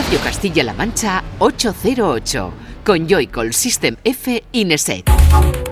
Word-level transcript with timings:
Radio 0.00 0.18
Castilla-La 0.20 0.72
Mancha 0.72 1.22
808 1.36 2.52
con 2.82 3.06
Joycall 3.06 3.50
System 3.50 3.96
F 4.02 4.42
Ineset. 4.52 5.69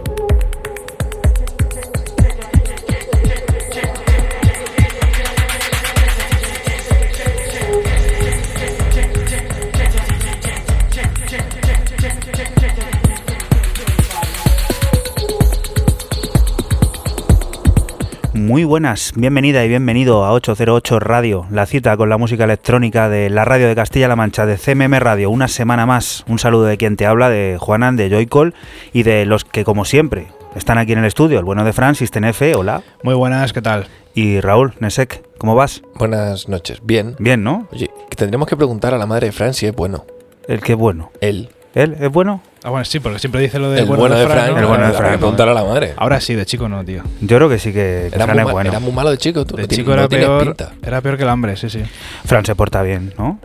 Buenas, 18.69 19.15
bienvenida 19.17 19.65
y 19.65 19.69
bienvenido 19.69 20.27
a 20.27 20.33
808 20.33 21.01
Radio, 21.01 21.47
la 21.51 21.65
cita 21.65 21.97
con 21.97 22.11
la 22.11 22.19
música 22.19 22.45
electrónica 22.45 23.09
de 23.09 23.31
la 23.31 23.47
radio 23.47 23.67
de 23.67 23.75
Castilla-La 23.75 24.15
Mancha, 24.15 24.45
de 24.45 24.59
CMM 24.59 24.93
Radio, 24.99 25.31
una 25.31 25.49
semana 25.49 25.87
más. 25.87 26.23
Un 26.29 26.39
saludo 26.39 26.65
de 26.65 26.77
quien 26.77 26.97
te 26.97 27.07
habla, 27.07 27.31
de 27.31 27.57
Juanan, 27.59 27.97
de 27.97 28.11
Joycall 28.11 28.55
y 28.93 29.05
de 29.05 29.25
los 29.25 29.47
que, 29.47 29.65
como 29.65 29.87
siempre, 29.87 30.27
están 30.55 30.77
aquí 30.77 30.93
en 30.93 30.99
el 30.99 31.07
estudio, 31.07 31.39
el 31.39 31.47
bueno 31.47 31.65
de 31.65 31.73
Francis 31.73 32.11
Tenefe, 32.11 32.55
hola. 32.55 32.83
Muy 33.03 33.15
buenas, 33.15 33.55
¿qué 33.55 33.63
tal? 33.63 33.87
Y 34.15 34.41
Raúl 34.41 34.75
Nesek, 34.81 35.25
¿cómo 35.39 35.55
vas? 35.55 35.83
Buenas 35.95 36.51
noches, 36.51 36.81
bien. 36.83 37.17
Bien, 37.19 37.43
¿no? 37.43 37.69
Oye, 37.73 37.91
que 38.11 38.17
tendremos 38.17 38.49
que 38.49 38.57
preguntar 38.57 38.93
a 38.93 38.99
la 38.99 39.07
madre 39.07 39.29
de 39.29 39.33
Fran 39.33 39.55
si 39.55 39.65
es 39.65 39.75
bueno. 39.75 40.05
El 40.47 40.61
que 40.61 40.75
bueno. 40.75 41.11
Él. 41.23 41.49
¿Él 41.79 41.97
es 42.01 42.11
bueno? 42.11 42.41
Ah, 42.65 42.71
bueno, 42.71 42.85
sí, 42.85 42.99
porque 43.01 43.19
siempre 43.19 43.41
dice 43.41 43.59
lo 43.59 43.71
de 43.71 43.81
El 43.81 43.87
bueno, 43.87 44.15
de 44.17 44.27
Fran. 44.27 44.51
¿no? 44.53 44.59
El 44.59 44.67
bueno 44.67 44.83
de 44.83 44.87
Habrá 44.89 44.99
Fran, 44.99 45.11
que 45.11 45.17
¿no? 45.17 45.21
preguntar 45.21 45.49
a 45.49 45.55
la 45.55 45.65
madre. 45.65 45.95
Ahora 45.97 46.21
sí, 46.21 46.35
de 46.35 46.45
chico 46.45 46.69
no, 46.69 46.85
tío. 46.85 47.03
Yo 47.21 47.37
creo 47.37 47.49
que 47.49 47.59
sí 47.59 47.73
que, 47.73 48.09
que 48.11 48.17
Era 48.17 48.25
Fran 48.25 48.37
muy, 48.39 48.47
es 48.47 48.53
bueno. 48.53 48.71
era 48.71 48.81
muy 48.81 48.93
malo 48.93 49.11
de 49.11 49.19
chico. 49.19 49.45
Tú 49.47 49.57
De 49.57 49.63
no 49.63 49.69
chico 49.69 49.93
era 49.93 50.09
peor, 50.09 50.43
pinta. 50.45 50.73
era 50.85 51.01
peor 51.01 51.17
que 51.17 51.23
el 51.23 51.29
hambre, 51.29 51.57
sí, 51.57 51.71
sí. 51.71 51.83
Fran 52.25 52.45
se 52.45 52.55
porta 52.57 52.83
bien, 52.83 53.13
¿no? 53.17 53.39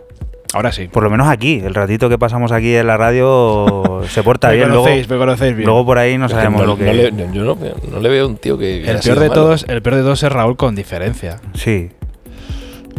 Ahora 0.56 0.72
sí. 0.72 0.88
Por 0.88 1.04
lo 1.04 1.10
menos 1.10 1.28
aquí, 1.28 1.62
el 1.64 1.74
ratito 1.74 2.10
que 2.10 2.18
pasamos 2.20 2.52
aquí 2.52 2.76
en 2.76 2.86
la 2.88 2.98
radio 2.98 4.02
se 4.10 4.24
porta 4.24 4.50
me 4.50 4.56
bien. 4.56 4.70
Luego, 4.70 4.84
conocéis, 4.84 5.10
me 5.10 5.18
conocéis 5.18 5.56
bien. 5.56 5.66
luego 5.68 5.86
por 5.86 5.98
ahí 6.00 6.18
no 6.18 6.28
sabemos 6.30 6.62
no- 6.62 6.68
lo 6.68 6.78
que... 6.78 6.86
no 6.86 6.94
le- 6.94 7.12
no- 7.12 7.34
yo 7.34 7.44
no, 7.44 7.58
no 7.92 8.00
le 8.00 8.10
veo 8.10 8.28
un 8.28 8.38
tío 8.38 8.58
que. 8.58 8.82
el 8.84 9.00
peor 9.00 9.20
de 9.20 9.30
malo. 9.30 9.34
todos, 9.42 9.66
el 9.68 9.82
peor 9.82 9.96
de 9.98 10.02
todos 10.02 10.22
es 10.24 10.32
Raúl 10.32 10.56
con 10.58 10.76
diferencia. 10.76 11.40
Sí. 11.54 11.90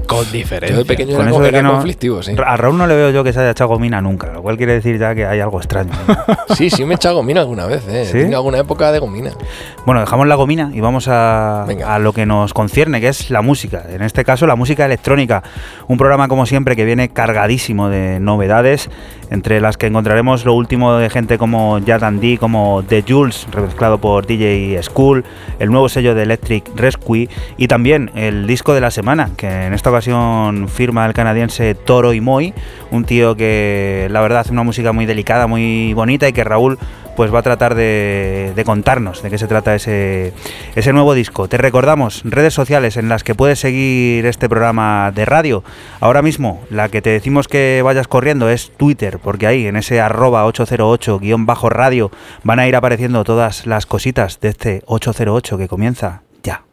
Con 0.06 0.30
diferencia. 0.32 0.76
Yo 0.76 0.82
de 0.82 0.84
pequeño 0.86 1.16
Con 1.16 1.26
era, 1.28 1.36
eso 1.36 1.44
era 1.44 1.62
no- 1.62 1.72
conflictivo, 1.72 2.22
sí. 2.22 2.34
A 2.44 2.56
Raúl 2.56 2.76
no 2.78 2.86
le 2.86 2.94
veo 2.94 3.10
yo 3.10 3.24
que 3.24 3.32
se 3.32 3.40
haya 3.40 3.50
echado 3.50 3.68
gomina 3.68 4.00
nunca, 4.00 4.32
lo 4.32 4.42
cual 4.42 4.56
quiere 4.56 4.74
decir 4.74 4.98
ya 4.98 5.14
que 5.14 5.26
hay 5.26 5.40
algo 5.40 5.58
extraño. 5.58 5.92
Sí, 6.54 6.70
sí 6.70 6.84
me 6.84 6.94
he 6.94 6.96
echado 6.96 7.16
gomina 7.16 7.40
alguna 7.40 7.66
vez, 7.66 7.82
¿eh? 7.88 8.04
¿Sí? 8.04 8.18
He 8.18 8.20
tenido 8.22 8.38
alguna 8.38 8.58
época 8.58 8.92
de 8.92 8.98
gomina. 9.00 9.30
bueno, 9.86 10.00
dejamos 10.00 10.26
la 10.28 10.34
gomina 10.36 10.70
y 10.72 10.80
vamos 10.80 11.08
a, 11.08 11.64
Venga. 11.66 11.92
a 11.94 11.98
lo 11.98 12.12
que 12.12 12.26
nos 12.26 12.54
concierne, 12.54 13.00
que 13.00 13.08
es 13.08 13.30
la 13.30 13.42
música. 13.42 13.82
En 13.90 14.02
este 14.02 14.24
caso, 14.24 14.46
la 14.46 14.54
música 14.54 14.84
electrónica. 14.86 15.42
Un 15.88 15.96
programa, 15.98 16.28
como 16.28 16.46
siempre, 16.46 16.76
que 16.76 16.84
viene 16.84 17.08
cargadísimo 17.08 17.88
de 17.88 18.20
novedades, 18.20 18.88
entre 19.30 19.60
las 19.60 19.76
que 19.76 19.86
encontraremos 19.86 20.44
lo 20.44 20.52
último 20.54 20.94
de 20.96 21.10
gente 21.10 21.38
como 21.38 21.78
Yad 21.80 22.02
D, 22.12 22.38
como 22.38 22.84
The 22.86 23.04
Jules, 23.08 23.48
remezclado 23.50 23.98
por 23.98 24.26
DJ 24.26 24.80
School, 24.82 25.24
el 25.58 25.70
nuevo 25.70 25.88
sello 25.88 26.14
de 26.14 26.22
Electric 26.22 26.70
Rescue 26.76 27.28
y 27.56 27.66
también 27.66 28.10
el 28.14 28.46
disco 28.46 28.74
de 28.74 28.80
la 28.80 28.90
semana, 28.92 29.30
que 29.36 29.48
en 29.66 29.72
esta 29.72 29.90
firma 30.68 31.06
el 31.06 31.12
canadiense 31.12 31.74
Toro 31.74 32.12
y 32.12 32.20
Moy, 32.20 32.54
un 32.90 33.04
tío 33.04 33.36
que 33.36 34.08
la 34.10 34.20
verdad 34.20 34.40
hace 34.40 34.52
una 34.52 34.62
música 34.62 34.92
muy 34.92 35.06
delicada, 35.06 35.46
muy 35.46 35.92
bonita 35.94 36.28
y 36.28 36.32
que 36.32 36.44
Raúl 36.44 36.78
pues 37.16 37.32
va 37.32 37.40
a 37.40 37.42
tratar 37.42 37.74
de, 37.74 38.52
de 38.54 38.64
contarnos 38.64 39.22
de 39.22 39.30
qué 39.30 39.38
se 39.38 39.46
trata 39.46 39.74
ese, 39.74 40.32
ese 40.74 40.92
nuevo 40.92 41.14
disco. 41.14 41.48
Te 41.48 41.58
recordamos 41.58 42.22
redes 42.24 42.54
sociales 42.54 42.96
en 42.96 43.08
las 43.08 43.24
que 43.24 43.34
puedes 43.34 43.60
seguir 43.60 44.26
este 44.26 44.48
programa 44.48 45.12
de 45.14 45.24
radio. 45.24 45.64
Ahora 46.00 46.22
mismo 46.22 46.62
la 46.70 46.88
que 46.88 47.02
te 47.02 47.10
decimos 47.10 47.48
que 47.48 47.82
vayas 47.84 48.08
corriendo 48.08 48.48
es 48.48 48.72
Twitter, 48.76 49.18
porque 49.22 49.46
ahí 49.46 49.66
en 49.66 49.76
ese 49.76 50.00
arroba 50.00 50.46
808-radio 50.46 52.10
van 52.42 52.58
a 52.58 52.66
ir 52.66 52.76
apareciendo 52.76 53.24
todas 53.24 53.66
las 53.66 53.86
cositas 53.86 54.40
de 54.40 54.48
este 54.48 54.82
808 54.86 55.58
que 55.58 55.68
comienza 55.68 56.22
ya. 56.42 56.64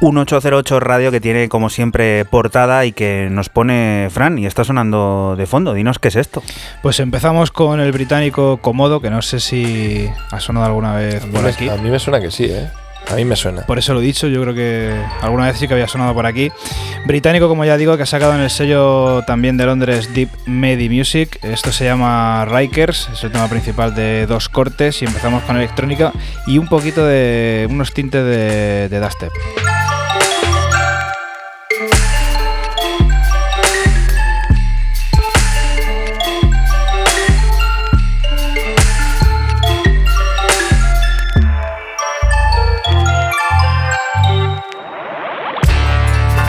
Un 0.00 0.16
808 0.16 0.78
radio 0.78 1.10
que 1.10 1.20
tiene 1.20 1.48
como 1.48 1.70
siempre 1.70 2.24
portada 2.24 2.84
y 2.84 2.92
que 2.92 3.28
nos 3.30 3.48
pone 3.48 4.08
Fran 4.10 4.38
y 4.38 4.46
está 4.46 4.62
sonando 4.62 5.34
de 5.36 5.46
fondo. 5.46 5.74
Dinos 5.74 5.98
qué 5.98 6.06
es 6.08 6.16
esto. 6.16 6.40
Pues 6.82 7.00
empezamos 7.00 7.50
con 7.50 7.80
el 7.80 7.90
británico 7.90 8.58
Comodo, 8.58 9.00
que 9.00 9.10
no 9.10 9.22
sé 9.22 9.40
si 9.40 10.08
ha 10.30 10.38
sonado 10.38 10.66
alguna 10.66 10.94
vez 10.94 11.24
por 11.26 11.42
me, 11.42 11.48
aquí. 11.48 11.68
a 11.68 11.76
mí 11.76 11.90
me 11.90 11.98
suena 11.98 12.20
que 12.20 12.30
sí, 12.30 12.44
¿eh? 12.44 12.68
A 13.10 13.14
mí 13.16 13.24
me 13.24 13.34
suena. 13.34 13.62
Por 13.62 13.78
eso 13.78 13.94
lo 13.94 14.00
he 14.00 14.04
dicho, 14.04 14.28
yo 14.28 14.42
creo 14.42 14.54
que 14.54 14.94
alguna 15.22 15.46
vez 15.46 15.58
sí 15.58 15.66
que 15.66 15.74
había 15.74 15.88
sonado 15.88 16.14
por 16.14 16.26
aquí. 16.26 16.52
Británico, 17.06 17.48
como 17.48 17.64
ya 17.64 17.76
digo, 17.76 17.96
que 17.96 18.02
ha 18.02 18.06
sacado 18.06 18.34
en 18.34 18.40
el 18.40 18.50
sello 18.50 19.22
también 19.22 19.56
de 19.56 19.66
Londres 19.66 20.14
Deep 20.14 20.28
Medi 20.46 20.90
Music. 20.90 21.38
Esto 21.42 21.72
se 21.72 21.86
llama 21.86 22.44
Rikers, 22.44 23.08
es 23.12 23.24
el 23.24 23.32
tema 23.32 23.48
principal 23.48 23.94
de 23.94 24.26
dos 24.26 24.48
cortes 24.48 25.00
y 25.02 25.06
empezamos 25.06 25.42
con 25.44 25.56
electrónica 25.56 26.12
y 26.46 26.58
un 26.58 26.68
poquito 26.68 27.04
de 27.04 27.66
unos 27.70 27.94
tintes 27.94 28.22
de, 28.22 28.88
de 28.90 29.00
dubstep. 29.00 29.32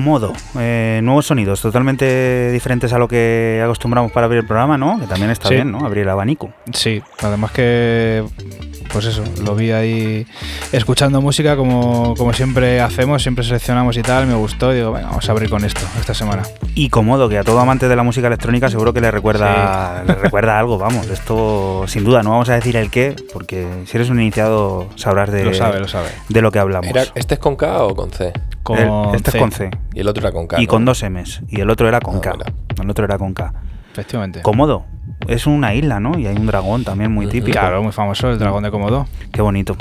Cómodo, 0.00 0.32
eh, 0.58 1.00
nuevos 1.02 1.26
sonidos 1.26 1.60
totalmente 1.60 2.50
diferentes 2.52 2.90
a 2.94 2.98
lo 2.98 3.06
que 3.06 3.60
acostumbramos 3.62 4.10
para 4.12 4.24
abrir 4.24 4.40
el 4.40 4.46
programa, 4.46 4.78
¿no? 4.78 4.98
Que 4.98 5.06
también 5.06 5.30
está 5.30 5.48
Sí. 5.48 5.56
bien, 5.56 5.70
¿no? 5.70 5.84
Abrir 5.84 6.04
el 6.04 6.08
abanico. 6.08 6.50
Sí, 6.72 7.02
además 7.22 7.50
que, 7.50 8.24
pues 8.94 9.04
eso, 9.04 9.22
lo 9.44 9.54
vi 9.54 9.72
ahí 9.72 10.26
escuchando 10.72 11.20
música 11.20 11.54
como, 11.54 12.14
como 12.16 12.32
siempre 12.32 12.80
hacemos, 12.80 13.20
siempre 13.22 13.44
seleccionamos 13.44 13.94
y 13.98 14.00
tal, 14.02 14.26
me 14.26 14.32
gustó 14.36 14.72
y 14.72 14.76
digo, 14.76 14.90
venga, 14.90 15.08
vamos 15.08 15.28
a 15.28 15.32
abrir 15.32 15.50
con 15.50 15.66
esto 15.66 15.82
esta 15.98 16.14
semana. 16.14 16.44
Y 16.80 16.88
cómodo, 16.88 17.28
que 17.28 17.36
a 17.36 17.44
todo 17.44 17.60
amante 17.60 17.88
de 17.88 17.94
la 17.96 18.02
música 18.02 18.28
electrónica 18.28 18.70
seguro 18.70 18.94
que 18.94 19.02
le 19.02 19.10
recuerda, 19.10 20.00
Sí. 20.00 20.08
le 20.08 20.14
recuerda 20.14 20.58
algo, 20.58 20.78
vamos. 20.86 21.08
Esto 21.10 21.84
sin 21.86 22.04
duda, 22.04 22.22
no 22.22 22.30
vamos 22.30 22.48
a 22.48 22.54
decir 22.54 22.74
el 22.76 22.90
qué, 22.90 23.14
porque 23.34 23.66
si 23.84 23.98
eres 23.98 24.08
un 24.08 24.18
iniciado 24.18 24.88
sabrás 24.96 25.30
de, 25.30 25.44
lo 25.44 25.52
sabe, 25.52 25.78
lo 25.78 25.88
sabe. 25.88 26.08
de 26.30 26.40
lo 26.40 26.50
que 26.50 26.58
hablamos. 26.58 26.88
Era- 26.88 27.04
¿Este 27.14 27.34
es 27.34 27.40
con 27.40 27.56
K 27.56 27.84
o 27.84 27.94
con 27.94 28.10
C? 28.10 28.32
Con 28.62 28.78
El- 28.78 29.14
este 29.14 29.30
C, 29.32 29.36
es 29.36 29.42
con 29.42 29.52
C. 29.52 29.70
Y 29.92 30.00
el 30.00 30.08
otro 30.08 30.22
era 30.22 30.32
con 30.32 30.46
K. 30.46 30.58
y 30.58 30.64
¿no? 30.64 30.68
con 30.70 30.84
dos 30.86 31.02
M's. 31.02 31.42
Y 31.48 31.60
el 31.60 31.68
otro 31.68 31.86
era 31.86 32.00
con 32.00 32.16
Ah, 32.16 32.20
K. 32.22 32.34
El 32.82 32.88
otro 32.90 33.04
era 33.04 33.18
con 33.18 33.34
K. 33.34 33.52
Efectivamente. 33.92 34.40
Cómodo. 34.40 34.84
Es 35.28 35.46
una 35.46 35.74
isla, 35.74 36.00
¿no? 36.00 36.18
Y 36.18 36.26
hay 36.26 36.36
un 36.36 36.46
dragón 36.46 36.84
también 36.84 37.12
muy 37.12 37.26
típico. 37.26 37.58
Claro, 37.58 37.82
muy 37.82 37.92
famoso, 37.92 38.30
el 38.30 38.38
dragón 38.38 38.62
de 38.62 38.70
Komodo. 38.70 39.06
Qué 39.32 39.42
bonito. 39.42 39.76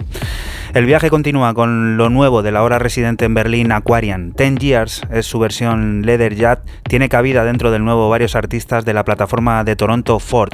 El 0.74 0.86
viaje 0.86 1.10
continúa 1.10 1.56
con 1.56 1.98
lo 1.98 2.12
nuevo 2.12 2.44
de 2.44 2.52
la 2.52 2.60
ahora 2.60 2.78
residente 2.78 3.26
en 3.26 3.34
Berlín, 3.34 3.72
Aquarian. 3.72 4.34
Ten 4.34 4.58
Years 4.58 5.02
es 5.12 5.26
su 5.26 5.40
versión 5.40 6.04
Leather 6.04 6.36
Jet. 6.36 6.60
Tiene 6.84 7.10
cabida 7.10 7.44
dentro 7.44 7.72
del 7.72 7.84
nuevo 7.84 8.08
varios 8.08 8.36
artistas 8.36 8.86
de 8.86 8.94
la 8.94 9.04
plataforma 9.04 9.64
de 9.64 9.76
Toronto 9.76 10.20
Ford. 10.20 10.52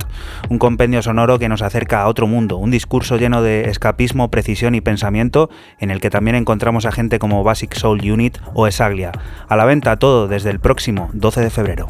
Un 0.48 0.58
compendio 0.58 1.02
sonoro 1.02 1.38
que 1.38 1.50
nos 1.50 1.62
acerca 1.62 2.02
a 2.02 2.08
otro 2.08 2.28
mundo. 2.28 2.56
Un 2.56 2.72
discurso 2.72 3.18
lleno 3.18 3.42
de 3.42 3.70
escapismo, 3.70 4.32
precisión 4.32 4.74
y 4.74 4.80
pensamiento, 4.80 5.50
en 5.80 5.92
el 5.92 6.00
que 6.00 6.10
también 6.10 6.38
encontramos 6.38 6.86
a 6.86 6.94
gente 6.94 7.20
como 7.20 7.44
Basic 7.44 7.74
Soul 7.74 8.10
Unit 8.10 8.38
o 8.54 8.68
Esaglia. 8.68 9.12
A 9.50 9.58
la 9.58 9.66
venta 9.66 9.98
todo 9.98 10.30
desde 10.30 10.50
el 10.50 10.62
próximo 10.62 11.10
12 11.12 11.42
de 11.42 11.50
febrero. 11.50 11.88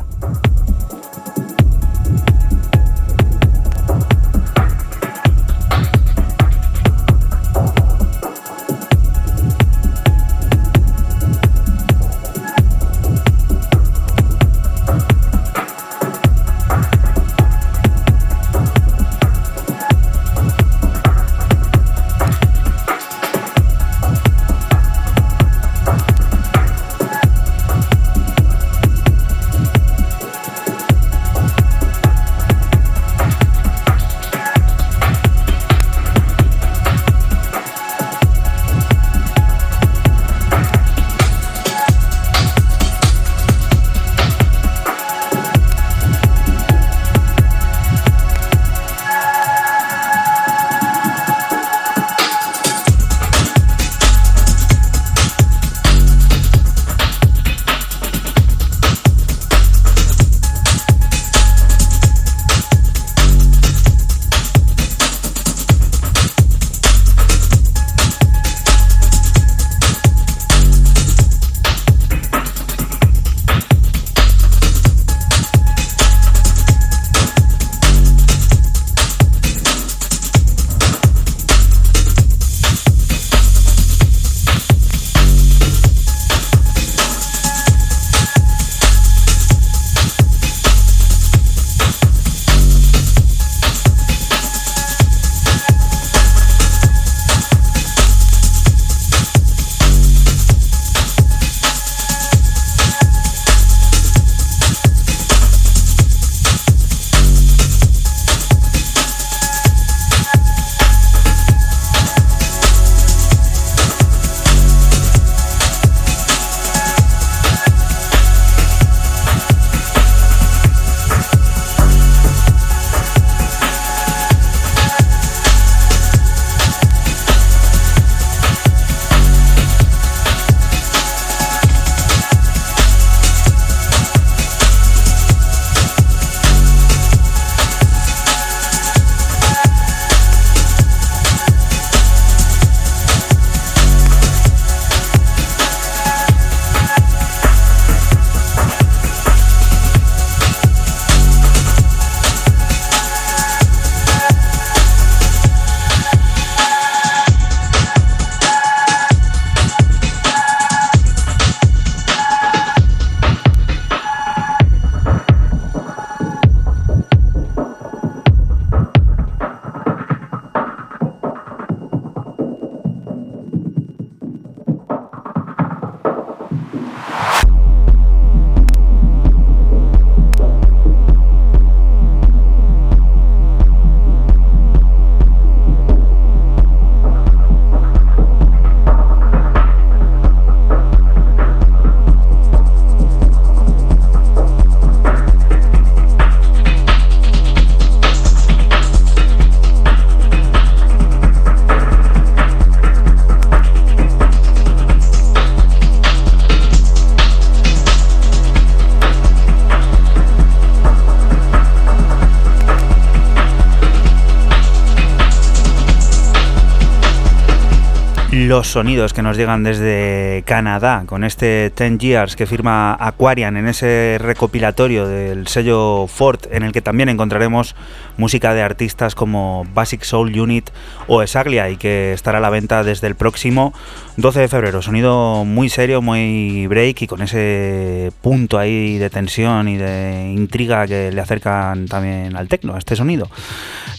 Los 218.55 218.67
sonidos 218.67 219.11
que 219.11 219.21
nos 219.21 219.35
llegan 219.35 219.63
desde 219.63 220.41
Canadá 220.45 221.03
con 221.07 221.25
este 221.25 221.73
10 221.77 221.97
Years 221.97 222.35
que 222.37 222.45
firma 222.45 222.95
Aquarian 222.97 223.57
en 223.57 223.67
ese 223.67 224.15
recopilatorio 224.17 225.05
del 225.09 225.47
sello 225.47 226.07
Ford 226.07 226.39
en 226.51 226.63
el 226.63 226.71
que 226.71 226.81
también 226.81 227.09
encontraremos 227.09 227.75
música 228.15 228.53
de 228.53 228.61
artistas 228.61 229.13
como 229.13 229.67
Basic 229.73 230.03
Soul 230.03 230.39
Unit 230.39 230.69
o 231.07 231.21
Esaglia 231.21 231.69
y 231.69 231.75
que 231.75 232.13
estará 232.13 232.37
a 232.37 232.41
la 232.41 232.49
venta 232.49 232.85
desde 232.85 233.07
el 233.07 233.15
próximo 233.15 233.73
12 234.15 234.39
de 234.39 234.47
febrero. 234.47 234.81
Sonido 234.81 235.43
muy 235.43 235.67
serio, 235.67 236.01
muy 236.01 236.65
break 236.67 237.01
y 237.01 237.07
con 237.07 237.21
ese 237.21 238.13
punto 238.21 238.57
ahí 238.57 238.97
de 238.97 239.09
tensión 239.09 239.67
y 239.67 239.75
de 239.75 240.31
intriga 240.33 240.87
que 240.87 241.11
le 241.11 241.19
acercan 241.19 241.87
también 241.87 242.37
al 242.37 242.47
tecno, 242.47 242.75
a 242.75 242.77
este 242.77 242.95
sonido. 242.95 243.27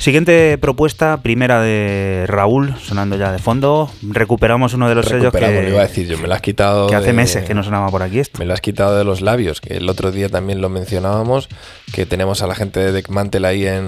Siguiente 0.07 0.57
propuesta, 0.59 1.21
primera 1.21 1.61
de 1.61 2.27
Raúl, 2.29 2.77
sonando 2.79 3.17
ya 3.17 3.33
de 3.33 3.41
fondo. 3.41 3.91
Recuperamos 4.03 4.73
uno 4.73 4.89
de 4.89 4.95
los 4.95 5.07
sellos 5.07 5.33
que. 5.33 5.69
iba 5.69 5.81
a 5.81 5.89
decir, 5.89 6.07
yo 6.07 6.17
me 6.17 6.29
lo 6.29 6.35
has 6.35 6.43
quitado. 6.43 6.87
Que 6.87 6.95
hace 6.95 7.13
meses 7.13 7.43
que 7.43 7.55
no 7.55 7.65
sonaba 7.65 7.89
por 7.89 8.05
aquí 8.05 8.21
esto. 8.21 8.39
Me 8.39 8.45
lo 8.45 8.55
has 8.55 8.61
quitado 8.61 8.97
de 8.97 9.03
los 9.03 9.21
labios, 9.21 9.61
que 9.61 9.79
el 9.79 9.89
otro 9.89 10.13
día 10.13 10.29
también 10.29 10.61
lo 10.61 10.69
mencionábamos, 10.69 11.49
que 11.93 12.07
tenemos 12.07 12.41
a 12.41 12.47
la 12.47 12.55
gente 12.55 12.79
de 12.79 12.93
Deckmantel 12.93 13.45
ahí 13.45 13.67
en, 13.67 13.87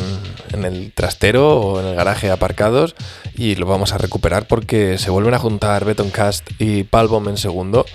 en 0.53 0.65
el 0.65 0.91
trastero 0.93 1.57
o 1.57 1.81
en 1.81 1.87
el 1.87 1.95
garaje 1.95 2.33
aparcados 2.33 2.97
y 3.37 3.55
lo 3.55 3.67
vamos 3.67 3.93
a 3.93 3.99
recuperar 3.99 4.49
porque 4.49 4.99
se 4.99 5.11
vuelven 5.11 5.35
a 5.35 5.39
juntar 5.39 5.85
Betoncast 5.85 6.51
y 6.59 6.83
Palbom 6.83 7.29
en 7.29 7.37
segundo 7.37 7.87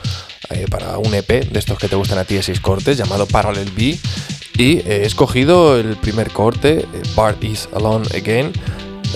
eh, 0.50 0.66
para 0.70 0.98
un 0.98 1.14
EP 1.14 1.28
de 1.28 1.60
estos 1.60 1.78
que 1.78 1.90
te 1.90 1.98
gustan 1.98 2.20
a 2.20 2.24
ti 2.24 2.36
de 2.36 2.44
seis 2.44 2.62
cortes 2.62 2.98
llamado 2.98 3.26
Parallel 3.26 3.70
B 3.76 3.98
y 4.58 4.80
he 4.80 5.06
escogido 5.06 5.78
el 5.78 5.98
primer 5.98 6.32
corte, 6.32 6.80
eh, 6.80 7.02
Bart 7.16 7.44
is 7.44 7.70
Alone 7.74 8.06
Again. 8.16 8.52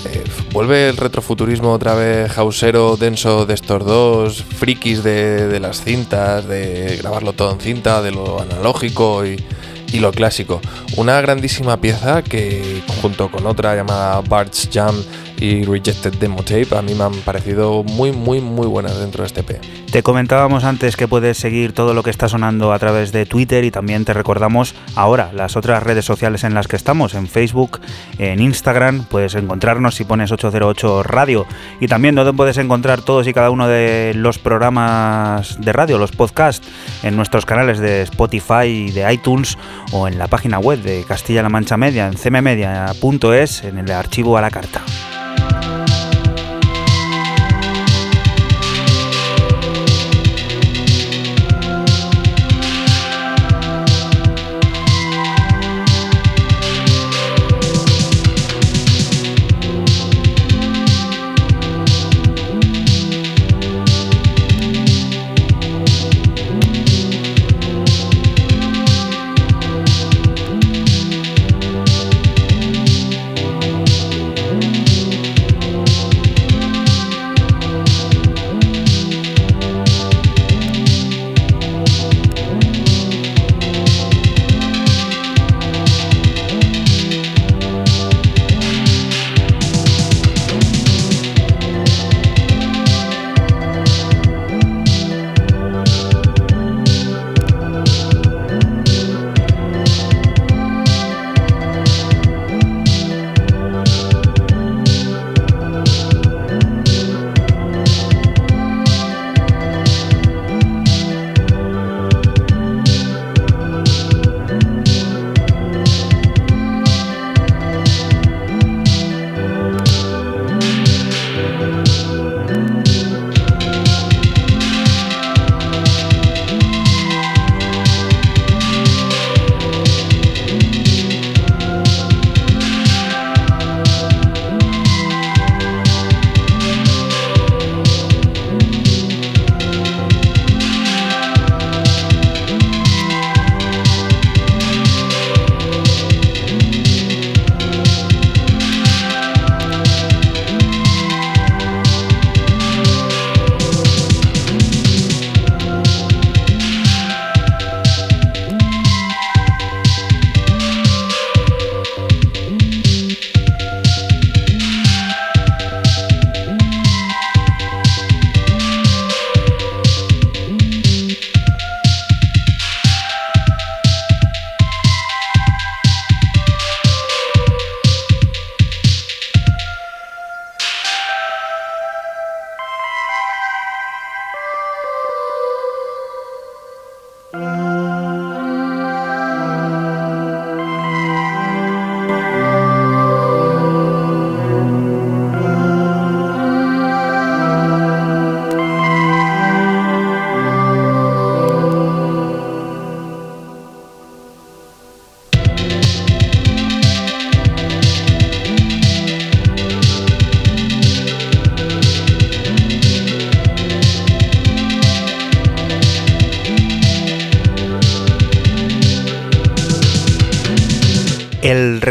Eh, 0.06 0.24
vuelve 0.52 0.90
el 0.90 0.98
retrofuturismo 0.98 1.72
otra 1.72 1.96
vez 1.96 2.38
hausero, 2.38 2.98
denso 2.98 3.46
de 3.46 3.54
estos 3.54 3.86
dos, 3.86 4.44
frikis 4.44 5.04
de, 5.04 5.48
de, 5.48 5.60
las 5.60 5.84
cintas, 5.84 6.48
de 6.48 6.98
grabarlo 6.98 7.34
todo 7.34 7.52
en 7.52 7.60
cinta, 7.60 8.02
de 8.02 8.12
lo 8.12 8.42
analógico 8.42 9.26
y, 9.26 9.44
y 9.92 10.00
lo 10.00 10.12
clásico. 10.12 10.62
Una 10.98 11.20
grandísima 11.22 11.78
pieza 11.78 12.22
que 12.22 12.82
junto 13.02 13.30
con 13.32 13.46
otra 13.48 13.76
llamada 13.76 14.22
Bart's 14.22 14.70
Jam 14.72 14.96
y 15.40 15.64
Rejected 15.64 16.16
Demo 16.16 16.44
Tape 16.44 16.68
a 16.76 16.82
mí 16.82 16.94
me 16.94 17.04
han 17.04 17.14
parecido 17.22 17.84
muy 17.84 18.12
muy 18.12 18.42
muy 18.42 18.68
buenas 18.68 18.98
dentro 19.00 19.24
de 19.24 19.28
este 19.28 19.44
P. 19.44 19.60
Te 19.92 20.04
comentábamos 20.04 20.64
antes 20.64 20.98
que 20.98 21.08
puedes 21.08 21.38
seguir 21.38 21.74
todo 21.74 21.94
lo 21.94 22.04
que 22.04 22.10
está 22.10 22.28
sonando 22.28 22.74
a 22.74 22.80
través 22.80 23.12
de 23.12 23.26
Twitter 23.26 23.64
y 23.64 23.72
también 23.72 24.06
te 24.06 24.14
recordamos 24.14 24.76
ahora 24.96 25.32
las 25.34 25.56
otras 25.56 25.84
redes 25.84 26.06
sociales 26.06 26.44
en 26.44 26.54
las 26.54 26.68
que 26.68 26.76
estamos, 26.76 27.14
en 27.14 27.28
Facebook, 27.28 27.80
en 28.18 28.42
Instagram, 28.42 29.06
puedes 29.06 29.36
encontrarnos 29.36 29.96
si 29.96 30.04
pones 30.04 30.32
808 30.32 31.04
Radio 31.04 31.46
y 31.80 31.88
también 31.88 32.16
donde 32.16 32.34
puedes 32.34 32.58
encontrar 32.58 33.02
todos 33.02 33.28
y 33.28 33.34
cada 33.34 33.50
uno 33.50 33.68
de 33.68 34.14
los 34.16 34.40
programas 34.40 35.60
de 35.62 35.74
radio, 35.74 35.98
los 35.98 36.12
podcasts, 36.12 36.68
en 37.04 37.16
nuestros 37.16 37.46
canales 37.46 37.80
de 37.80 38.02
Spotify 38.04 38.92
de 38.92 39.12
iTunes 39.12 39.58
o 39.92 40.08
en 40.08 40.18
la 40.18 40.28
página 40.28 40.60
web 40.60 40.82
de 40.82 41.04
Castilla-La 41.08 41.50
Mancha 41.50 41.78
Media, 41.78 42.08
en 42.08 42.14
cmmedia.es, 42.14 43.64
en 43.64 43.78
el 43.78 43.92
archivo 43.92 44.38
a 44.38 44.42
la 44.42 44.52
carta. 44.52 44.82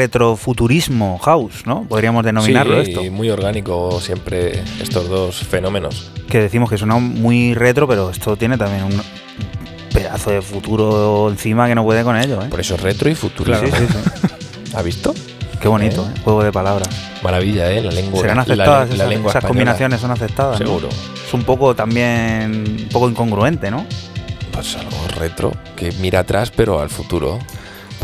Retrofuturismo 0.06 1.18
house, 1.18 1.66
¿no? 1.66 1.82
Podríamos 1.88 2.24
denominarlo 2.24 2.82
sí, 2.84 2.90
esto. 2.92 3.02
muy 3.12 3.28
orgánico 3.28 4.00
siempre 4.00 4.62
estos 4.80 5.08
dos 5.08 5.36
fenómenos. 5.36 6.10
Que 6.28 6.38
decimos 6.40 6.70
que 6.70 6.78
suena 6.78 6.96
muy 6.96 7.54
retro, 7.54 7.88
pero 7.88 8.10
esto 8.10 8.36
tiene 8.36 8.56
también 8.56 8.84
un 8.84 9.02
pedazo 9.92 10.30
de 10.30 10.42
futuro 10.42 11.28
encima 11.30 11.66
que 11.66 11.74
no 11.74 11.82
puede 11.82 12.04
con 12.04 12.16
ello, 12.16 12.40
¿eh? 12.42 12.46
Por 12.48 12.60
eso 12.60 12.76
es 12.76 12.82
retro 12.82 13.10
y 13.10 13.14
futuro. 13.14 13.50
Claro, 13.52 13.66
sí, 13.66 13.86
sí. 13.86 14.74
¿Ha 14.76 14.82
visto? 14.82 15.12
Qué 15.60 15.68
bonito, 15.68 16.06
¿eh? 16.06 16.20
juego 16.22 16.44
de 16.44 16.52
palabras. 16.52 16.88
Maravilla, 17.22 17.72
¿eh? 17.72 17.82
La 17.82 17.90
lengua. 17.90 18.20
¿Serán 18.20 18.38
aceptadas 18.38 18.90
la, 18.90 18.96
la 18.96 19.04
esas, 19.04 19.08
lengua 19.08 19.30
esas 19.30 19.42
española. 19.42 19.48
combinaciones? 19.48 20.00
¿Son 20.00 20.10
aceptadas? 20.12 20.60
¿no? 20.60 20.66
Seguro. 20.66 20.88
Es 21.26 21.34
un 21.34 21.42
poco 21.42 21.74
también, 21.74 22.78
un 22.82 22.88
poco 22.92 23.08
incongruente, 23.08 23.70
¿no? 23.70 23.84
Pues 24.52 24.76
algo 24.76 24.96
retro, 25.18 25.52
que 25.74 25.90
mira 26.00 26.20
atrás 26.20 26.52
pero 26.54 26.80
al 26.80 26.90
futuro. 26.90 27.38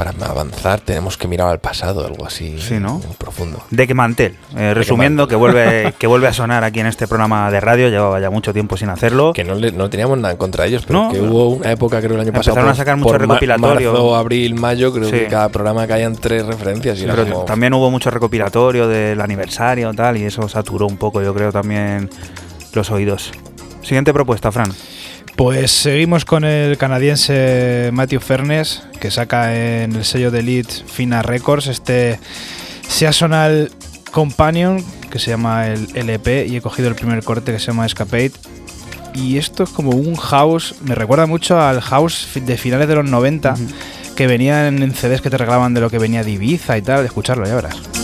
Para 0.05 0.31
avanzar 0.31 0.81
tenemos 0.81 1.17
que 1.17 1.29
mirar 1.29 1.49
al 1.49 1.61
pasado, 1.61 2.05
algo 2.07 2.27
así 2.27 2.59
Sí, 2.61 2.79
profundo. 3.19 3.63
De 3.71 3.87
que 3.87 3.95
mantel. 3.95 4.37
Eh, 4.57 4.75
resumiendo, 4.75 5.29
que 5.29 5.37
vuelve, 5.37 5.95
que 5.99 6.07
vuelve 6.07 6.27
a 6.29 6.33
sonar 6.33 6.65
aquí 6.65 6.81
en 6.81 6.87
este 6.87 7.07
programa 7.07 7.51
de 7.51 7.61
radio. 7.61 7.89
Llevaba 7.89 8.19
ya 8.21 8.31
mucho 8.31 8.53
tiempo 8.53 8.77
sin 8.77 8.89
hacerlo. 8.89 9.33
Que 9.33 9.45
no, 9.45 9.55
le- 9.55 9.73
no 9.73 9.89
teníamos 9.91 10.19
nada 10.19 10.37
contra 10.37 10.67
ellos, 10.67 10.85
pero 10.87 11.05
No. 11.05 11.13
que 11.13 11.21
hubo 11.21 11.49
una 11.51 11.71
época, 11.73 12.01
creo, 12.01 12.15
el 12.15 12.21
año 12.21 12.33
pasado. 12.33 12.51
Empezaron 12.57 12.71
a 12.71 12.75
sacar 12.75 12.97
mucho 12.97 13.13
ma- 13.13 13.19
recopilatorio. 13.19 13.93
Marzo, 13.93 14.17
abril, 14.17 14.55
mayo, 14.55 14.93
creo 14.93 15.05
Sí. 15.07 15.13
que 15.13 15.27
cada 15.29 15.49
programa 15.49 15.87
caían 15.87 16.17
tres 16.17 16.45
referencias. 16.47 16.99
Y 17.01 17.05
Pero 17.07 17.25
como- 17.27 17.45
también 17.45 17.73
hubo 17.75 17.91
mucho 17.91 18.11
recopilatorio 18.11 18.89
del 18.89 19.21
aniversario 19.21 19.93
tal, 19.95 20.17
y 20.17 20.25
eso 20.25 20.49
saturó 20.49 20.87
un 20.87 20.97
poco, 20.97 21.23
yo 21.23 21.35
creo, 21.35 21.53
también 21.53 22.11
los 22.75 22.91
oídos. 22.91 23.31
Siguiente 23.83 24.13
propuesta, 24.13 24.51
Fran. 24.53 24.73
Pues 25.37 25.71
seguimos 25.71 26.25
con 26.25 26.45
el 26.45 26.77
canadiense 26.77 27.91
Matthew 27.93 28.21
Fernes, 28.21 28.83
que 29.01 29.11
saca 29.11 29.55
en 29.57 29.97
el 29.97 30.05
sello 30.05 30.31
de 30.31 30.41
Elite 30.41 30.73
Fina 30.87 31.23
Records 31.23 31.67
este 31.67 32.21
Seasonal 32.87 33.71
Companion, 34.11 34.85
que 35.11 35.19
se 35.19 35.31
llama 35.31 35.69
el 35.69 35.89
LP, 35.95 36.47
y 36.47 36.57
he 36.57 36.61
cogido 36.61 36.89
el 36.89 36.95
primer 36.95 37.25
corte 37.25 37.51
que 37.51 37.59
se 37.59 37.69
llama 37.69 37.87
Escapade. 37.87 38.33
Y 39.15 39.39
esto 39.39 39.65
es 39.65 39.71
como 39.71 39.93
un 39.93 40.17
house, 40.17 40.75
me 40.83 40.95
recuerda 40.95 41.27
mucho 41.27 41.61
al 41.61 41.81
house 41.81 42.29
de 42.35 42.57
finales 42.57 42.89
de 42.89 42.95
los 42.95 43.05
90, 43.07 43.55
que 44.17 44.27
venían 44.27 44.83
en 44.83 44.95
CDs 44.95 45.23
que 45.23 45.31
te 45.31 45.39
regalaban 45.39 45.75
de 45.75 45.81
lo 45.81 45.91
que 45.91 45.99
venía 45.99 46.23
de 46.23 46.31
Ibiza 46.33 46.77
y 46.77 46.83
tal, 46.83 47.01
de 47.01 47.07
escucharlo, 47.07 47.47
ya 47.47 47.55
verás. 47.55 48.02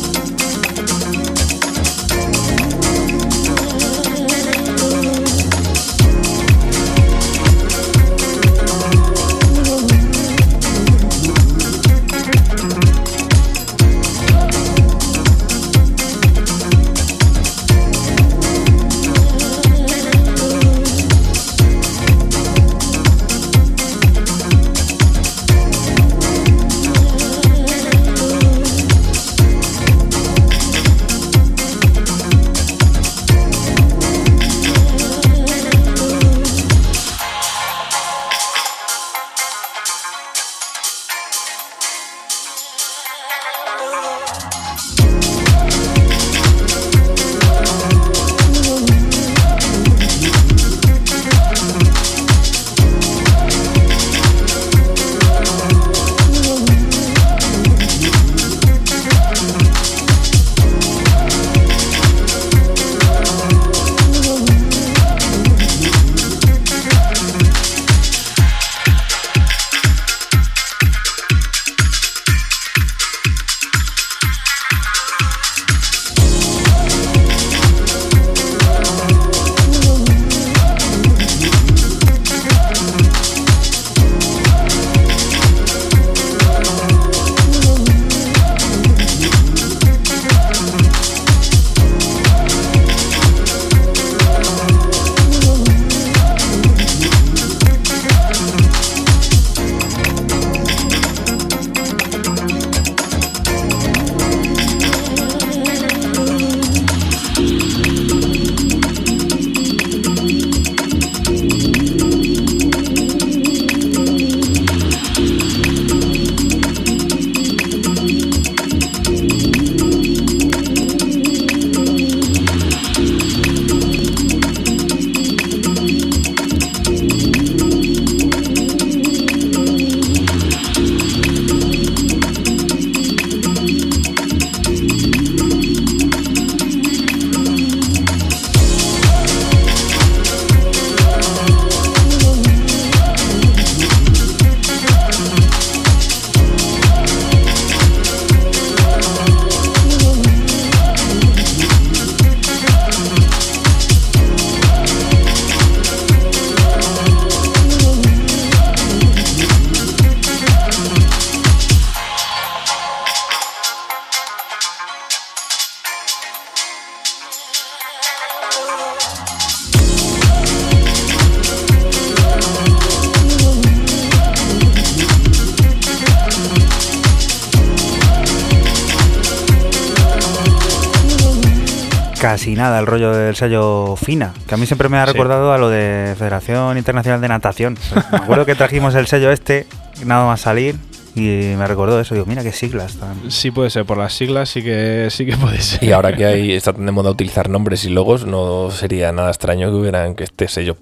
Casi 182.39 182.55
nada 182.55 182.79
el 182.79 182.87
rollo 182.87 183.11
del 183.11 183.35
sello 183.35 183.97
FINA, 183.97 184.33
que 184.47 184.55
a 184.55 184.59
mí 184.59 184.65
siempre 184.65 184.89
me 184.89 184.97
ha 184.99 185.05
Sí. 185.07 185.13
recordado 185.13 185.53
a 185.53 185.59
lo 185.59 185.69
de 185.71 186.15
Federación 186.17 186.79
Internacional 186.79 187.21
de 187.21 187.27
Natación. 187.27 187.75
Pues 187.93 188.13
me 188.13 188.19
acuerdo 188.19 188.47
que 188.47 188.55
trajimos 188.55 188.95
el 188.95 189.09
sello 189.09 189.33
este, 189.33 189.67
nada 190.07 190.25
más 190.25 190.43
salir, 190.43 190.77
y 191.17 191.55
me 191.59 191.67
recordó 191.67 191.99
eso. 192.01 192.15
Digo, 192.15 192.27
mira 192.27 192.45
qué 192.45 192.53
siglas 192.53 192.95
tan. 192.95 193.29
Sí 193.33 193.51
puede 193.51 193.71
ser, 193.71 193.87
por 193.87 193.99
las 193.99 194.13
siglas 194.13 194.51
sí 194.51 194.63
que, 194.63 195.09
sí 195.11 195.27
que 195.27 195.37
puede 195.37 195.61
ser. 195.61 195.83
Y 195.83 195.91
ahora 195.91 196.13
que 196.15 196.27
hay, 196.27 196.53
está 196.53 196.73
tan 196.73 196.87
de 196.87 196.93
moda 196.93 197.11
utilizar 197.11 197.49
nombres 197.51 197.85
y 197.85 197.89
logos, 197.91 198.25
no 198.25 198.71
sería 198.71 199.11
nada 199.11 199.31
extraño 199.31 199.71
que 199.71 199.75
hubieran 199.75 200.15
que 200.15 200.23
este 200.23 200.47
sello 200.47 200.77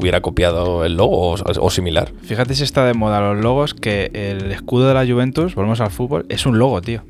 hubiera 0.00 0.20
copiado 0.20 0.84
el 0.84 0.96
logo 0.96 1.34
o, 1.34 1.36
o 1.60 1.70
similar. 1.70 2.10
Fíjate 2.24 2.56
si 2.56 2.64
está 2.64 2.84
de 2.84 2.94
moda 2.94 3.20
los 3.20 3.38
logos, 3.40 3.72
que 3.74 4.10
el 4.12 4.50
escudo 4.50 4.88
de 4.88 4.94
la 4.94 5.06
Juventus, 5.06 5.54
volvemos 5.54 5.80
al 5.80 5.92
fútbol, 5.92 6.26
es 6.28 6.44
un 6.44 6.58
logo, 6.58 6.82
tío. 6.82 7.02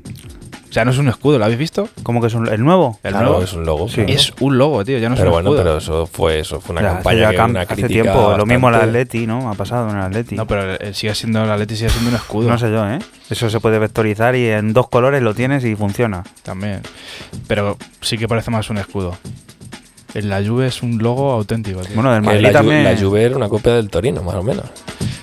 O 0.69 0.71
sea, 0.71 0.85
no 0.85 0.91
es 0.91 0.97
un 0.99 1.07
escudo, 1.09 1.39
¿lo 1.39 1.45
habéis 1.45 1.57
visto? 1.57 1.89
¿Cómo 2.03 2.21
que 2.21 2.27
es 2.27 2.33
un- 2.35 2.47
el 2.47 2.63
nuevo? 2.63 2.99
El 3.03 3.11
Claro, 3.11 3.29
nuevo 3.29 3.43
es 3.43 3.53
un 3.53 3.65
logo. 3.65 3.87
Sí. 3.89 3.95
claro. 3.95 4.11
es 4.11 4.33
un 4.39 4.57
logo, 4.59 4.85
tío, 4.85 4.99
ya 4.99 5.09
no 5.09 5.15
es 5.15 5.19
pero 5.19 5.31
un 5.31 5.33
bueno, 5.33 5.49
escudo. 5.49 5.63
pero 5.63 5.77
eso 5.77 6.05
fue 6.05 6.39
eso 6.39 6.61
fue 6.61 6.73
una 6.73 6.81
Ya, 6.83 6.93
campaña 6.93 7.27
hace 7.29 7.35
que 7.35 7.41
una 7.41 7.59
cam- 7.59 7.63
hace 7.63 7.73
crítica 7.81 8.01
tiempo. 8.03 8.37
Lo 8.37 8.45
mismo 8.45 8.69
el 8.69 8.75
Atleti, 8.75 9.25
¿no? 9.25 9.49
Ha 9.49 9.55
pasado 9.55 9.89
en 9.89 9.95
el 9.97 10.03
Atleti. 10.03 10.35
No, 10.35 10.45
pero 10.45 10.73
el, 10.75 10.77
el 10.81 10.93
sigue 10.95 11.15
siendo, 11.15 11.43
el 11.43 11.49
Atleti 11.51 11.75
sigue 11.75 11.89
siendo 11.89 12.09
un 12.11 12.15
escudo. 12.17 12.49
No 12.49 12.57
sé 12.59 12.71
yo, 12.71 12.87
¿eh? 12.87 12.99
Eso 13.31 13.49
se 13.49 13.59
puede 13.59 13.79
vectorizar 13.79 14.35
y 14.35 14.47
en 14.47 14.73
dos 14.73 14.89
colores 14.89 15.23
lo 15.23 15.33
tienes 15.33 15.65
y 15.65 15.75
funciona. 15.75 16.23
También. 16.43 16.81
Pero 17.47 17.77
sí 18.01 18.17
que 18.19 18.27
parece 18.27 18.51
más 18.51 18.69
un 18.69 18.77
escudo. 18.77 19.17
En 20.15 20.27
la 20.29 20.43
Juve 20.43 20.67
es 20.67 20.81
un 20.81 20.97
logo 20.97 21.31
auténtico, 21.31 21.81
tío. 21.81 21.93
Bueno, 21.95 22.11
del 22.11 22.21
Madrid 22.23 22.41
la, 22.41 22.51
también. 22.51 22.83
la 22.83 22.97
Juve 22.97 23.23
era 23.23 23.35
una 23.37 23.47
copia 23.47 23.73
del 23.75 23.89
Torino, 23.89 24.23
más 24.23 24.35
o 24.35 24.43
menos. 24.43 24.65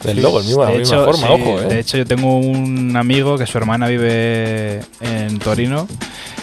Del 0.04 0.22
logo, 0.22 0.38
el 0.40 0.46
mismo, 0.46 0.64
la 0.64 0.70
de 0.70 0.78
misma 0.78 0.96
hecho, 0.98 1.04
forma, 1.04 1.26
sí, 1.26 1.32
ojo, 1.32 1.60
¿eh? 1.60 1.64
De 1.66 1.80
hecho, 1.80 1.96
yo 1.98 2.06
tengo 2.06 2.38
un 2.38 2.96
amigo 2.96 3.36
que 3.36 3.46
su 3.46 3.58
hermana 3.58 3.88
vive 3.88 4.80
en 5.00 5.38
Torino 5.40 5.88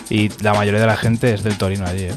y 0.09 0.29
la 0.43 0.53
mayoría 0.53 0.81
de 0.81 0.87
la 0.87 0.97
gente 0.97 1.33
es 1.33 1.43
del 1.43 1.57
Torino 1.57 1.85
allí, 1.87 2.03
¿eh? 2.03 2.11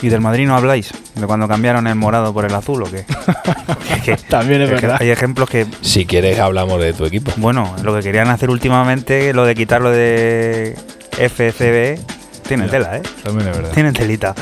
¿Y 0.00 0.10
del 0.10 0.20
Madrid 0.20 0.46
no 0.46 0.54
habláis? 0.56 0.92
de 1.16 1.26
cuando 1.26 1.48
cambiaron 1.48 1.88
el 1.88 1.96
morado 1.96 2.32
por 2.32 2.44
el 2.44 2.54
azul 2.54 2.84
o 2.84 2.86
qué. 2.88 3.04
Es 3.96 4.02
que- 4.04 4.16
También 4.28 4.62
es 4.62 4.70
verdad. 4.70 4.98
hay 5.00 5.10
ejemplos 5.10 5.50
que, 5.50 5.66
Si 5.80 6.06
quieres, 6.06 6.38
hablamos 6.38 6.80
de 6.80 6.92
tu 6.92 7.04
equipo. 7.04 7.32
bueno, 7.38 7.74
lo 7.82 7.92
que 7.96 8.02
querían 8.02 8.28
hacer 8.28 8.48
últimamente, 8.50 9.32
lo 9.34 9.44
de 9.44 9.56
quitarlo 9.56 9.90
de 9.90 10.76
FCB, 11.18 11.98
tiene 12.46 12.66
Ya. 12.66 12.70
tela, 12.70 12.96
¿eh? 12.98 13.02
También 13.24 13.48
es 13.48 13.56
verdad. 13.56 13.72
Tienen 13.72 13.92
telita. 13.92 14.36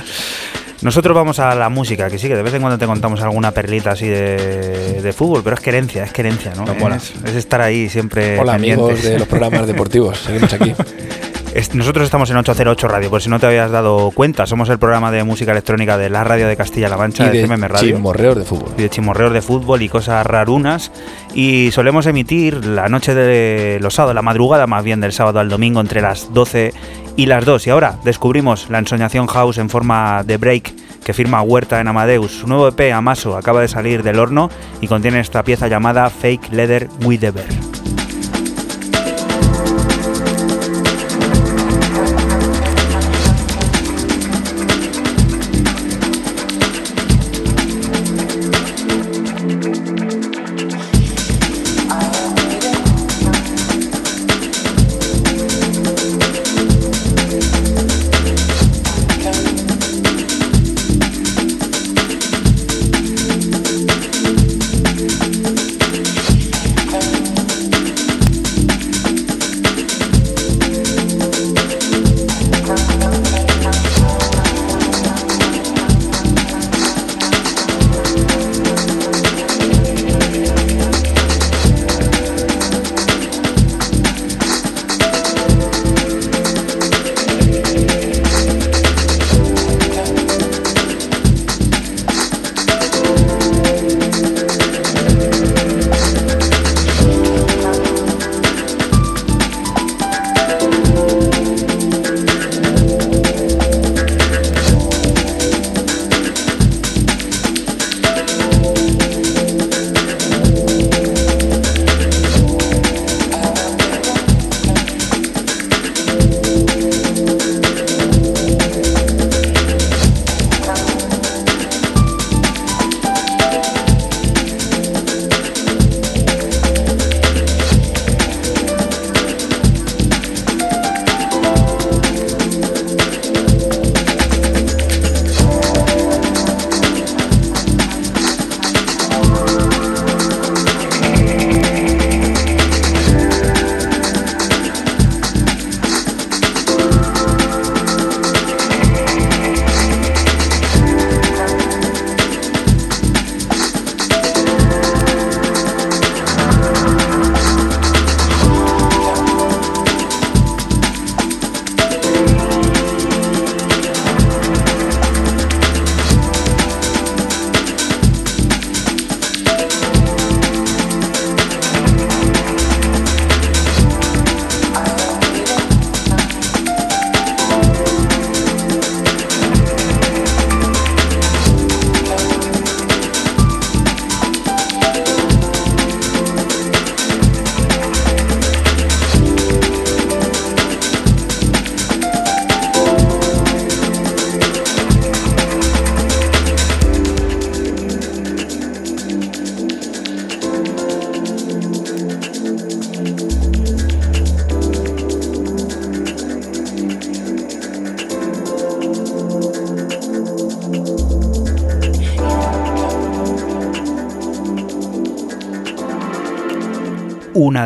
Nosotros 0.86 1.16
vamos 1.16 1.40
a 1.40 1.52
la 1.56 1.68
música, 1.68 2.08
que 2.08 2.16
sí, 2.16 2.28
que 2.28 2.36
de 2.36 2.44
vez 2.44 2.54
en 2.54 2.60
cuando 2.60 2.78
te 2.78 2.86
contamos 2.86 3.20
alguna 3.20 3.50
perlita 3.50 3.90
así 3.90 4.06
de, 4.06 5.00
de 5.02 5.12
fútbol, 5.12 5.42
pero 5.42 5.56
es 5.56 5.60
querencia, 5.60 6.04
es 6.04 6.12
querencia, 6.12 6.52
¿no? 6.54 6.64
Es, 6.94 7.12
es 7.24 7.34
estar 7.34 7.60
ahí 7.60 7.88
siempre 7.88 8.38
Hola, 8.38 8.54
amigos 8.54 9.02
de 9.02 9.18
los 9.18 9.26
programas 9.26 9.66
deportivos. 9.66 10.16
Seguimos 10.18 10.52
aquí. 10.52 10.72
Nosotros 11.72 12.04
estamos 12.04 12.30
en 12.30 12.36
808 12.36 12.86
Radio, 12.86 13.10
por 13.10 13.20
si 13.20 13.30
no 13.30 13.40
te 13.40 13.46
habías 13.46 13.70
dado 13.70 14.10
cuenta, 14.12 14.46
somos 14.46 14.68
el 14.68 14.78
programa 14.78 15.10
de 15.10 15.24
música 15.24 15.52
electrónica 15.52 15.96
de 15.96 16.10
la 16.10 16.22
radio 16.22 16.46
de 16.46 16.56
Castilla-La 16.56 16.98
Mancha, 16.98 17.26
y 17.26 17.30
de 17.30 17.42
de 17.42 17.48
CMM 17.48 17.64
Radio. 17.64 17.94
chismorreos 17.94 18.36
de 18.36 18.44
fútbol. 18.44 18.72
y 18.76 18.82
de 18.82 18.90
chimorreos 18.90 19.32
de 19.32 19.42
fútbol 19.42 19.82
y 19.82 19.88
cosas 19.88 20.24
rarunas. 20.24 20.92
Y 21.34 21.70
solemos 21.72 22.06
emitir 22.06 22.64
la 22.64 22.88
noche 22.88 23.14
de 23.14 23.78
los 23.80 23.94
sábados, 23.94 24.14
la 24.14 24.22
madrugada 24.22 24.66
más 24.66 24.84
bien 24.84 25.00
del 25.00 25.12
sábado 25.12 25.40
al 25.40 25.48
domingo 25.48 25.80
entre 25.80 26.02
las 26.02 26.32
12 26.32 26.74
y 27.16 27.26
las 27.26 27.44
2. 27.44 27.66
Y 27.66 27.70
ahora 27.70 27.98
descubrimos 28.04 28.70
la 28.70 28.78
ensoñación 28.78 29.26
house 29.26 29.58
en 29.58 29.70
forma 29.70 30.22
de 30.24 30.36
break 30.36 30.74
que 31.04 31.14
firma 31.14 31.42
Huerta 31.42 31.80
en 31.80 31.88
Amadeus. 31.88 32.32
Su 32.32 32.46
nuevo 32.46 32.68
EP, 32.68 32.92
Amaso, 32.92 33.36
acaba 33.36 33.60
de 33.60 33.68
salir 33.68 34.02
del 34.02 34.18
horno 34.18 34.50
y 34.80 34.88
contiene 34.88 35.20
esta 35.20 35.42
pieza 35.42 35.68
llamada 35.68 36.10
Fake 36.10 36.52
Leather 36.52 36.88
with 37.02 37.20
the 37.20 37.30
Bear. 37.30 37.95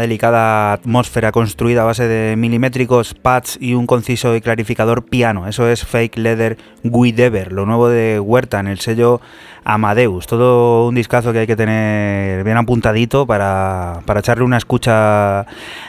Una 0.00 0.06
delicada 0.06 0.72
atmósfera 0.72 1.30
construida 1.30 1.82
a 1.82 1.84
base 1.84 2.08
de 2.08 2.34
milimétricos 2.34 3.12
pads 3.12 3.58
y 3.60 3.74
un 3.74 3.86
conciso 3.86 4.34
y 4.34 4.40
clarificador 4.40 5.04
piano. 5.04 5.46
Eso 5.46 5.68
es 5.68 5.84
Fake 5.84 6.16
Leather 6.16 6.56
Guidever, 6.82 7.52
lo 7.52 7.66
nuevo 7.66 7.90
de 7.90 8.18
Huerta 8.18 8.60
en 8.60 8.68
el 8.68 8.80
sello 8.80 9.20
Amadeus. 9.62 10.26
Todo 10.26 10.88
un 10.88 10.94
discazo 10.94 11.34
que 11.34 11.40
hay 11.40 11.46
que 11.46 11.56
tener 11.56 12.44
bien 12.44 12.56
apuntadito 12.56 13.26
para, 13.26 14.00
para 14.06 14.20
echarle 14.20 14.44
una 14.44 14.56
escucha 14.56 15.40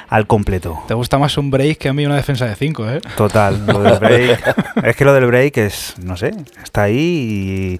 al 0.10 0.28
completo. 0.28 0.78
Te 0.89 0.93
gusta 0.93 1.17
más 1.17 1.38
un 1.38 1.50
break 1.50 1.78
que 1.78 1.88
a 1.88 1.93
mí 1.93 2.06
una 2.06 2.17
defensa 2.17 2.45
de 2.45 2.56
5, 2.56 2.89
¿eh? 2.89 3.02
Total, 3.15 3.65
lo 3.65 3.82
del 3.82 3.97
break. 3.97 4.56
es 4.84 4.95
que 4.97 5.06
lo 5.06 5.13
del 5.13 5.28
break 5.28 5.58
es, 5.58 5.95
no 6.04 6.17
sé, 6.17 6.34
está 6.62 6.84
ahí 6.84 7.80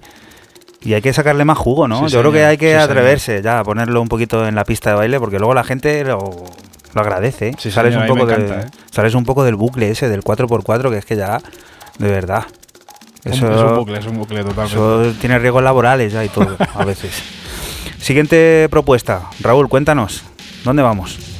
y 0.84 0.94
hay 0.94 1.02
que 1.02 1.12
sacarle 1.12 1.44
más 1.44 1.58
jugo, 1.58 1.88
¿no? 1.88 2.08
Sí, 2.08 2.14
Yo 2.14 2.20
creo 2.20 2.32
que 2.32 2.44
hay 2.44 2.58
que 2.58 2.72
sí, 2.72 2.76
atreverse 2.76 3.42
ya 3.42 3.60
a 3.60 3.64
ponerlo 3.64 4.00
un 4.00 4.08
poquito 4.08 4.46
en 4.46 4.54
la 4.54 4.64
pista 4.64 4.90
de 4.90 4.96
baile 4.96 5.20
porque 5.20 5.38
luego 5.38 5.54
la 5.54 5.64
gente 5.64 6.04
lo, 6.04 6.18
lo 6.94 7.00
agradece. 7.00 7.48
¿eh? 7.48 7.54
Sí, 7.58 7.70
sales, 7.70 7.94
señor, 7.94 8.10
un 8.10 8.18
poco 8.18 8.26
de, 8.26 8.46
¿eh? 8.46 8.66
sales 8.90 9.14
un 9.14 9.24
poco 9.24 9.44
del 9.44 9.54
bucle 9.54 9.90
ese, 9.90 10.08
del 10.08 10.22
4x4, 10.22 10.90
que 10.90 10.98
es 10.98 11.04
que 11.04 11.16
ya, 11.16 11.40
de 11.98 12.10
verdad. 12.10 12.44
Eso, 13.24 13.52
es 13.52 13.62
un 13.62 13.76
bucle, 13.76 13.98
es 13.98 14.06
un 14.06 14.18
bucle 14.18 14.42
totalmente. 14.42 14.74
eso 14.74 15.14
tiene 15.20 15.38
riesgos 15.38 15.62
laborales 15.62 16.12
ya 16.12 16.24
y 16.24 16.28
todo, 16.28 16.56
a 16.74 16.84
veces. 16.84 17.22
Siguiente 17.98 18.66
propuesta. 18.68 19.22
Raúl, 19.40 19.68
cuéntanos, 19.68 20.24
¿dónde 20.64 20.82
vamos? 20.82 21.31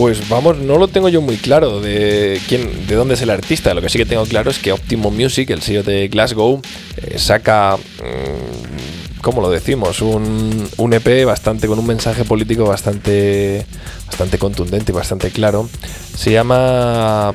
Pues 0.00 0.30
vamos, 0.30 0.56
no 0.56 0.78
lo 0.78 0.88
tengo 0.88 1.10
yo 1.10 1.20
muy 1.20 1.36
claro 1.36 1.78
de 1.82 2.40
quién, 2.48 2.86
de 2.86 2.94
dónde 2.94 3.12
es 3.12 3.20
el 3.20 3.28
artista. 3.28 3.74
Lo 3.74 3.82
que 3.82 3.90
sí 3.90 3.98
que 3.98 4.06
tengo 4.06 4.24
claro 4.24 4.50
es 4.50 4.58
que 4.58 4.72
Optimum 4.72 5.14
Music, 5.14 5.50
el 5.50 5.60
sello 5.60 5.82
de 5.82 6.08
Glasgow, 6.08 6.62
eh, 6.96 7.18
saca, 7.18 7.76
mm, 7.76 9.20
¿cómo 9.20 9.42
lo 9.42 9.50
decimos? 9.50 10.00
Un, 10.00 10.66
un 10.78 10.92
EP 10.94 11.26
bastante 11.26 11.66
con 11.66 11.78
un 11.78 11.86
mensaje 11.86 12.24
político 12.24 12.64
bastante, 12.64 13.66
bastante 14.06 14.38
contundente 14.38 14.90
y 14.90 14.94
bastante 14.94 15.30
claro. 15.30 15.68
Se 16.16 16.32
llama, 16.32 17.32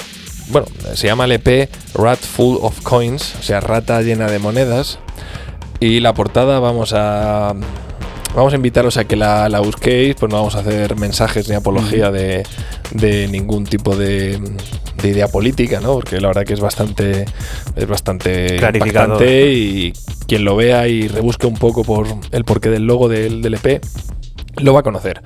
bueno, 0.48 0.66
se 0.96 1.06
llama 1.06 1.26
el 1.26 1.34
EP 1.34 1.70
Rat 1.94 2.20
Full 2.20 2.58
of 2.62 2.82
Coins, 2.82 3.36
o 3.40 3.44
sea, 3.44 3.60
rata 3.60 4.02
llena 4.02 4.26
de 4.26 4.40
monedas. 4.40 4.98
Y 5.80 6.00
la 6.00 6.16
portada 6.16 6.58
vamos 6.60 6.94
a 6.96 7.54
vamos 8.36 8.54
a 8.54 8.56
invitaros 8.58 8.98
a 8.98 9.06
que 9.06 9.16
la, 9.16 9.60
busquéis, 9.64 10.16
pues 10.16 10.32
no 10.32 10.38
vamos 10.38 10.56
a 10.56 10.60
hacer 10.60 10.96
mensajes 10.98 11.48
ni 11.50 11.56
apología 11.56 12.12
de, 12.12 12.44
ningún 13.30 13.66
tipo 13.66 13.96
de, 13.96 14.40
idea 15.04 15.28
política, 15.28 15.80
¿no? 15.80 15.94
Porque 15.94 16.20
la 16.20 16.28
verdad 16.28 16.46
que 16.46 16.54
es 16.54 16.60
bastante 16.60 17.26
es 17.76 17.88
bastante 17.88 18.56
impactante 18.56 19.52
y 19.52 19.94
quien 20.28 20.44
lo 20.44 20.56
vea 20.56 20.88
y 20.88 21.08
rebusque 21.08 21.46
un 21.46 21.58
poco 21.58 21.84
por 21.84 22.08
el 22.32 22.44
porqué 22.44 22.70
del 22.70 22.88
logo 22.88 23.08
del, 23.08 23.42
del 23.42 23.54
EP 23.54 23.82
lo 24.58 24.74
va 24.74 24.82
a 24.82 24.84
conocer. 24.84 25.22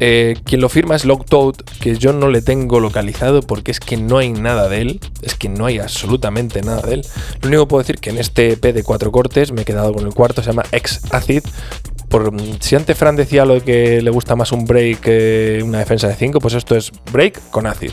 Eh, 0.00 0.36
quien 0.44 0.60
lo 0.60 0.68
firma 0.68 0.94
es 0.94 1.02
Toad, 1.28 1.54
que 1.80 1.96
yo 1.96 2.12
no 2.12 2.28
le 2.28 2.42
tengo 2.42 2.80
localizado 2.80 3.42
porque 3.42 3.72
es 3.72 3.80
que 3.80 3.96
no 3.96 4.18
hay 4.18 4.32
nada 4.32 4.68
de 4.68 4.82
él, 4.82 5.00
es 5.22 5.34
que 5.34 5.48
no 5.48 5.66
hay 5.66 5.78
absolutamente 5.78 6.62
nada 6.62 6.82
de 6.82 6.94
él. 6.94 7.06
Lo 7.42 7.48
único 7.48 7.64
que 7.64 7.70
puedo 7.70 7.82
decir 7.82 7.98
que 7.98 8.10
en 8.10 8.18
este 8.18 8.52
EP 8.52 8.72
de 8.72 8.82
cuatro 8.82 9.10
cortes 9.10 9.52
me 9.52 9.62
he 9.62 9.64
quedado 9.64 9.92
con 9.92 10.06
el 10.06 10.14
cuarto, 10.14 10.42
se 10.42 10.50
llama 10.50 10.64
Ex 10.72 11.00
Acid. 11.12 11.42
Por, 12.08 12.32
si 12.60 12.76
antes 12.76 12.96
Fran 12.96 13.16
decía 13.16 13.44
lo 13.44 13.54
de 13.54 13.60
que 13.60 14.02
le 14.02 14.10
gusta 14.10 14.34
más 14.34 14.52
un 14.52 14.64
break 14.64 15.00
que 15.00 15.60
una 15.64 15.78
defensa 15.78 16.08
de 16.08 16.14
5, 16.14 16.40
pues 16.40 16.54
esto 16.54 16.76
es 16.76 16.90
break 17.12 17.50
con 17.50 17.66
acid. 17.66 17.92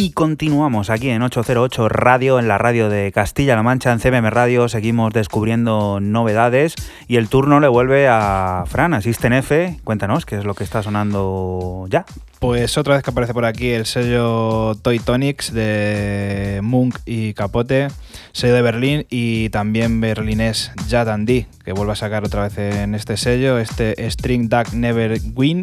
Y 0.00 0.12
continuamos 0.12 0.90
aquí 0.90 1.10
en 1.10 1.22
808 1.22 1.88
Radio, 1.88 2.38
en 2.38 2.46
la 2.46 2.56
radio 2.56 2.88
de 2.88 3.10
Castilla-La 3.10 3.64
Mancha, 3.64 3.92
en 3.92 3.98
CMM 3.98 4.30
Radio. 4.30 4.68
Seguimos 4.68 5.12
descubriendo 5.12 5.98
novedades 5.98 6.76
y 7.08 7.16
el 7.16 7.28
turno 7.28 7.58
le 7.58 7.66
vuelve 7.66 8.06
a 8.06 8.62
Fran, 8.68 8.94
Asisten 8.94 9.32
F. 9.32 9.76
Cuéntanos 9.82 10.24
qué 10.24 10.36
es 10.36 10.44
lo 10.44 10.54
que 10.54 10.62
está 10.62 10.84
sonando 10.84 11.86
ya. 11.88 12.06
Pues 12.38 12.78
otra 12.78 12.94
vez 12.94 13.02
que 13.02 13.10
aparece 13.10 13.34
por 13.34 13.44
aquí 13.44 13.70
el 13.70 13.86
sello 13.86 14.76
Toy 14.76 15.00
Tonics 15.00 15.52
de 15.52 16.60
Munk 16.62 17.00
y 17.04 17.34
Capote, 17.34 17.88
sello 18.30 18.54
de 18.54 18.62
Berlín 18.62 19.04
y 19.10 19.48
también 19.48 20.00
berlinés 20.00 20.70
Jad 20.88 21.08
D, 21.22 21.48
que 21.64 21.72
vuelve 21.72 21.94
a 21.94 21.96
sacar 21.96 22.24
otra 22.24 22.44
vez 22.44 22.56
en 22.56 22.94
este 22.94 23.16
sello, 23.16 23.58
este 23.58 24.08
String 24.08 24.48
Duck 24.48 24.74
Never 24.74 25.20
Win. 25.34 25.62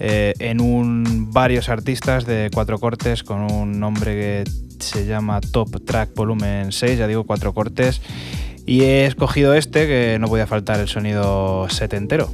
Eh, 0.00 0.34
en 0.38 0.60
un 0.60 1.32
varios 1.32 1.68
artistas 1.68 2.24
de 2.24 2.50
cuatro 2.52 2.78
cortes 2.78 3.24
con 3.24 3.50
un 3.52 3.80
nombre 3.80 4.14
que 4.14 4.44
se 4.78 5.06
llama 5.06 5.40
Top 5.40 5.84
Track 5.84 6.14
Volumen 6.14 6.72
6, 6.72 6.98
ya 6.98 7.06
digo 7.06 7.24
cuatro 7.24 7.52
cortes. 7.52 8.00
Y 8.66 8.82
he 8.82 9.06
escogido 9.06 9.54
este 9.54 9.86
que 9.86 10.18
no 10.20 10.28
podía 10.28 10.46
faltar 10.46 10.78
el 10.78 10.88
sonido 10.88 11.68
setentero. 11.70 12.30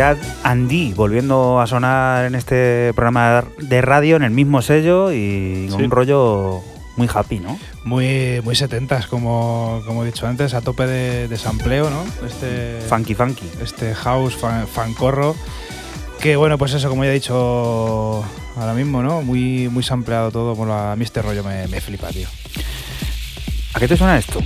Andy 0.00 0.92
volviendo 0.94 1.60
a 1.60 1.66
sonar 1.66 2.26
en 2.26 2.36
este 2.36 2.92
programa 2.94 3.44
de 3.58 3.80
radio 3.80 4.14
en 4.14 4.22
el 4.22 4.30
mismo 4.30 4.62
sello 4.62 5.12
y 5.12 5.66
con 5.70 5.82
un 5.82 5.90
rollo 5.90 6.62
muy 6.96 7.08
happy, 7.12 7.40
¿no? 7.40 7.58
Muy, 7.84 8.40
muy 8.44 8.54
setentas, 8.54 9.08
como, 9.08 9.82
como 9.86 10.04
he 10.04 10.06
dicho 10.06 10.26
antes, 10.26 10.54
a 10.54 10.60
tope 10.60 10.86
de, 10.86 11.36
sampleo, 11.36 11.90
¿no? 11.90 12.04
Este, 12.24 12.80
funky, 12.88 13.14
funky. 13.14 13.46
Este 13.60 13.94
house 13.94 14.36
fan, 14.36 14.68
fancorro. 14.68 15.34
Que 16.20 16.36
bueno, 16.36 16.58
pues 16.58 16.74
eso, 16.74 16.88
como 16.88 17.04
ya 17.04 17.10
he 17.10 17.14
dicho 17.14 18.24
ahora 18.56 18.74
mismo, 18.74 19.02
¿no? 19.02 19.22
Muy, 19.22 19.68
muy 19.68 19.82
sampleado 19.82 20.30
todo. 20.30 20.54
Bueno, 20.54 20.74
a 20.74 20.94
mí 20.94 21.04
este 21.04 21.22
rollo 21.22 21.42
me, 21.42 21.66
me 21.66 21.80
flipa, 21.80 22.08
tío. 22.08 22.28
¿A 23.74 23.80
qué 23.80 23.88
te 23.88 23.96
suena 23.96 24.16
esto? 24.16 24.40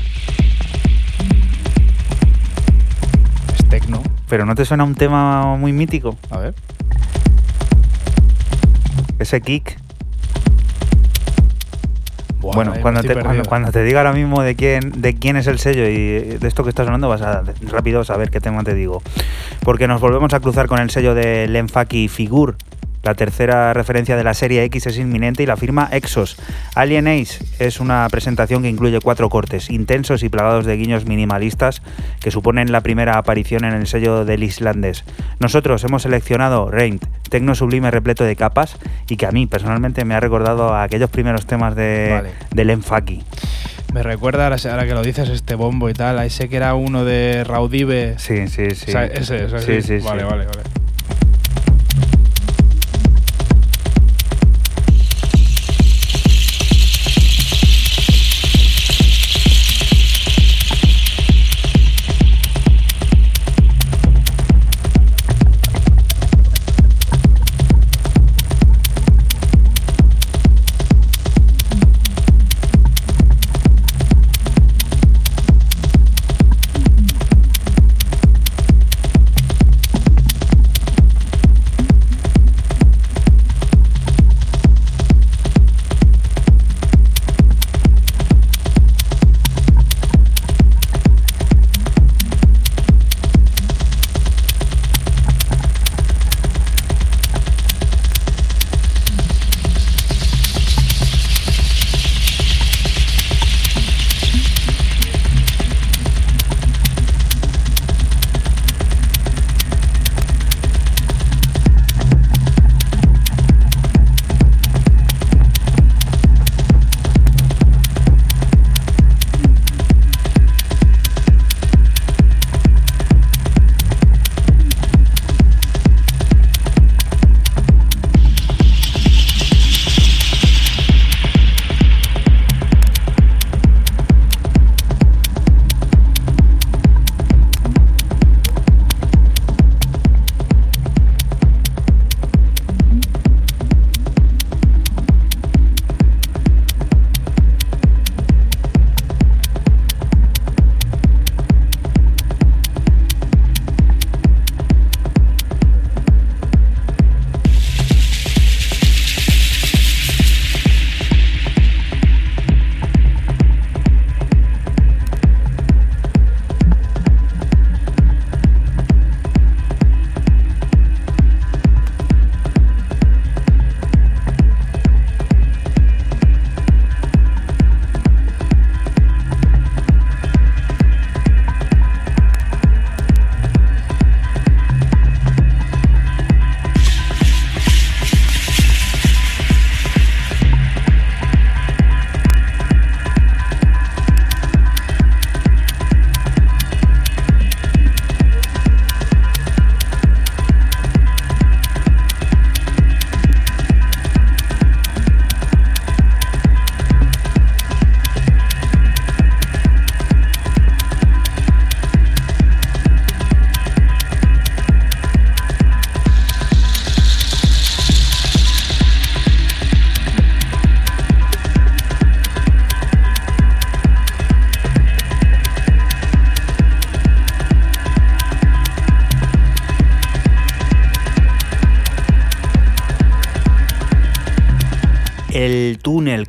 Pero 4.32 4.46
¿no 4.46 4.54
te 4.54 4.64
suena 4.64 4.82
un 4.84 4.94
tema 4.94 5.58
muy 5.58 5.74
mítico? 5.74 6.16
A 6.30 6.38
ver. 6.38 6.54
Ese 9.18 9.42
kick. 9.42 9.76
bueno, 12.40 12.72
cuando 12.80 13.02
te, 13.02 13.14
cuando, 13.44 13.70
te, 13.70 13.84
diga 13.84 14.00
ahora 14.00 14.14
mismo 14.14 14.40
de 14.40 14.56
quién, 14.56 15.02
de 15.02 15.12
quién 15.16 15.36
es 15.36 15.46
el 15.48 15.58
sello 15.58 15.86
y 15.86 16.38
de 16.38 16.48
esto 16.48 16.64
que 16.64 16.70
está 16.70 16.86
sonando, 16.86 17.10
vas 17.10 17.20
a 17.20 17.42
rápido 17.68 18.04
saber 18.04 18.30
qué 18.30 18.40
tema 18.40 18.64
te 18.64 18.72
digo. 18.72 19.02
Porque 19.64 19.86
nos 19.86 20.00
volvemos 20.00 20.32
a 20.32 20.40
cruzar 20.40 20.66
con 20.66 20.78
el 20.78 20.88
sello 20.88 21.14
de 21.14 21.46
Lenfaki 21.46 22.08
Figur, 22.08 22.56
la 23.02 23.14
tercera 23.14 23.72
referencia 23.72 24.16
de 24.16 24.24
la 24.24 24.34
serie 24.34 24.62
X 24.64 24.86
es 24.86 24.98
inminente 24.98 25.42
y 25.42 25.46
la 25.46 25.56
firma 25.56 25.88
Exos. 25.92 26.36
Alien 26.74 27.08
Ace 27.08 27.44
es 27.58 27.80
una 27.80 28.08
presentación 28.10 28.62
que 28.62 28.68
incluye 28.68 29.00
cuatro 29.00 29.28
cortes, 29.28 29.70
intensos 29.70 30.22
y 30.22 30.28
plagados 30.28 30.64
de 30.64 30.76
guiños 30.76 31.06
minimalistas 31.06 31.82
que 32.20 32.30
suponen 32.30 32.72
la 32.72 32.80
primera 32.80 33.18
aparición 33.18 33.64
en 33.64 33.74
el 33.74 33.86
sello 33.86 34.24
del 34.24 34.42
islandés. 34.42 35.04
Nosotros 35.40 35.82
hemos 35.84 36.02
seleccionado 36.02 36.70
Reint, 36.70 37.04
tecno 37.28 37.54
sublime 37.54 37.90
repleto 37.90 38.24
de 38.24 38.36
capas 38.36 38.76
y 39.08 39.16
que 39.16 39.26
a 39.26 39.32
mí 39.32 39.46
personalmente 39.46 40.04
me 40.04 40.14
ha 40.14 40.20
recordado 40.20 40.72
a 40.72 40.82
aquellos 40.82 41.10
primeros 41.10 41.46
temas 41.46 41.74
de, 41.74 42.30
del 42.50 42.70
Enfaki. 42.70 43.22
Me 43.92 44.02
recuerda, 44.02 44.46
ahora, 44.46 44.86
que 44.86 44.94
lo 44.94 45.02
dices, 45.02 45.28
este 45.28 45.54
bombo 45.54 45.90
y 45.90 45.92
tal, 45.92 46.18
a 46.18 46.24
ese 46.24 46.48
que 46.48 46.56
era 46.56 46.74
uno 46.74 47.04
de 47.04 47.44
Raudive. 47.44 48.14
Sí, 48.18 48.48
sí, 48.48 48.70
sí. 48.70 48.90
ese, 48.90 49.44
ese, 49.44 49.60
sí, 49.60 49.82
sí, 49.82 49.98
vale, 49.98 50.24
vale, 50.24 50.46
vale. 50.46 50.62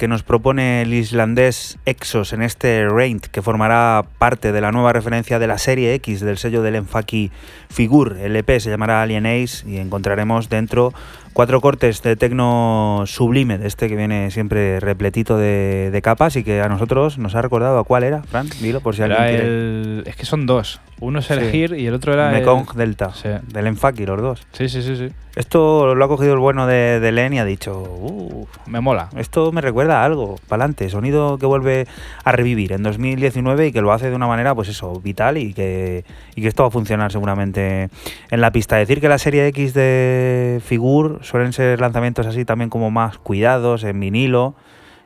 Que 0.04 0.10
nos 0.10 0.22
propone 0.22 0.82
el 0.82 0.93
islandés 0.93 1.78
Exos 1.86 2.34
en 2.34 2.41
este 2.41 2.89
Raint, 2.89 3.28
que 3.28 3.41
formará 3.41 4.04
parte 4.18 4.51
de 4.51 4.60
la 4.60 4.74
nueva 4.74 4.91
referencia 4.91 5.39
de 5.39 5.47
la 5.47 5.58
serie 5.58 5.93
X 5.93 6.20
del 6.20 6.38
sello 6.38 6.62
del 6.62 6.76
Enfaki 6.76 7.32
Figur. 7.70 8.18
El 8.18 8.36
EP 8.36 8.60
se 8.60 8.70
llamará 8.70 9.01
Alien 9.01 9.26
Ace 9.26 9.66
y 9.66 9.78
encontraremos 9.78 10.49
dentro 10.49 10.93
cuatro 11.34 11.59
cortes 11.61 12.01
de 12.01 12.15
tecno 12.15 13.03
sublime, 13.05 13.57
de 13.57 13.67
este 13.67 13.89
que 13.89 13.95
viene 13.95 14.31
siempre 14.31 14.79
repletito 14.79 15.38
de, 15.38 15.99
capas 16.03 16.36
y 16.36 16.43
que 16.43 16.61
a 16.61 16.69
nosotros 16.69 17.17
nos 17.17 17.36
ha 17.36 17.41
recordado 17.41 17.79
a 17.79 17.84
cuál 17.84 18.03
era, 18.03 18.23
Fran, 18.23 18.49
dilo 18.61 18.81
por 18.81 18.95
si 18.95 19.03
alguien 19.03 19.23
quiere. 19.23 20.09
Es 20.09 20.15
que 20.15 20.25
son 20.25 20.45
dos. 20.45 20.79
Uno 20.99 21.19
es 21.19 21.31
el 21.31 21.51
Gir 21.51 21.73
y 21.73 21.88
el 21.88 21.93
otro 21.93 22.13
era 22.13 22.29
Mekong 22.31 22.73
Delta, 22.75 23.11
del 23.47 23.67
Enfaki, 23.67 24.05
los 24.05 24.21
dos. 24.21 24.47
Sí, 24.53 24.69
sí, 24.69 24.81
sí, 24.81 24.95
sí. 24.95 25.09
Esto 25.36 25.95
lo 25.95 26.05
ha 26.05 26.07
cogido 26.07 26.34
el 26.34 26.39
bueno 26.39 26.67
de, 26.67 26.99
de 26.99 27.11
Len 27.11 27.34
y 27.34 27.39
ha 27.39 27.45
dicho, 27.45 27.81
uh, 27.81 28.45
me 28.67 28.81
mola. 28.81 29.09
Esto 29.17 29.51
me 29.51 29.61
recuerda 29.61 30.01
a 30.01 30.05
algo, 30.05 30.36
pa'lante, 30.47 30.89
sonido 30.89 31.39
que 31.39 31.47
vuelve 31.47 31.88
a 32.23 32.31
revivir 32.31 32.71
en 32.71 32.84
2019 32.84 33.67
y 33.67 33.71
que 33.71 33.81
lo 33.81 33.91
hace 33.91 34.11
de 34.11 34.15
una 34.15 34.27
manera, 34.27 34.53
pues 34.53 34.69
eso, 34.69 35.01
vital 35.01 35.39
y 35.39 35.55
que, 35.55 36.05
y 36.36 36.43
que 36.43 36.47
esto 36.47 36.61
va 36.61 36.67
a 36.67 36.71
funcionar 36.71 37.11
seguramente 37.11 37.89
en 38.29 38.41
la 38.41 38.51
pista. 38.51 38.75
Decir 38.75 39.01
que 39.01 39.09
la 39.09 39.17
serie 39.17 39.47
X 39.47 39.73
de 39.73 40.61
Figur 40.63 41.22
suelen 41.24 41.53
ser 41.53 41.82
lanzamientos 41.82 42.28
así 42.28 42.45
también 42.45 42.69
como 42.69 42.91
más 42.91 43.17
cuidados, 43.17 43.84
en 43.84 43.99
vinilo 43.99 44.55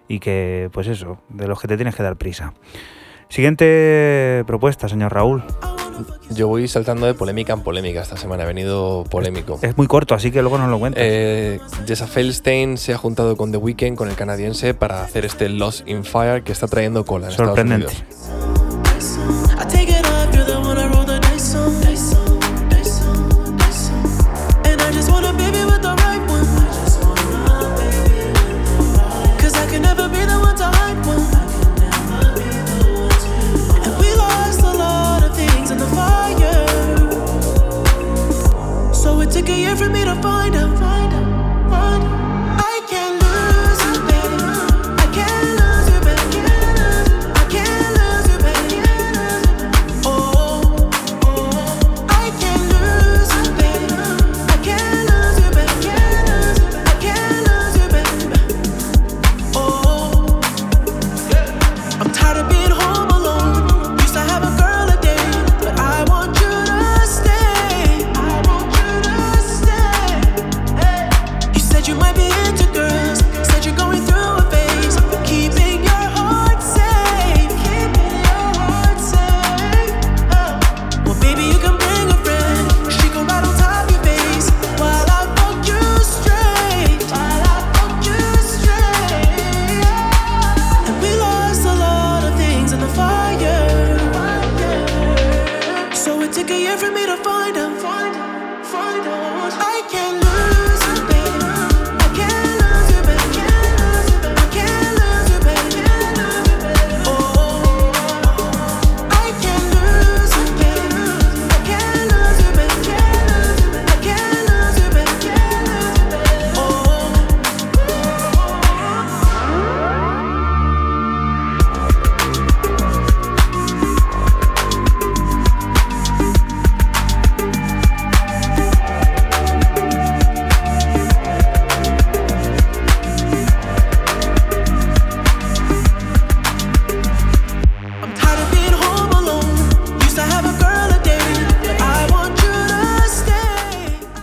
y 0.08 0.20
que, 0.20 0.70
pues 0.74 0.88
eso, 0.88 1.20
de 1.30 1.48
los 1.48 1.60
que 1.60 1.68
te 1.68 1.78
tienes 1.78 1.96
que 1.96 2.04
dar 2.04 2.16
prisa. 2.16 2.54
Siguiente 3.30 4.44
propuesta, 4.48 4.88
señor 4.88 5.14
Raúl. 5.14 5.44
Yo 6.30 6.48
voy 6.48 6.68
saltando 6.68 7.08
de 7.08 7.14
polémica 7.14 7.54
en 7.54 7.62
polémica 7.62 8.02
esta 8.02 8.18
semana, 8.18 8.44
ha 8.44 8.46
venido 8.46 9.04
polémico. 9.10 9.60
Es 9.62 9.76
muy 9.78 9.88
corto, 9.88 10.16
así 10.16 10.32
que 10.32 10.42
luego 10.42 10.58
nos 10.58 10.70
lo 10.70 10.80
cuentas. 10.80 11.04
Eh, 11.06 11.60
Jessa 11.86 12.08
Feldstein 12.08 12.78
se 12.78 12.94
ha 12.94 12.98
juntado 12.98 13.36
con 13.36 13.52
The 13.52 13.58
Weeknd, 13.58 13.96
con 13.96 14.08
el 14.10 14.16
canadiense, 14.16 14.74
para 14.74 15.04
hacer 15.04 15.26
este 15.26 15.50
Lost 15.50 15.88
in 15.88 16.04
Fire 16.04 16.44
que 16.44 16.52
está 16.52 16.68
trayendo 16.68 17.06
cola 17.06 17.28
en 17.28 17.34
Sorprendente. 17.34 17.88
Took 17.88 18.44
a 18.44 18.47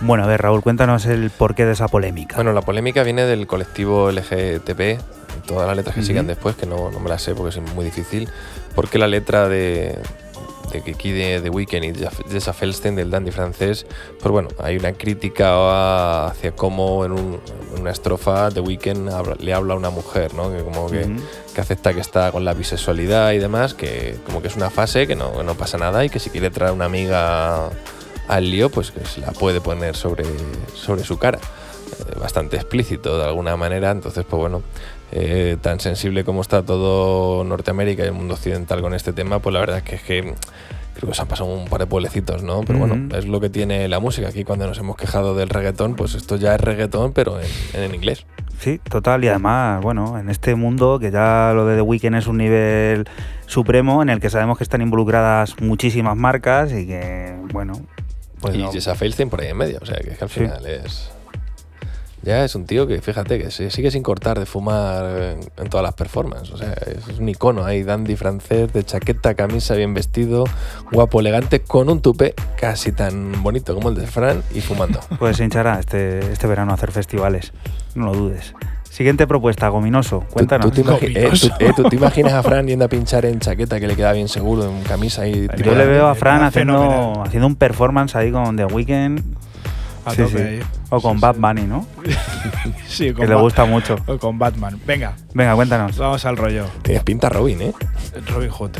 Raúl, 0.07 0.61
cuéntanos 0.61 1.07
el 1.07 1.31
porqué 1.31 1.65
de 1.65 1.73
esa 1.73 1.87
polémica. 1.87 2.35
Bueno, 2.35 2.53
la 2.53 2.61
polémica 2.61 3.01
viene 3.01 3.25
del 3.25 3.47
colectivo 3.47 4.11
LGTB, 4.11 4.99
todas 5.47 5.67
las 5.67 5.75
letras 5.75 5.95
que 5.95 6.03
sigan 6.03 6.27
después, 6.27 6.55
que 6.55 6.67
no, 6.67 6.91
me 6.91 7.09
las 7.09 7.23
sé 7.23 7.33
porque 7.33 7.57
es 7.57 7.73
muy 7.73 7.83
difícil, 7.83 8.29
porque 8.75 8.99
la 8.99 9.07
letra 9.07 9.49
de, 9.49 9.97
de 10.71 10.83
Kiki 10.83 11.11
de 11.11 11.41
The 11.41 11.49
Weeknd 11.49 11.83
y 11.83 11.93
Jessa 12.29 12.53
Felstein 12.53 12.95
del 12.95 13.09
dandy 13.09 13.31
francés, 13.31 13.87
pues 14.19 14.31
bueno, 14.31 14.49
hay 14.59 14.77
una 14.77 14.93
crítica 14.93 16.27
hacia 16.27 16.51
cómo 16.51 17.03
en, 17.03 17.39
una 17.79 17.91
estrofa 17.91 18.51
The 18.51 18.59
Weeknd 18.59 19.09
le 19.39 19.53
habla 19.53 19.73
a 19.73 19.77
una 19.77 19.89
mujer, 19.89 20.35
¿no? 20.35 20.51
Que 20.51 20.63
como 20.63 20.87
que, 20.87 21.17
que, 21.55 21.61
acepta 21.61 21.95
que 21.95 22.01
está 22.01 22.31
con 22.31 22.45
la 22.45 22.53
bisexualidad 22.53 23.31
y 23.31 23.39
demás, 23.39 23.73
que 23.73 24.17
como 24.27 24.43
que 24.43 24.49
es 24.49 24.55
una 24.55 24.69
fase, 24.69 25.07
que 25.07 25.15
no, 25.15 25.41
no 25.41 25.55
pasa 25.55 25.79
nada 25.79 26.05
y 26.05 26.09
que 26.09 26.19
si 26.19 26.29
quiere 26.29 26.51
traer 26.51 26.73
una 26.73 26.85
amiga 26.85 27.71
al 28.27 28.49
lío, 28.49 28.69
pues 28.69 28.91
que 28.91 29.05
se 29.05 29.21
la 29.21 29.31
puede 29.31 29.61
poner 29.61 29.95
sobre, 29.95 30.25
sobre 30.73 31.03
su 31.03 31.17
cara. 31.17 31.39
Eh, 31.39 32.19
bastante 32.19 32.55
explícito 32.55 33.17
de 33.17 33.25
alguna 33.25 33.55
manera, 33.55 33.91
entonces 33.91 34.25
pues 34.27 34.39
bueno, 34.39 34.63
eh, 35.11 35.57
tan 35.61 35.79
sensible 35.79 36.23
como 36.23 36.41
está 36.41 36.63
todo 36.63 37.43
Norteamérica 37.43 38.03
y 38.03 38.07
el 38.07 38.13
mundo 38.13 38.33
occidental 38.33 38.81
con 38.81 38.93
este 38.93 39.13
tema, 39.13 39.39
pues 39.39 39.53
la 39.53 39.59
verdad 39.59 39.77
es 39.77 39.83
que, 39.83 39.95
es 39.95 40.01
que 40.01 40.21
creo 40.95 41.09
que 41.09 41.15
se 41.15 41.21
han 41.21 41.27
pasado 41.27 41.53
un 41.53 41.67
par 41.67 41.79
de 41.79 41.87
pueblecitos, 41.87 42.41
¿no? 42.41 42.61
Pero 42.61 42.79
bueno, 42.79 43.15
es 43.15 43.27
lo 43.27 43.39
que 43.39 43.49
tiene 43.49 43.87
la 43.87 43.99
música. 43.99 44.29
Aquí 44.29 44.43
cuando 44.43 44.65
nos 44.65 44.77
hemos 44.79 44.95
quejado 44.95 45.35
del 45.35 45.49
reggaetón, 45.49 45.95
pues 45.95 46.15
esto 46.15 46.37
ya 46.37 46.55
es 46.55 46.61
reggaetón, 46.61 47.13
pero 47.13 47.39
en, 47.39 47.47
en 47.73 47.93
inglés. 47.93 48.25
Sí, 48.59 48.79
total. 48.89 49.23
Y 49.23 49.27
además, 49.27 49.81
bueno, 49.81 50.17
en 50.17 50.29
este 50.29 50.55
mundo 50.55 50.97
que 50.99 51.11
ya 51.11 51.51
lo 51.53 51.65
de 51.65 51.75
The 51.75 51.81
Weeknd 51.81 52.15
es 52.15 52.27
un 52.27 52.37
nivel 52.37 53.05
supremo 53.45 54.01
en 54.01 54.09
el 54.09 54.19
que 54.19 54.29
sabemos 54.29 54.57
que 54.57 54.63
están 54.63 54.81
involucradas 54.81 55.59
muchísimas 55.61 56.15
marcas 56.15 56.71
y 56.71 56.87
que, 56.87 57.35
bueno, 57.51 57.73
pues 58.39 58.55
y 58.55 58.63
Jessa 58.71 58.95
Feilstein 58.95 59.29
por 59.29 59.41
ahí 59.41 59.49
en 59.49 59.57
medio, 59.57 59.79
o 59.81 59.85
sea, 59.85 59.97
que, 59.97 60.15
al 60.19 60.29
final 60.29 60.65
es... 60.65 61.11
Ya 62.23 62.43
es 62.43 62.55
un 62.55 62.65
tío 62.65 62.87
que, 62.87 62.99
fíjate, 63.01 63.37
que 63.37 63.51
sigue 63.51 63.91
sin 63.91 64.01
cortar 64.01 64.39
de 64.39 64.47
fumar 64.47 65.37
en, 65.57 65.69
todas 65.69 65.83
las 65.83 65.93
performances. 65.93 66.55
O 66.55 66.57
sea, 66.57 66.73
es 66.73 67.19
un 67.19 67.29
icono 67.29 67.63
ahí, 67.63 67.83
dandy 67.83 68.15
francés, 68.15 68.73
de 68.73 68.83
chaqueta, 68.83 69.35
camisa, 69.35 69.75
bien 69.75 69.93
vestido, 69.93 70.45
guapo, 70.91 71.19
elegante, 71.19 71.59
con 71.59 71.87
un 71.87 72.01
tupe 72.01 72.33
casi 72.59 72.91
tan 72.91 73.43
bonito 73.43 73.75
como 73.75 73.89
el 73.89 73.95
de 73.95 74.07
Fran 74.07 74.41
y 74.55 74.61
fumando. 74.61 75.01
Pues 75.19 75.37
se 75.37 75.43
hinchará 75.43 75.79
este, 75.79 76.17
este 76.31 76.47
verano 76.47 76.71
a 76.71 76.73
hacer 76.73 76.91
festivales, 76.91 77.53
no 77.93 78.07
lo 78.07 78.13
dudes. 78.13 78.55
Siguiente 78.95 79.27
propuesta, 79.27 79.67
Gominoso. 79.67 80.21
Cuéntanos. 80.31 80.71
Eh, 80.77 81.29
eh, 81.59 81.73
¿Tú, 81.75 81.83
te 81.83 81.97
imaginas 81.97 82.31
a 82.31 82.41
Fran 82.41 82.65
yendo 82.65 82.85
a 82.85 82.87
pinchar 82.87 83.25
en 83.25 83.41
chaqueta 83.41 83.77
que 83.77 83.87
le 83.87 83.97
queda 83.97 84.13
bien 84.13 84.29
seguro, 84.29 84.69
en 84.69 84.83
camisa 84.83 85.27
y. 85.27 85.49
Yo 85.61 85.75
le 85.75 85.85
veo 85.85 86.07
a 86.07 86.15
Fran 86.15 86.43
haciendo, 86.43 87.21
haciendo 87.21 87.45
un 87.45 87.57
performance 87.57 88.15
ahí 88.15 88.31
con 88.31 88.55
The 88.55 88.63
Weeknd. 88.63 89.19
Sí, 90.15 90.23
sí. 90.27 90.59
O 90.91 91.01
con 91.01 91.19
Bad 91.19 91.35
Bunny, 91.35 91.63
¿no? 91.63 91.85
sí, 92.87 93.11
con 93.11 93.25
Que 93.25 93.33
le 93.33 93.35
gusta 93.35 93.65
mucho. 93.65 93.97
O 94.05 94.17
con 94.17 94.39
Batman. 94.39 94.79
Venga. 94.85 95.17
Venga, 95.33 95.55
cuéntanos. 95.55 95.97
Vamos 95.97 96.23
al 96.23 96.37
rollo. 96.37 96.65
Tienes 96.81 97.03
pinta 97.03 97.27
Robin, 97.27 97.61
¿eh? 97.63 97.73
Robin 98.27 98.49
Hood. 98.49 98.71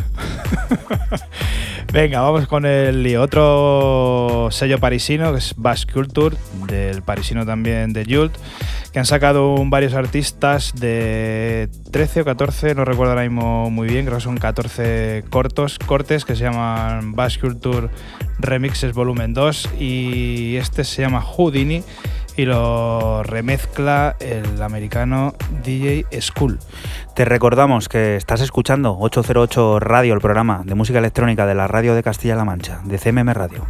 Venga, 1.92 2.22
vamos 2.22 2.48
con 2.48 2.66
el 2.66 3.16
otro 3.18 4.50
sello 4.52 4.80
parisino, 4.80 5.32
que 5.32 5.38
es 5.38 5.54
Bass 5.56 5.86
Culture, 5.86 6.36
del 6.68 7.02
parisino 7.02 7.46
también 7.46 7.94
de 7.94 8.06
Jult, 8.06 8.36
que 8.92 9.00
han 9.00 9.06
sacado 9.06 9.56
varios 9.66 9.94
artistas 9.94 10.74
de 10.76 11.70
13 11.92 12.22
o 12.22 12.26
14, 12.26 12.76
no 12.76 12.84
recuerdo 12.86 13.14
ahora 13.14 13.24
mismo 13.24 13.70
muy 13.70 13.88
bien, 13.88 14.06
creo 14.06 14.18
que 14.18 14.24
son 14.24 14.38
14 14.38 15.24
cortos, 15.30 15.80
cortes 15.80 16.26
que 16.26 16.36
se 16.36 16.44
llaman 16.44 17.14
Bass 17.14 17.38
Culture 17.38 17.90
Remixes 18.40 18.94
Volumen 18.94 19.34
2 19.34 19.70
y 19.80 20.58
este 20.58 20.84
se 20.84 21.02
llama 21.02 21.22
Houdini 21.22 21.84
y 22.38 22.46
lo 22.46 23.24
remezcla 23.24 24.16
el 24.20 24.62
americano 24.62 25.34
DJ 25.64 26.06
School. 26.22 26.60
Te 27.16 27.26
recordamos 27.26 27.90
que 27.90 28.16
estás 28.16 28.42
escuchando 28.42 28.98
808 29.00 29.80
Radio, 29.80 30.14
el 30.14 30.22
programa 30.22 30.62
de 30.66 30.76
música 30.76 31.00
electrónica 31.00 31.46
de 31.46 31.56
la 31.56 31.68
radio 31.68 31.96
de 31.96 32.04
Castilla-La 32.04 32.46
Mancha, 32.46 32.82
de 32.84 32.98
CMM 32.98 33.34
Radio. 33.34 33.66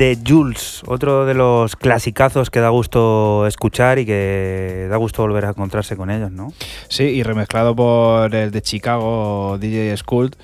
De 0.00 0.18
Jules, 0.26 0.80
otro 0.86 1.26
de 1.26 1.34
los 1.34 1.76
clasicazos 1.76 2.48
que 2.48 2.60
da 2.60 2.70
gusto 2.70 3.46
escuchar 3.46 3.98
y 3.98 4.06
que 4.06 4.86
da 4.88 4.96
gusto 4.96 5.20
volver 5.20 5.44
a 5.44 5.50
encontrarse 5.50 5.94
con 5.94 6.10
ellos, 6.10 6.30
¿no? 6.30 6.54
Sí, 6.88 7.02
y 7.02 7.22
remezclado 7.22 7.76
por 7.76 8.34
el 8.34 8.50
de 8.50 8.62
Chicago 8.62 9.58
DJ 9.60 9.94
Skult, 9.98 10.36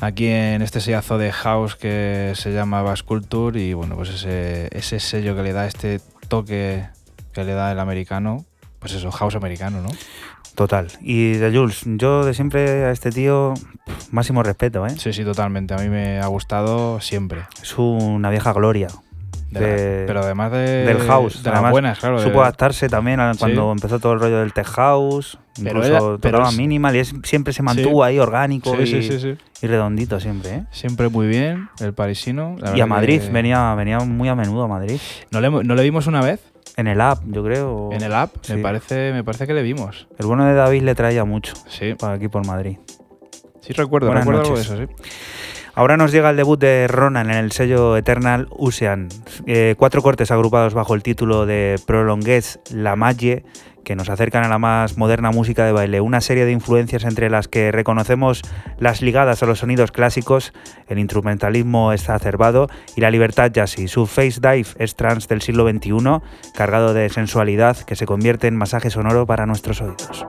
aquí 0.00 0.26
en 0.26 0.60
este 0.60 0.80
sellazo 0.80 1.18
de 1.18 1.30
house 1.30 1.76
que 1.76 2.32
se 2.34 2.52
llama 2.52 2.82
Bass 2.82 3.04
Culture 3.04 3.62
y 3.62 3.74
bueno, 3.74 3.94
pues 3.94 4.08
ese, 4.08 4.76
ese 4.76 4.98
sello 4.98 5.36
que 5.36 5.44
le 5.44 5.52
da 5.52 5.68
este 5.68 6.00
toque 6.26 6.88
que 7.32 7.44
le 7.44 7.52
da 7.52 7.70
el 7.70 7.78
americano, 7.78 8.44
pues 8.80 8.92
eso, 8.92 9.12
house 9.12 9.36
americano, 9.36 9.82
¿no? 9.82 9.90
Total. 10.56 10.88
Y 11.00 11.34
de 11.34 11.56
Jules, 11.56 11.82
yo 11.84 12.24
de 12.24 12.34
siempre 12.34 12.84
a 12.86 12.90
este 12.90 13.10
tío 13.12 13.54
máximo 14.10 14.42
respeto, 14.42 14.84
¿eh? 14.86 14.90
Sí, 14.98 15.12
sí, 15.12 15.22
totalmente. 15.22 15.74
A 15.74 15.76
mí 15.78 15.88
me 15.88 16.18
ha 16.18 16.26
gustado 16.26 16.98
siempre. 17.00 17.42
Es 17.62 17.78
una 17.78 18.30
vieja 18.30 18.52
gloria. 18.52 18.88
De 19.50 19.60
la- 19.60 20.06
pero 20.06 20.20
además 20.22 20.50
de, 20.50 20.84
del 20.86 20.98
house. 21.06 21.42
de 21.42 21.50
las 21.50 21.54
Además, 21.54 21.70
buenas, 21.70 21.98
claro. 22.00 22.18
Supo 22.18 22.40
adaptarse 22.42 22.88
también 22.88 23.20
a 23.20 23.32
cuando 23.38 23.66
Sí. 23.66 23.70
empezó 23.72 24.00
todo 24.00 24.14
el 24.14 24.20
rollo 24.20 24.38
del 24.40 24.52
tech 24.52 24.66
house. 24.66 25.38
Pero 25.62 25.68
Incluso 25.78 25.88
era- 26.14 26.18
pero 26.20 26.48
es- 26.48 26.56
minimal 26.56 26.96
y 26.96 26.98
es- 26.98 27.14
siempre 27.22 27.52
se 27.52 27.62
mantuvo 27.62 28.02
ahí 28.02 28.18
orgánico 28.18 28.74
Sí, 28.76 28.82
y, 28.82 28.86
sí, 28.86 29.02
sí, 29.02 29.20
sí. 29.20 29.34
y 29.62 29.66
redondito 29.66 30.18
siempre, 30.20 30.50
¿eh? 30.54 30.64
Siempre 30.72 31.08
muy 31.10 31.26
bien, 31.28 31.68
el 31.80 31.94
parisino. 31.94 32.56
La 32.58 32.76
Y 32.76 32.80
a 32.80 32.86
Madrid, 32.86 33.20
que- 33.22 33.30
venía, 33.30 33.74
venía 33.74 33.98
muy 34.00 34.28
a 34.28 34.34
menudo 34.34 34.64
a 34.64 34.68
Madrid. 34.68 34.98
¿No 35.30 35.40
le, 35.40 35.48
no 35.50 35.74
le 35.74 35.82
vimos 35.82 36.06
una 36.08 36.20
vez? 36.22 36.40
En 36.76 36.86
el 36.88 37.00
app, 37.00 37.22
yo 37.26 37.42
creo. 37.42 37.90
En 37.92 38.02
el 38.02 38.12
app, 38.12 38.34
Sí. 38.42 38.54
me, 38.54 38.62
parece, 38.62 39.12
me 39.12 39.24
parece 39.24 39.46
que 39.46 39.54
le 39.54 39.62
vimos. 39.62 40.08
El 40.18 40.26
bueno 40.26 40.44
de 40.44 40.54
David 40.54 40.82
le 40.82 40.94
traía 40.94 41.24
mucho 41.24 41.54
Sí, 41.68 41.94
para 41.94 42.14
aquí 42.14 42.28
por 42.28 42.46
Madrid. 42.46 42.76
sí 43.60 43.72
recuerdo, 43.72 44.08
Buenas 44.08 44.24
recuerdo 44.26 44.42
algo 44.42 44.56
de 44.56 44.62
eso, 44.62 44.76
sí. 44.76 45.04
Ahora 45.74 45.96
nos 45.96 46.10
llega 46.12 46.30
el 46.30 46.36
debut 46.36 46.58
de 46.58 46.86
Ronan 46.88 47.28
en 47.30 47.36
el 47.36 47.52
sello 47.52 47.96
Eternal 47.96 48.48
Ocean. 48.50 49.08
Eh, 49.46 49.74
cuatro 49.78 50.00
cortes 50.02 50.30
agrupados 50.30 50.72
bajo 50.74 50.94
el 50.94 51.02
título 51.02 51.44
de 51.46 51.78
Prolongues 51.86 52.60
La 52.72 52.96
Magie, 52.96 53.44
que 53.86 53.94
nos 53.94 54.10
acercan 54.10 54.42
a 54.42 54.48
la 54.48 54.58
más 54.58 54.98
moderna 54.98 55.30
música 55.30 55.64
de 55.64 55.70
baile. 55.70 56.00
Una 56.00 56.20
serie 56.20 56.44
de 56.44 56.50
influencias 56.50 57.04
entre 57.04 57.30
las 57.30 57.46
que 57.46 57.70
reconocemos 57.70 58.42
las 58.80 59.00
ligadas 59.00 59.44
a 59.44 59.46
los 59.46 59.60
sonidos 59.60 59.92
clásicos, 59.92 60.52
el 60.88 60.98
instrumentalismo 60.98 61.92
exacerbado 61.92 62.66
y 62.96 63.00
la 63.00 63.12
libertad 63.12 63.52
jazzy. 63.52 63.86
Su 63.86 64.06
face 64.06 64.40
dive 64.40 64.66
es 64.80 64.96
trance 64.96 65.28
del 65.28 65.40
siglo 65.40 65.70
XXI, 65.70 66.20
cargado 66.52 66.94
de 66.94 67.08
sensualidad 67.10 67.76
que 67.78 67.94
se 67.94 68.06
convierte 68.06 68.48
en 68.48 68.56
masaje 68.56 68.90
sonoro 68.90 69.24
para 69.24 69.46
nuestros 69.46 69.80
oídos. 69.80 70.26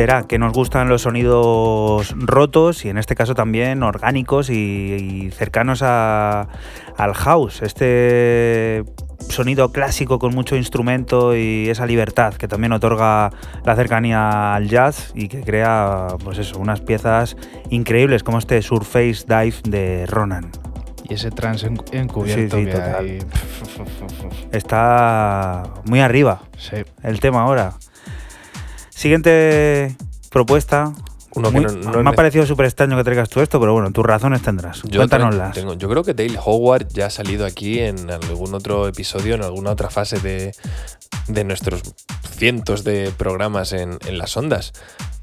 Será 0.00 0.22
que 0.26 0.38
nos 0.38 0.54
gustan 0.54 0.88
los 0.88 1.02
sonidos 1.02 2.14
rotos 2.16 2.86
y 2.86 2.88
en 2.88 2.96
este 2.96 3.14
caso 3.14 3.34
también 3.34 3.82
orgánicos 3.82 4.48
y, 4.48 4.54
y 4.54 5.30
cercanos 5.30 5.82
a- 5.82 6.48
al 6.96 7.12
house. 7.12 7.60
Este 7.60 8.82
sonido 9.28 9.72
clásico 9.72 10.18
con 10.18 10.34
mucho 10.34 10.56
instrumento 10.56 11.36
y 11.36 11.68
esa 11.68 11.84
libertad 11.84 12.32
que 12.32 12.48
también 12.48 12.72
otorga 12.72 13.30
la 13.62 13.76
cercanía 13.76 14.54
al 14.54 14.70
jazz 14.70 15.12
y 15.14 15.28
que 15.28 15.42
crea 15.42 16.06
pues 16.24 16.38
eso, 16.38 16.58
unas 16.58 16.80
piezas 16.80 17.36
increíbles 17.68 18.22
como 18.22 18.38
este 18.38 18.62
Surface 18.62 19.26
Dive 19.28 19.56
de 19.64 20.06
Ronan. 20.06 20.50
Y 21.10 21.12
ese 21.14 21.30
trance 21.30 21.66
en- 21.66 21.78
encubierto 21.92 22.56
Sí, 22.56 22.64
sí, 22.64 22.70
que 22.70 22.80
hay. 22.80 23.18
Está 24.52 25.64
muy 25.84 26.00
arriba 26.00 26.40
Sí. 26.56 26.76
el 27.02 27.20
tema 27.20 27.42
ahora. 27.42 27.74
Siguiente 29.00 29.96
propuesta. 30.30 30.92
Uno 31.34 31.50
que 31.50 31.60
no- 31.60 31.70
no 31.72 32.02
me 32.02 32.10
ha 32.10 32.12
parecido 32.12 32.44
súper 32.44 32.66
extraño 32.66 32.98
que 32.98 33.04
traigas 33.04 33.30
tú 33.30 33.40
esto, 33.40 33.58
pero 33.58 33.72
bueno, 33.72 33.90
tus 33.92 34.04
razones 34.04 34.42
tendrás. 34.42 34.82
Yo 34.82 34.98
Cuéntanoslas. 35.00 35.54
tengo- 35.54 35.72
yo 35.72 35.88
creo 35.88 36.04
que 36.04 36.12
Dale 36.12 36.38
Howard 36.44 36.88
ya 36.88 37.06
ha 37.06 37.10
salido 37.10 37.46
aquí 37.46 37.78
en 37.78 38.10
algún 38.10 38.52
otro 38.54 38.86
episodio, 38.86 39.36
en 39.36 39.42
alguna 39.42 39.70
otra 39.70 39.88
fase 39.88 40.18
de, 40.20 40.52
de 41.28 41.44
nuestros 41.44 41.80
cientos 42.36 42.84
de 42.84 43.10
programas 43.16 43.72
en, 43.72 43.96
en 44.06 44.18
las 44.18 44.36
ondas. 44.36 44.74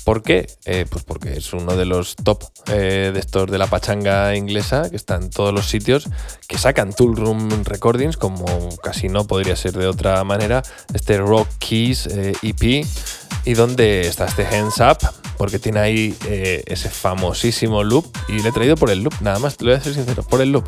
¿Por 0.05 0.23
qué? 0.23 0.47
Eh, 0.65 0.85
pues 0.89 1.03
porque 1.03 1.33
es 1.37 1.53
uno 1.53 1.75
de 1.75 1.85
los 1.85 2.15
top 2.15 2.41
eh, 2.71 3.11
de 3.13 3.19
estos 3.19 3.51
de 3.51 3.59
la 3.59 3.67
pachanga 3.67 4.35
inglesa, 4.35 4.89
que 4.89 4.95
está 4.95 5.17
en 5.17 5.29
todos 5.29 5.53
los 5.53 5.67
sitios, 5.67 6.09
que 6.47 6.57
sacan 6.57 6.93
Tool 6.93 7.15
Room 7.15 7.63
Recordings, 7.63 8.17
como 8.17 8.45
casi 8.81 9.07
no 9.09 9.27
podría 9.27 9.55
ser 9.55 9.73
de 9.73 9.85
otra 9.85 10.23
manera, 10.23 10.63
este 10.95 11.17
Rock 11.19 11.47
Keys 11.59 12.07
eh, 12.07 12.33
EP, 12.41 12.87
y 13.47 13.53
donde 13.53 14.01
está 14.01 14.25
este 14.25 14.45
Hands 14.45 14.77
Up, 14.81 14.97
porque 15.37 15.57
tiene 15.57 15.79
ahí 15.79 16.17
eh, 16.25 16.65
ese 16.67 16.89
famosísimo 16.89 17.81
loop, 17.81 18.05
y 18.27 18.41
le 18.41 18.49
he 18.49 18.51
traído 18.51 18.75
por 18.75 18.91
el 18.91 19.03
loop, 19.03 19.13
nada 19.21 19.39
más, 19.39 19.55
te 19.55 19.63
lo 19.63 19.71
voy 19.71 19.79
a 19.79 19.83
ser 19.83 19.93
sincero, 19.93 20.21
por 20.23 20.41
el 20.41 20.51
loop. 20.51 20.65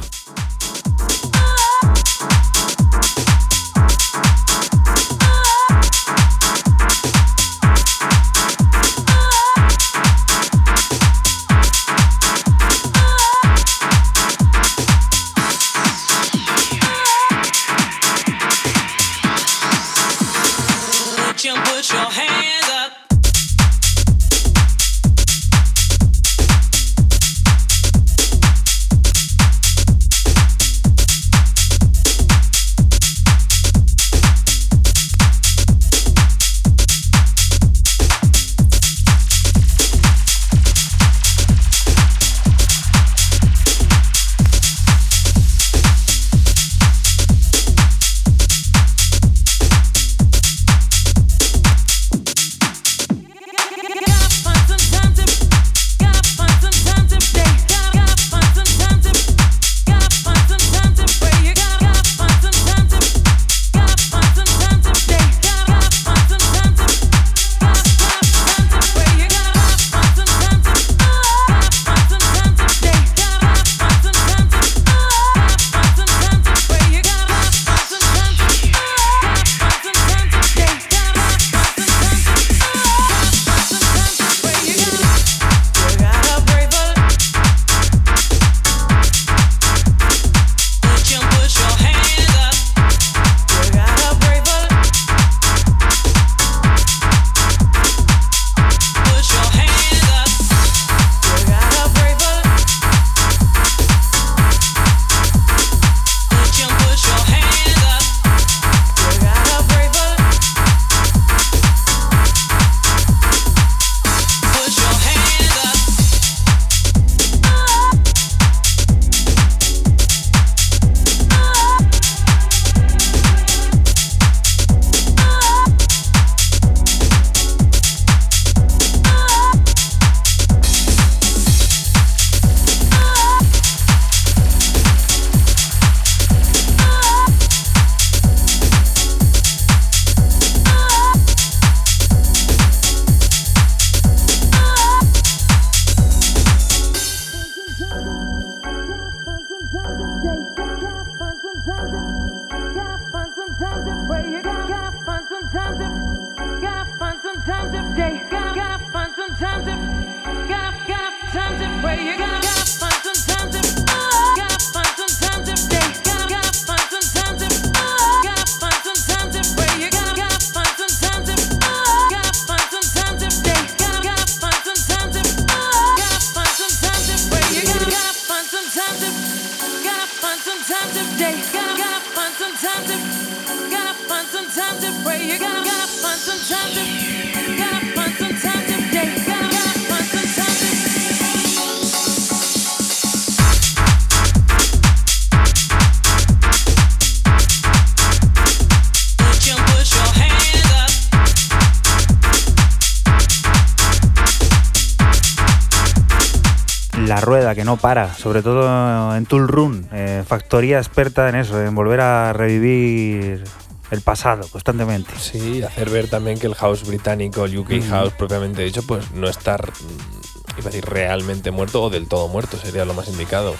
No 207.69 207.77
para, 207.77 208.15
sobre 208.15 208.41
todo 208.41 209.15
en 209.15 209.27
Tool 209.27 209.47
Room, 209.47 209.85
eh, 209.93 210.23
factoría 210.27 210.79
experta 210.79 211.29
en 211.29 211.35
eso, 211.35 211.61
en 211.63 211.75
volver 211.75 212.01
a 212.01 212.33
revivir 212.33 213.43
el 213.91 214.01
pasado 214.01 214.47
constantemente. 214.51 215.11
Sí, 215.19 215.61
hacer 215.61 215.91
ver 215.91 216.09
también 216.09 216.39
que 216.39 216.47
el 216.47 216.55
house 216.55 216.83
británico, 216.83 217.45
el 217.45 217.55
UK 217.55 217.73
Mm. 217.73 217.89
house 217.91 218.13
propiamente 218.13 218.63
dicho, 218.63 218.81
pues 218.87 219.11
no 219.11 219.27
estar, 219.29 219.69
mm, 219.69 220.57
iba 220.57 220.67
a 220.67 220.71
decir, 220.71 220.83
realmente 220.85 221.51
muerto 221.51 221.83
o 221.83 221.89
del 221.91 222.07
todo 222.07 222.27
muerto, 222.27 222.57
sería 222.57 222.85
lo 222.85 222.95
más 222.95 223.07
indicado. 223.07 223.53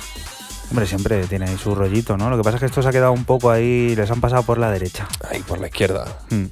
Hombre, 0.72 0.86
siempre 0.86 1.26
tiene 1.26 1.46
ahí 1.48 1.58
su 1.58 1.74
rollito, 1.74 2.16
¿no? 2.16 2.30
Lo 2.30 2.38
que 2.38 2.44
pasa 2.44 2.58
es 2.58 2.60
que 2.60 2.66
esto 2.68 2.84
se 2.84 2.90
ha 2.90 2.92
quedado 2.92 3.12
un 3.12 3.26
poco 3.26 3.50
ahí, 3.50 3.96
les 3.96 4.12
han 4.12 4.22
pasado 4.22 4.44
por 4.44 4.60
la 4.60 4.70
derecha. 4.70 5.08
Ahí 5.28 5.42
por 5.42 5.60
la 5.60 5.66
izquierda. 5.68 6.06
Mm. 6.30 6.46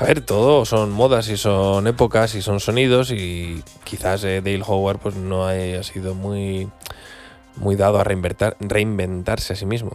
A 0.00 0.04
ver, 0.04 0.22
todo 0.22 0.64
son 0.64 0.90
modas 0.90 1.28
y 1.28 1.36
son 1.36 1.86
épocas 1.86 2.34
y 2.34 2.42
son 2.42 2.58
sonidos 2.58 3.12
y 3.12 3.62
quizás 3.84 4.24
eh, 4.24 4.40
Dale 4.44 4.64
Howard 4.66 4.98
pues 4.98 5.14
no 5.14 5.46
haya 5.46 5.84
sido 5.84 6.16
muy, 6.16 6.68
muy 7.60 7.76
dado 7.76 8.00
a 8.00 8.04
reinventar, 8.04 8.56
reinventarse 8.60 9.52
a 9.52 9.56
sí 9.56 9.66
mismo. 9.66 9.92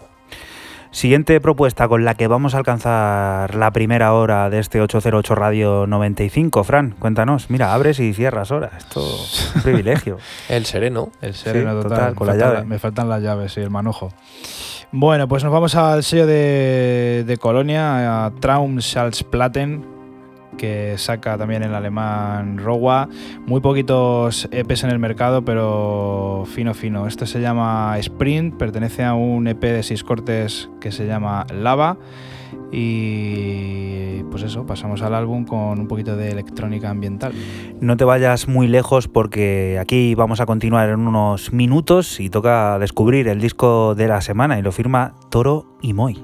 Siguiente 0.91 1.41
propuesta 1.41 1.89
con 1.89 2.05
la 2.05 2.13
que 2.15 2.27
vamos 2.27 2.55
a 2.55 2.59
alcanzar 2.59 3.53
la 3.55 3.71
primera 3.71 4.13
hora 4.13 4.49
de 4.49 4.59
este 4.59 4.79
808 4.79 5.35
Radio 5.35 5.85
95. 5.87 6.63
Fran, 6.63 6.91
cuéntanos. 6.97 7.49
Mira, 7.49 7.73
abres 7.73 7.99
y 7.99 8.13
cierras 8.13 8.51
horas. 8.51 8.71
Esto 8.77 9.01
es 9.01 9.51
un 9.57 9.61
privilegio. 9.61 10.17
El 10.47 10.65
sereno. 10.65 11.09
El 11.21 11.33
sereno 11.33 11.75
Sí, 11.81 11.89
total. 11.89 12.15
con 12.15 12.27
la 12.27 12.33
faltan 12.33 12.53
llave. 12.53 12.65
me 12.65 12.79
faltan 12.79 13.09
las 13.09 13.21
llaves 13.21 13.57
y 13.57 13.59
el 13.59 13.69
manojo. 13.71 14.13
Bueno, 14.93 15.27
pues 15.27 15.43
nos 15.43 15.51
vamos 15.51 15.75
al 15.75 16.01
sello 16.01 16.25
de, 16.27 17.25
de 17.27 17.37
Colonia, 17.37 18.25
a 18.27 18.31
Traumschallplatten, 18.31 19.85
que 20.55 20.97
saca 20.97 21.37
también 21.37 21.63
el 21.63 21.73
alemán 21.73 22.57
Rowa. 22.57 23.09
Muy 23.45 23.61
poquitos 23.61 24.47
EPs 24.51 24.83
en 24.83 24.91
el 24.91 24.99
mercado, 24.99 25.43
pero 25.43 26.43
fino, 26.47 26.73
fino. 26.73 27.07
Esto 27.07 27.25
se 27.25 27.41
llama 27.41 27.97
Sprint, 27.99 28.55
pertenece 28.55 29.03
a 29.03 29.13
un 29.13 29.47
EP 29.47 29.61
de 29.61 29.83
seis 29.83 30.03
cortes 30.03 30.69
que 30.79 30.91
se 30.91 31.05
llama 31.05 31.45
Lava. 31.53 31.97
Y 32.71 34.23
pues 34.31 34.43
eso, 34.43 34.65
pasamos 34.65 35.01
al 35.01 35.13
álbum 35.13 35.45
con 35.45 35.79
un 35.79 35.87
poquito 35.87 36.15
de 36.15 36.31
electrónica 36.31 36.89
ambiental. 36.89 37.33
No 37.79 37.97
te 37.97 38.03
vayas 38.03 38.47
muy 38.47 38.67
lejos 38.67 39.07
porque 39.07 39.77
aquí 39.79 40.15
vamos 40.15 40.39
a 40.41 40.45
continuar 40.45 40.89
en 40.89 41.07
unos 41.07 41.53
minutos 41.53 42.19
y 42.19 42.29
toca 42.29 42.77
descubrir 42.79 43.27
el 43.27 43.39
disco 43.39 43.95
de 43.95 44.07
la 44.07 44.21
semana 44.21 44.59
y 44.59 44.61
lo 44.61 44.71
firma 44.71 45.13
Toro 45.29 45.77
y 45.81 45.93
Moy. 45.93 46.23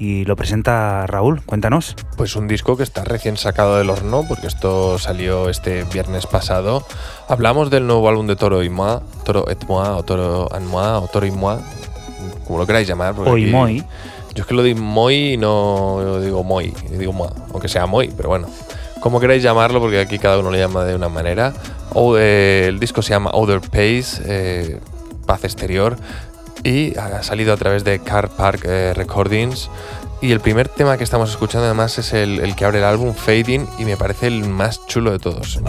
Y 0.00 0.24
lo 0.24 0.34
presenta 0.34 1.06
Raúl, 1.06 1.42
cuéntanos. 1.44 1.94
Pues 2.16 2.34
un 2.34 2.48
disco 2.48 2.74
que 2.78 2.82
está 2.82 3.04
recién 3.04 3.36
sacado 3.36 3.76
del 3.76 3.90
horno, 3.90 4.24
porque 4.26 4.46
esto 4.46 4.98
salió 4.98 5.50
este 5.50 5.84
viernes 5.84 6.26
pasado. 6.26 6.86
Hablamos 7.28 7.68
del 7.68 7.86
nuevo 7.86 8.08
álbum 8.08 8.26
de 8.26 8.34
Toro 8.34 8.62
y 8.62 8.70
Moi, 8.70 9.00
Toro 9.26 9.50
et 9.50 9.62
Moi, 9.68 9.86
o 9.86 10.02
Toro 10.02 10.48
and 10.54 10.66
Moi, 10.66 10.96
o 10.96 11.06
Toro 11.06 11.26
y 11.26 11.30
Moi, 11.30 11.58
como 12.46 12.58
lo 12.58 12.66
queráis 12.66 12.88
llamar. 12.88 13.14
O 13.18 13.36
y 13.36 13.44
Moi. 13.44 13.84
Yo 14.34 14.42
es 14.42 14.46
que 14.46 14.54
lo 14.54 14.62
digo 14.62 14.80
Moi 14.80 15.34
y 15.34 15.36
no 15.36 16.00
yo 16.00 16.20
digo 16.22 16.42
Moi, 16.44 16.72
yo 16.90 16.98
digo 16.98 17.12
Moi, 17.12 17.28
aunque 17.52 17.68
sea 17.68 17.84
Moi, 17.84 18.10
pero 18.16 18.30
bueno. 18.30 18.48
Como 19.00 19.20
queráis 19.20 19.42
llamarlo, 19.42 19.80
porque 19.80 20.00
aquí 20.00 20.18
cada 20.18 20.38
uno 20.38 20.50
lo 20.50 20.56
llama 20.56 20.84
de 20.84 20.94
una 20.94 21.10
manera. 21.10 21.52
O, 21.92 22.16
eh, 22.16 22.64
el 22.68 22.80
disco 22.80 23.02
se 23.02 23.10
llama 23.10 23.32
Other 23.34 23.60
Pace, 23.60 24.22
eh, 24.24 24.80
Paz 25.26 25.44
Exterior, 25.44 25.98
y 26.64 26.96
ha 26.98 27.22
salido 27.22 27.52
a 27.52 27.56
través 27.56 27.84
de 27.84 27.98
Car 28.00 28.28
Park 28.28 28.62
eh, 28.64 28.92
Recordings. 28.94 29.70
Y 30.22 30.32
el 30.32 30.40
primer 30.40 30.68
tema 30.68 30.98
que 30.98 31.04
estamos 31.04 31.30
escuchando 31.30 31.66
además 31.66 31.98
es 31.98 32.12
el, 32.12 32.40
el 32.40 32.54
que 32.54 32.66
abre 32.66 32.78
el 32.78 32.84
álbum, 32.84 33.14
Fading, 33.14 33.66
y 33.78 33.84
me 33.84 33.96
parece 33.96 34.26
el 34.26 34.44
más 34.44 34.86
chulo 34.86 35.12
de 35.12 35.18
todos. 35.18 35.60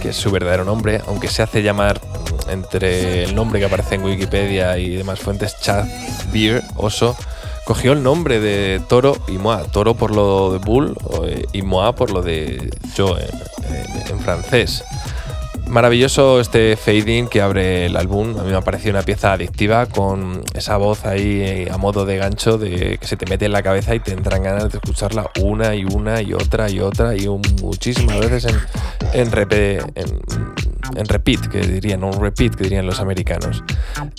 Que 0.00 0.10
es 0.10 0.16
su 0.16 0.30
verdadero 0.30 0.64
nombre, 0.64 1.00
aunque 1.06 1.28
se 1.28 1.42
hace 1.42 1.62
llamar 1.62 2.00
entre 2.48 3.24
el 3.24 3.34
nombre 3.34 3.60
que 3.60 3.66
aparece 3.66 3.94
en 3.94 4.04
Wikipedia 4.04 4.76
y 4.78 4.96
demás 4.96 5.20
fuentes, 5.20 5.56
Chad 5.60 5.86
Beer, 6.32 6.62
oso, 6.76 7.16
cogió 7.64 7.92
el 7.92 8.02
nombre 8.02 8.40
de 8.40 8.80
Toro 8.88 9.16
y 9.28 9.32
Moa. 9.32 9.62
Toro 9.64 9.94
por 9.94 10.14
lo 10.14 10.52
de 10.52 10.58
Bull 10.58 10.96
eh, 11.24 11.46
y 11.52 11.62
Moa 11.62 11.94
por 11.94 12.10
lo 12.10 12.22
de 12.22 12.70
yo 12.94 13.16
en 13.18 14.20
francés. 14.20 14.82
Maravilloso 15.70 16.40
este 16.40 16.76
fading 16.76 17.28
que 17.28 17.40
abre 17.40 17.86
el 17.86 17.96
álbum. 17.96 18.36
A 18.40 18.42
mí 18.42 18.50
me 18.50 18.56
ha 18.56 18.60
parecido 18.60 18.90
una 18.90 19.02
pieza 19.02 19.32
adictiva 19.32 19.86
con 19.86 20.42
esa 20.52 20.76
voz 20.76 21.06
ahí 21.06 21.42
eh, 21.42 21.68
a 21.70 21.76
modo 21.76 22.04
de 22.04 22.16
gancho 22.16 22.58
de 22.58 22.98
que 22.98 23.06
se 23.06 23.16
te 23.16 23.24
mete 23.26 23.44
en 23.44 23.52
la 23.52 23.62
cabeza 23.62 23.94
y 23.94 24.00
te 24.00 24.12
entran 24.12 24.42
ganas 24.42 24.72
de 24.72 24.78
escucharla 24.78 25.30
una 25.40 25.76
y 25.76 25.84
una 25.84 26.22
y 26.22 26.34
otra 26.34 26.68
y 26.68 26.80
otra 26.80 27.14
y 27.14 27.28
muchísimas 27.62 28.18
veces 28.18 28.46
en, 28.46 28.58
en, 29.12 29.30
en, 30.96 31.06
repeat, 31.06 31.46
que 31.48 31.60
dirían, 31.60 32.04
un 32.04 32.20
repeat 32.20 32.54
que 32.54 32.64
dirían 32.64 32.86
los 32.86 33.00
americanos. 33.00 33.62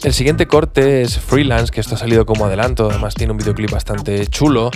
El 0.03 0.13
siguiente 0.13 0.47
corte 0.47 1.01
es 1.01 1.19
Freelance, 1.19 1.71
que 1.71 1.81
esto 1.81 1.95
ha 1.95 1.97
salido 1.97 2.25
como 2.25 2.45
adelanto, 2.45 2.89
además 2.89 3.15
tiene 3.15 3.31
un 3.31 3.37
videoclip 3.37 3.71
bastante 3.71 4.25
chulo. 4.27 4.71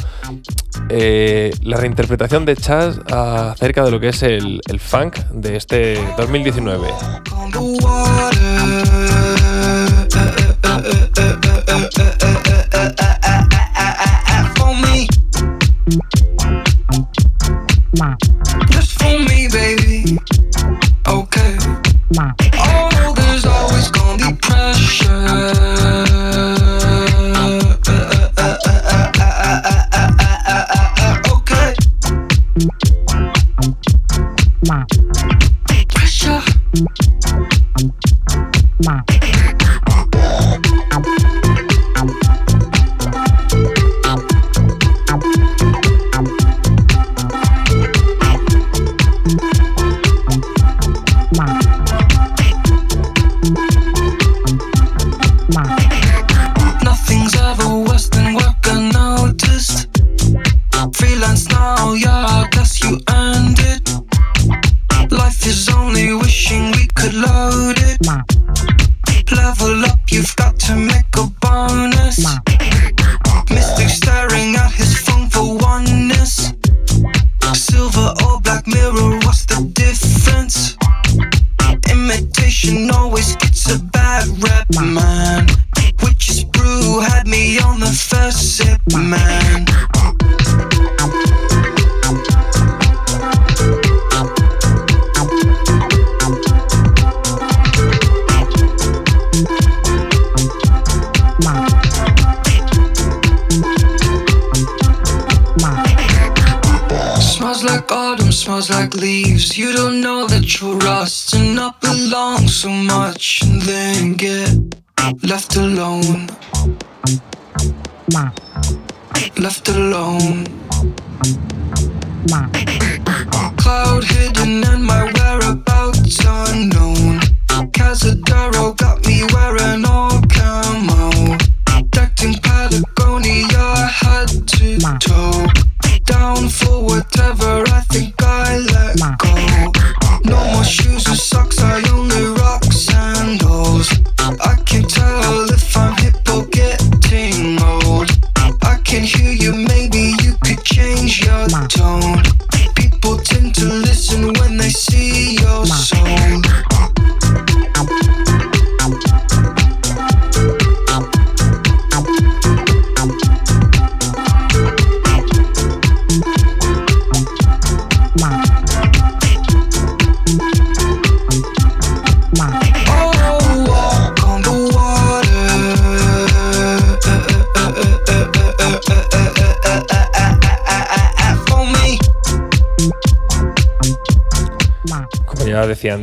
Eh, 0.89 1.51
la 1.61 1.77
reinterpretación 1.77 2.45
de 2.45 2.55
Chaz 2.55 2.99
acerca 3.11 3.83
de 3.83 3.91
lo 3.91 3.99
que 3.99 4.09
es 4.09 4.23
el, 4.23 4.61
el 4.67 4.79
funk 4.79 5.17
de 5.31 5.55
este 5.57 5.99
2019. 6.17 6.87
Just 17.95 18.99
for 18.99 19.19
me, 19.19 19.47
baby. 19.47 20.17
Okay. 21.07 21.57
Oh, 22.19 23.13
there's 23.15 23.45
always 23.45 23.89
gonna 23.89 24.31
be 24.31 24.37
pressure. 24.41 25.74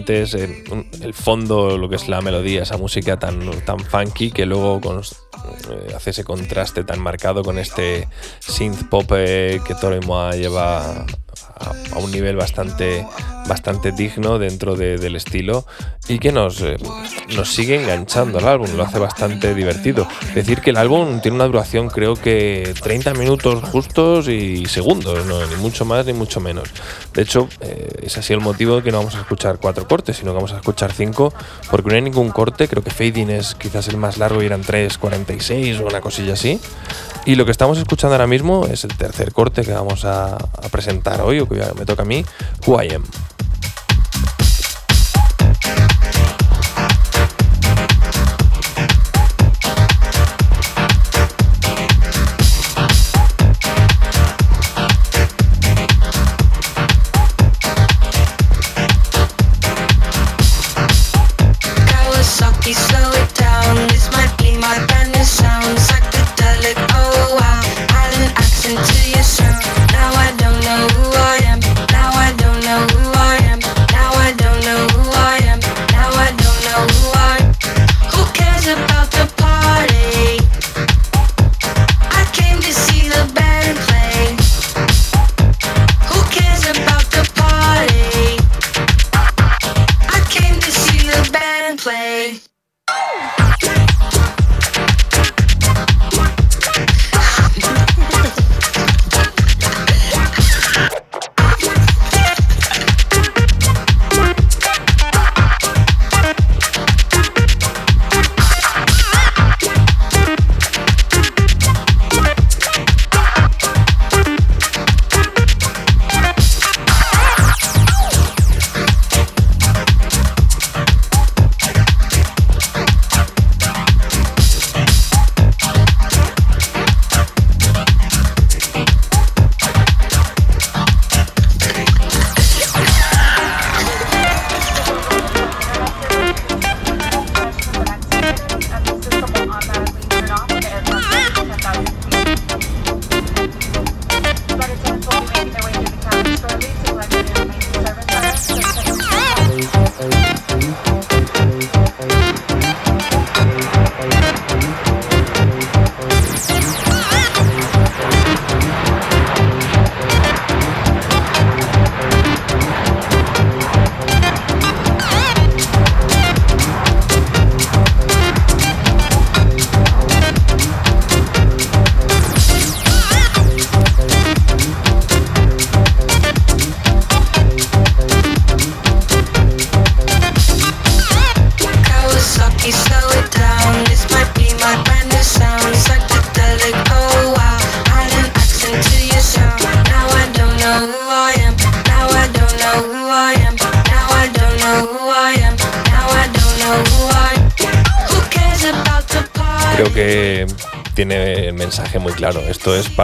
El, 0.08 1.14
fondo, 1.14 1.78
lo 1.78 1.88
que 1.88 1.96
es 1.96 2.08
la 2.08 2.20
melodía, 2.20 2.62
esa 2.62 2.76
música 2.76 3.18
tan, 3.18 3.50
tan 3.62 3.78
funky 3.80 4.30
que 4.30 4.46
luego 4.46 4.80
eh, 5.70 5.92
hace 5.96 6.10
ese 6.10 6.24
contraste 6.24 6.84
tan 6.84 7.00
marcado 7.00 7.42
con 7.42 7.58
este 7.58 8.08
synth 8.40 8.88
pop 8.88 9.10
eh, 9.14 9.60
que 9.66 9.74
Toro 9.74 9.96
y 9.96 10.00
Moa 10.06 10.32
lleva 10.34 11.04
a, 11.60 11.98
un 11.98 12.10
nivel 12.10 12.36
bastante, 12.36 13.06
bastante 13.46 13.92
digno 13.92 14.38
dentro 14.38 14.76
de- 14.76 14.98
del 14.98 15.16
estilo 15.16 15.64
y 16.08 16.18
que 16.18 16.32
nos, 16.32 16.60
eh, 16.62 16.76
nos 17.36 17.48
sigue 17.54 17.80
enganchando 17.80 18.38
al 18.38 18.48
álbum, 18.48 18.68
lo 18.76 18.82
hace 18.82 18.98
bastante 18.98 19.54
divertido. 19.54 20.08
Decir 20.34 20.60
que 20.60 20.70
el 20.70 20.76
álbum 20.76 21.20
tiene 21.20 21.36
una 21.36 21.46
duración 21.46 21.88
creo 21.88 22.14
que 22.14 22.74
30 22.82 23.14
minutos 23.14 23.62
justos 23.70 24.28
y 24.28 24.66
segundos, 24.66 25.24
no, 25.26 25.44
ni 25.46 25.54
mucho 25.56 25.84
más 25.84 26.04
ni 26.06 26.12
mucho 26.12 26.40
menos. 26.40 26.68
De 27.14 27.22
hecho, 27.22 27.48
eh, 28.12 28.18
es 28.18 28.18
así 28.18 28.32
el 28.32 28.40
motivo 28.40 28.76
de 28.76 28.82
que 28.82 28.90
no 28.90 28.98
vamos 28.98 29.14
a 29.14 29.20
escuchar 29.20 29.58
cuatro 29.58 29.86
cortes, 29.88 30.16
sino 30.16 30.32
que 30.32 30.36
vamos 30.36 30.52
a 30.52 30.56
escuchar 30.56 30.92
cinco, 30.92 31.32
porque 31.70 31.88
no 31.88 31.96
hay 31.96 32.02
ningún 32.02 32.30
corte, 32.30 32.68
creo 32.68 32.82
que 32.82 32.90
Fading 32.90 33.30
es 33.30 33.54
quizás 33.54 33.88
el 33.88 33.96
más 33.96 34.18
largo 34.18 34.42
y 34.42 34.46
eran 34.46 34.62
3.46 34.62 35.80
o 35.80 35.86
una 35.86 36.00
cosilla 36.00 36.34
así. 36.34 36.60
Y 37.24 37.36
lo 37.36 37.44
que 37.44 37.52
estamos 37.52 37.78
escuchando 37.78 38.14
ahora 38.14 38.26
mismo 38.26 38.66
es 38.66 38.84
el 38.84 38.96
tercer 38.96 39.32
corte 39.32 39.62
que 39.62 39.72
vamos 39.72 40.04
a, 40.04 40.34
a 40.36 40.68
presentar 40.70 41.20
hoy, 41.22 41.40
o 41.40 41.48
que 41.48 41.62
me 41.78 41.86
toca 41.86 42.02
a 42.02 42.06
mí, 42.06 42.24
Who 42.66 42.82
I 42.82 42.94
Am. 42.94 43.04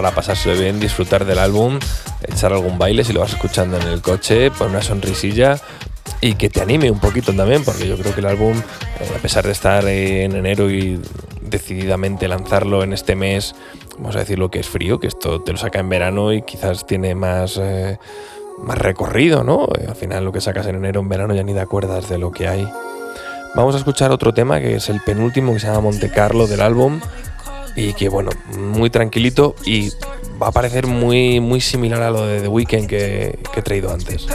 Para 0.02 0.14
pasárselo 0.14 0.60
bien, 0.60 0.78
disfrutar 0.78 1.24
del 1.24 1.38
álbum, 1.38 1.78
echar 2.22 2.52
algún 2.52 2.78
baile 2.78 3.02
si 3.02 3.12
lo 3.12 3.20
vas 3.20 3.32
escuchando 3.32 3.76
en 3.78 3.88
el 3.88 4.00
coche, 4.00 4.50
poner 4.52 4.76
una 4.76 4.82
sonrisilla 4.82 5.58
y 6.20 6.34
que 6.34 6.48
te 6.48 6.60
anime 6.60 6.90
un 6.90 7.00
poquito 7.00 7.32
también, 7.32 7.64
porque 7.64 7.88
yo 7.88 7.96
creo 7.96 8.14
que 8.14 8.20
el 8.20 8.26
álbum, 8.26 8.56
eh, 8.56 9.12
a 9.16 9.18
pesar 9.20 9.44
de 9.44 9.52
estar 9.52 9.84
en 9.86 10.36
enero 10.36 10.70
y 10.70 11.00
decididamente 11.42 12.28
lanzarlo 12.28 12.84
en 12.84 12.92
este 12.92 13.16
mes, 13.16 13.54
vamos 13.98 14.14
a 14.14 14.20
decir 14.20 14.38
lo 14.38 14.50
que 14.50 14.60
es 14.60 14.68
frío, 14.68 15.00
que 15.00 15.08
esto 15.08 15.40
te 15.40 15.50
lo 15.52 15.58
saca 15.58 15.80
en 15.80 15.88
verano 15.88 16.32
y 16.32 16.42
quizás 16.42 16.86
tiene 16.86 17.14
más... 17.14 17.58
eh, 17.60 17.98
más 18.60 18.76
recorrido, 18.76 19.44
¿no? 19.44 19.68
Eh, 19.78 19.86
Al 19.88 19.94
final 19.94 20.24
lo 20.24 20.32
que 20.32 20.40
sacas 20.40 20.66
en 20.66 20.74
enero, 20.74 21.00
en 21.00 21.08
verano 21.08 21.32
ya 21.32 21.44
ni 21.44 21.54
te 21.54 21.60
acuerdas 21.60 22.08
de 22.08 22.18
lo 22.18 22.32
que 22.32 22.48
hay. 22.48 22.68
Vamos 23.54 23.76
a 23.76 23.78
escuchar 23.78 24.10
otro 24.10 24.34
tema 24.34 24.58
que 24.58 24.74
es 24.74 24.88
el 24.88 25.00
penúltimo 25.00 25.52
que 25.52 25.60
se 25.60 25.68
llama 25.68 25.80
Monte 25.80 26.10
Carlo 26.10 26.48
del 26.48 26.60
álbum 26.60 27.00
y 27.76 27.92
que 27.92 28.08
bueno, 28.08 28.30
muy 28.58 28.90
tranquilito 28.90 29.54
y 29.64 29.90
va 30.40 30.48
a 30.48 30.52
parecer 30.52 30.86
muy, 30.86 31.40
muy 31.40 31.60
similar 31.60 32.02
a 32.02 32.10
lo 32.10 32.26
de 32.26 32.42
The 32.42 32.48
Weeknd 32.48 32.86
que, 32.86 33.38
que 33.52 33.60
he 33.60 33.62
traído 33.62 33.92
antes. 33.92 34.26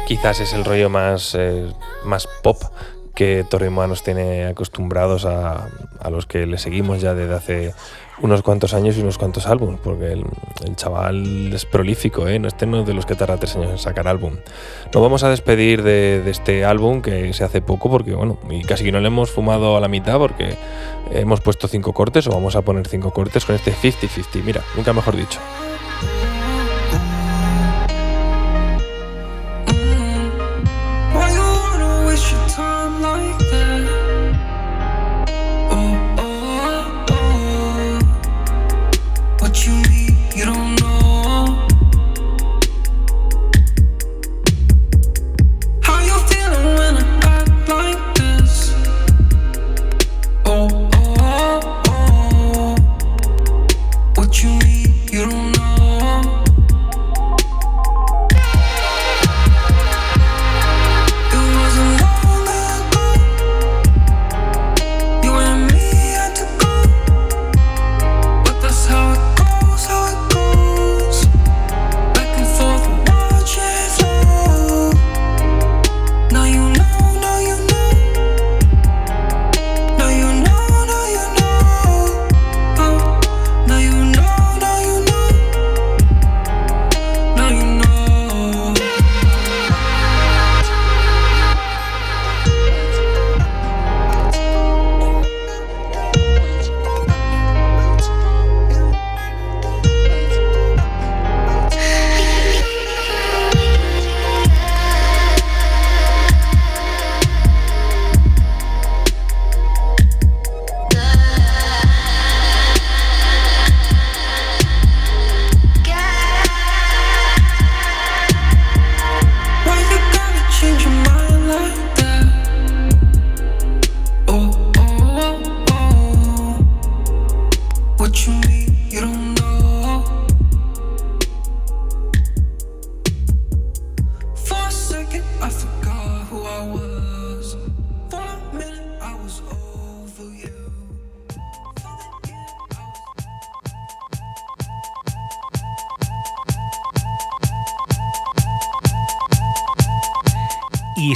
Quizás 0.00 0.40
es 0.40 0.52
el 0.52 0.64
rollo 0.64 0.88
más, 0.88 1.34
eh, 1.34 1.66
más 2.04 2.28
pop 2.42 2.62
que 3.14 3.44
Torremolinos 3.48 3.90
nos 3.90 4.02
tiene 4.02 4.46
acostumbrados 4.46 5.26
a, 5.26 5.68
a 6.00 6.10
los 6.10 6.26
que 6.26 6.46
le 6.46 6.56
seguimos 6.56 7.00
ya 7.00 7.14
desde 7.14 7.34
hace 7.34 7.74
unos 8.22 8.42
cuantos 8.42 8.72
años 8.72 8.96
y 8.96 9.00
unos 9.00 9.18
cuantos 9.18 9.46
álbumes, 9.46 9.80
porque 9.82 10.12
el, 10.12 10.24
chaval 10.76 11.52
es 11.52 11.66
prolífico, 11.66 12.28
¿eh? 12.28 12.40
este 12.46 12.66
no 12.66 12.80
es 12.80 12.86
de 12.86 12.94
los 12.94 13.04
que 13.04 13.14
tarda 13.14 13.36
tres 13.36 13.56
años 13.56 13.70
en 13.70 13.78
sacar 13.78 14.06
álbum. 14.06 14.36
Nos 14.94 15.02
vamos 15.02 15.24
a 15.24 15.28
despedir 15.28 15.82
de, 15.82 16.22
de, 16.22 16.30
este 16.30 16.64
álbum 16.64 17.02
que 17.02 17.32
se 17.32 17.44
hace 17.44 17.60
poco, 17.60 17.90
porque 17.90 18.14
bueno, 18.14 18.38
y 18.48 18.62
casi 18.62 18.84
que 18.84 18.92
no 18.92 19.00
le 19.00 19.08
hemos 19.08 19.30
fumado 19.30 19.76
a 19.76 19.80
la 19.80 19.88
mitad, 19.88 20.18
porque 20.18 20.56
hemos 21.10 21.40
puesto 21.40 21.68
cinco 21.68 21.92
cortes, 21.92 22.26
o 22.28 22.30
vamos 22.30 22.54
a 22.54 22.62
poner 22.62 22.86
cinco 22.86 23.12
cortes 23.12 23.44
con 23.44 23.56
este 23.56 23.72
50-50, 23.72 24.42
mira, 24.44 24.62
nunca 24.76 24.92
mejor 24.92 25.16
dicho. 25.16 25.40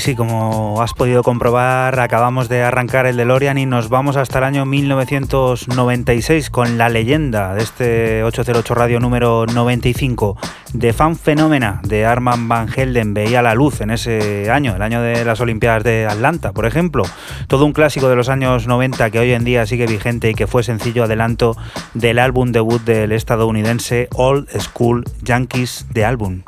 Sí, 0.07 0.15
como 0.15 0.81
has 0.83 0.95
podido 0.95 1.25
comprobar, 1.25 1.99
acabamos 1.99 2.49
de 2.49 2.63
arrancar 2.63 3.07
el 3.07 3.17
DeLorean 3.17 3.59
y 3.59 3.67
nos 3.67 3.89
vamos 3.89 4.17
hasta 4.17 4.39
el 4.39 4.45
año 4.45 4.65
1996 4.65 6.49
con 6.49 6.79
la 6.79 6.89
leyenda 6.89 7.55
de 7.55 7.65
este 7.65 8.23
808 8.23 8.73
Radio 8.77 9.01
número 9.01 9.47
95 9.47 10.37
de 10.75 10.93
Fan 10.93 11.17
Fenómena 11.17 11.81
de 11.83 12.07
Arman 12.07 12.47
Van 12.47 12.69
Helden 12.69 13.15
veía 13.15 13.43
la 13.43 13.57
luz 13.57 13.81
en 13.81 13.91
ese 13.91 14.49
año, 14.49 14.77
el 14.77 14.83
año 14.83 15.03
de 15.03 15.25
las 15.25 15.41
Olimpiadas 15.41 15.83
de 15.83 16.07
Atlanta, 16.07 16.53
por 16.53 16.67
ejemplo. 16.67 17.03
Todo 17.49 17.65
un 17.65 17.73
clásico 17.73 18.09
de 18.09 18.15
los 18.15 18.29
años 18.29 18.69
90 18.69 19.11
que 19.11 19.19
hoy 19.19 19.33
en 19.33 19.43
día 19.43 19.67
sigue 19.67 19.89
vigente 19.89 20.31
y 20.31 20.35
que 20.35 20.47
fue 20.47 20.63
sencillo 20.63 21.03
adelanto 21.03 21.57
del 21.95 22.21
álbum 22.21 22.53
debut 22.53 22.81
del 22.85 23.11
estadounidense 23.11 24.09
Old 24.15 24.49
School 24.61 25.05
Yankees 25.23 25.89
de 25.91 26.05
álbum. 26.05 26.43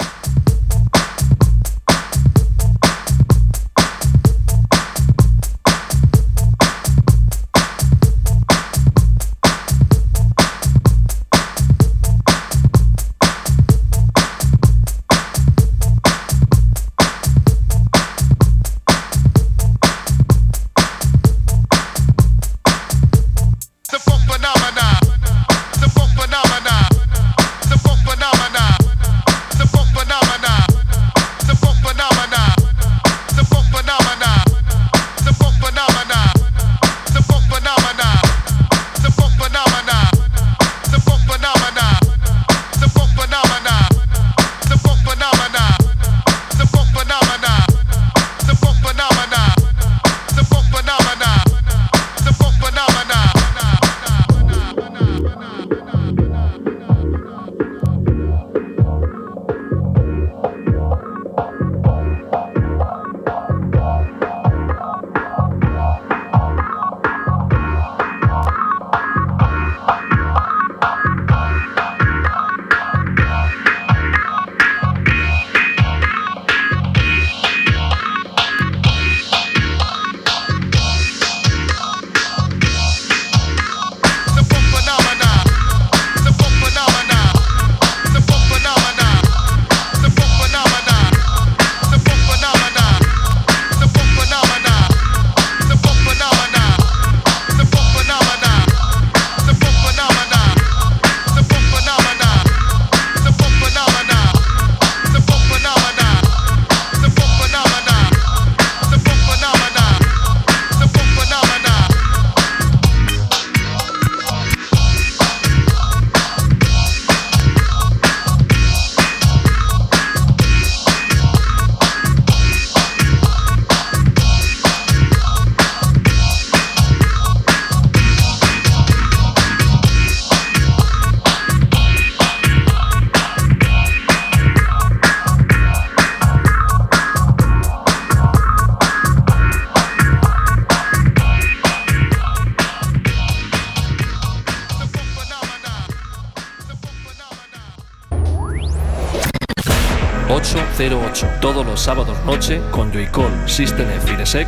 808. 151.18 151.40
Todos 151.40 151.66
los 151.66 151.80
sábados 151.80 152.16
noche 152.24 152.60
con 152.70 152.92
Joycall 152.92 153.48
System 153.48 153.88
F. 153.90 154.46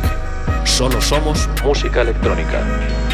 Solo 0.65 1.01
somos 1.01 1.49
música 1.63 2.01
electrónica. 2.01 3.10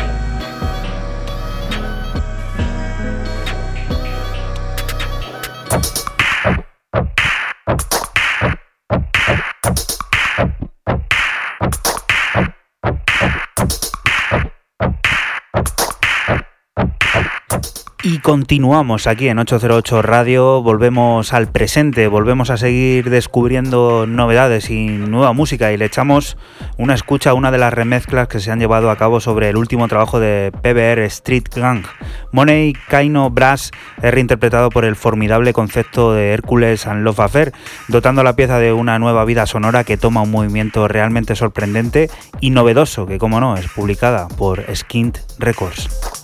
Continuamos 18.27 19.07
aquí 19.07 19.29
en 19.29 19.39
808 19.39 20.01
Radio, 20.01 20.61
volvemos 20.61 21.31
al 21.31 21.47
presente, 21.47 22.09
volvemos 22.09 22.49
a 22.49 22.57
seguir 22.57 23.09
descubriendo 23.09 24.05
novedades 24.05 24.69
y 24.69 24.87
nueva 24.87 25.31
música 25.31 25.71
y 25.71 25.77
le 25.77 25.85
echamos 25.85 26.35
una 26.77 26.93
escucha 26.93 27.29
a 27.29 27.35
una 27.35 27.51
de 27.51 27.57
las 27.57 27.73
remezclas 27.73 28.27
que 28.27 28.41
se 28.41 28.51
han 28.51 28.59
llevado 28.59 28.91
a 28.91 28.97
cabo 28.97 29.21
sobre 29.21 29.47
el 29.47 29.55
último 29.55 29.87
trabajo 29.87 30.19
de 30.19 30.51
PBR 30.61 31.03
Street 31.03 31.45
Gang. 31.55 31.85
Money 32.33 32.73
Kaino 32.89 33.29
Brass 33.29 33.71
es 34.01 34.13
reinterpretado 34.13 34.71
por 34.71 34.83
el 34.83 34.97
formidable 34.97 35.53
concepto 35.53 36.11
de 36.11 36.33
Hércules 36.33 36.85
and 36.85 37.05
Love 37.05 37.21
Affair, 37.21 37.53
dotando 37.87 38.23
la 38.23 38.35
pieza 38.35 38.59
de 38.59 38.73
una 38.73 38.99
nueva 38.99 39.23
vida 39.23 39.45
sonora 39.45 39.85
que 39.85 39.95
toma 39.95 40.23
un 40.23 40.31
movimiento 40.31 40.89
realmente 40.89 41.33
sorprendente 41.37 42.09
y 42.41 42.49
novedoso, 42.49 43.05
que 43.05 43.19
como 43.19 43.39
no, 43.39 43.55
es 43.55 43.69
publicada 43.69 44.27
por 44.27 44.65
Skint 44.75 45.19
Records. 45.39 46.16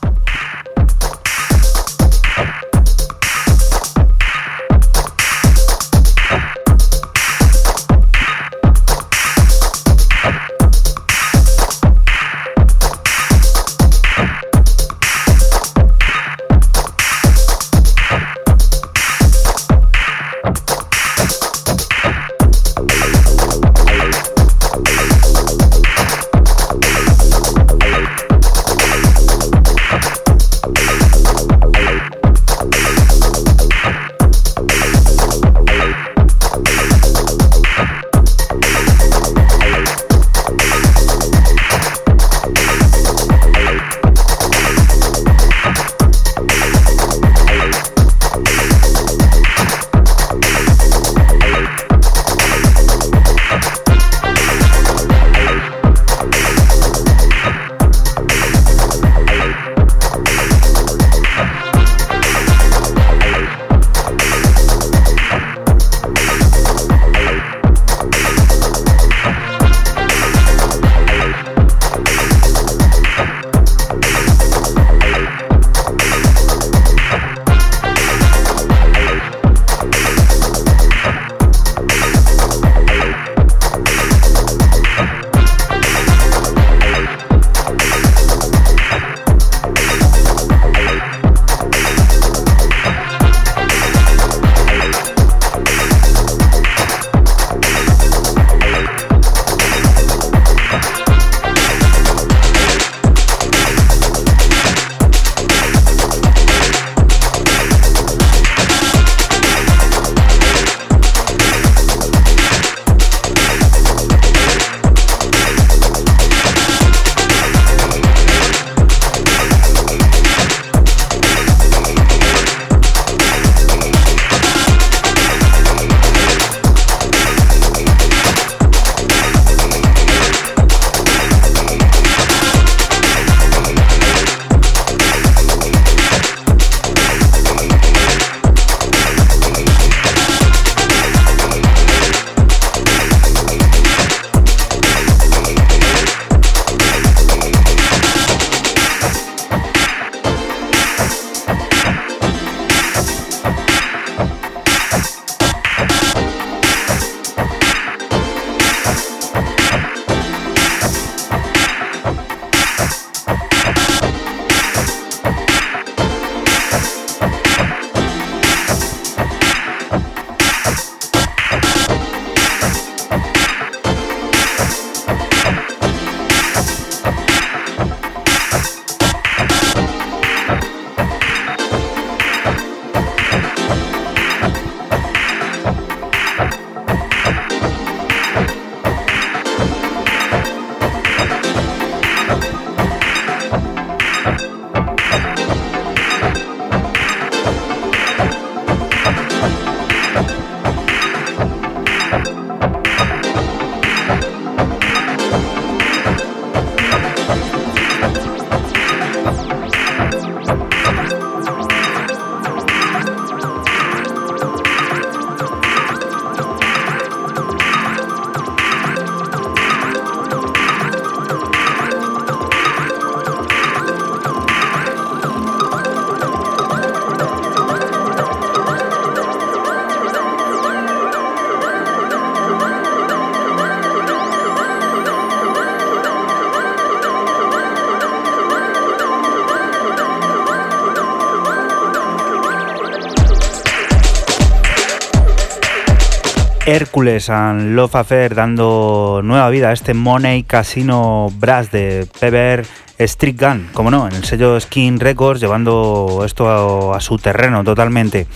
Hércules 246.66 247.30
and 247.30 247.76
Love 247.76 247.96
Affair 247.96 248.36
dando 248.36 249.20
nueva 249.22 249.50
vida 249.50 249.70
a 249.70 249.74
este 249.74 249.94
Money 249.94 250.44
Casino 250.44 251.30
Brass 251.38 251.72
de 251.72 252.08
Peber 252.20 252.66
Street 252.98 253.36
Gun, 253.38 253.70
como 253.74 253.92
no, 253.92 254.08
en 254.08 254.16
el 254.16 254.24
sello 254.24 254.58
Skin 254.58 255.00
Records, 255.00 255.42
llevando 255.42 256.24
esto 256.26 256.94
a 256.94 257.00
su 257.02 257.18
terreno 257.18 257.66
totalmente. 257.66 258.28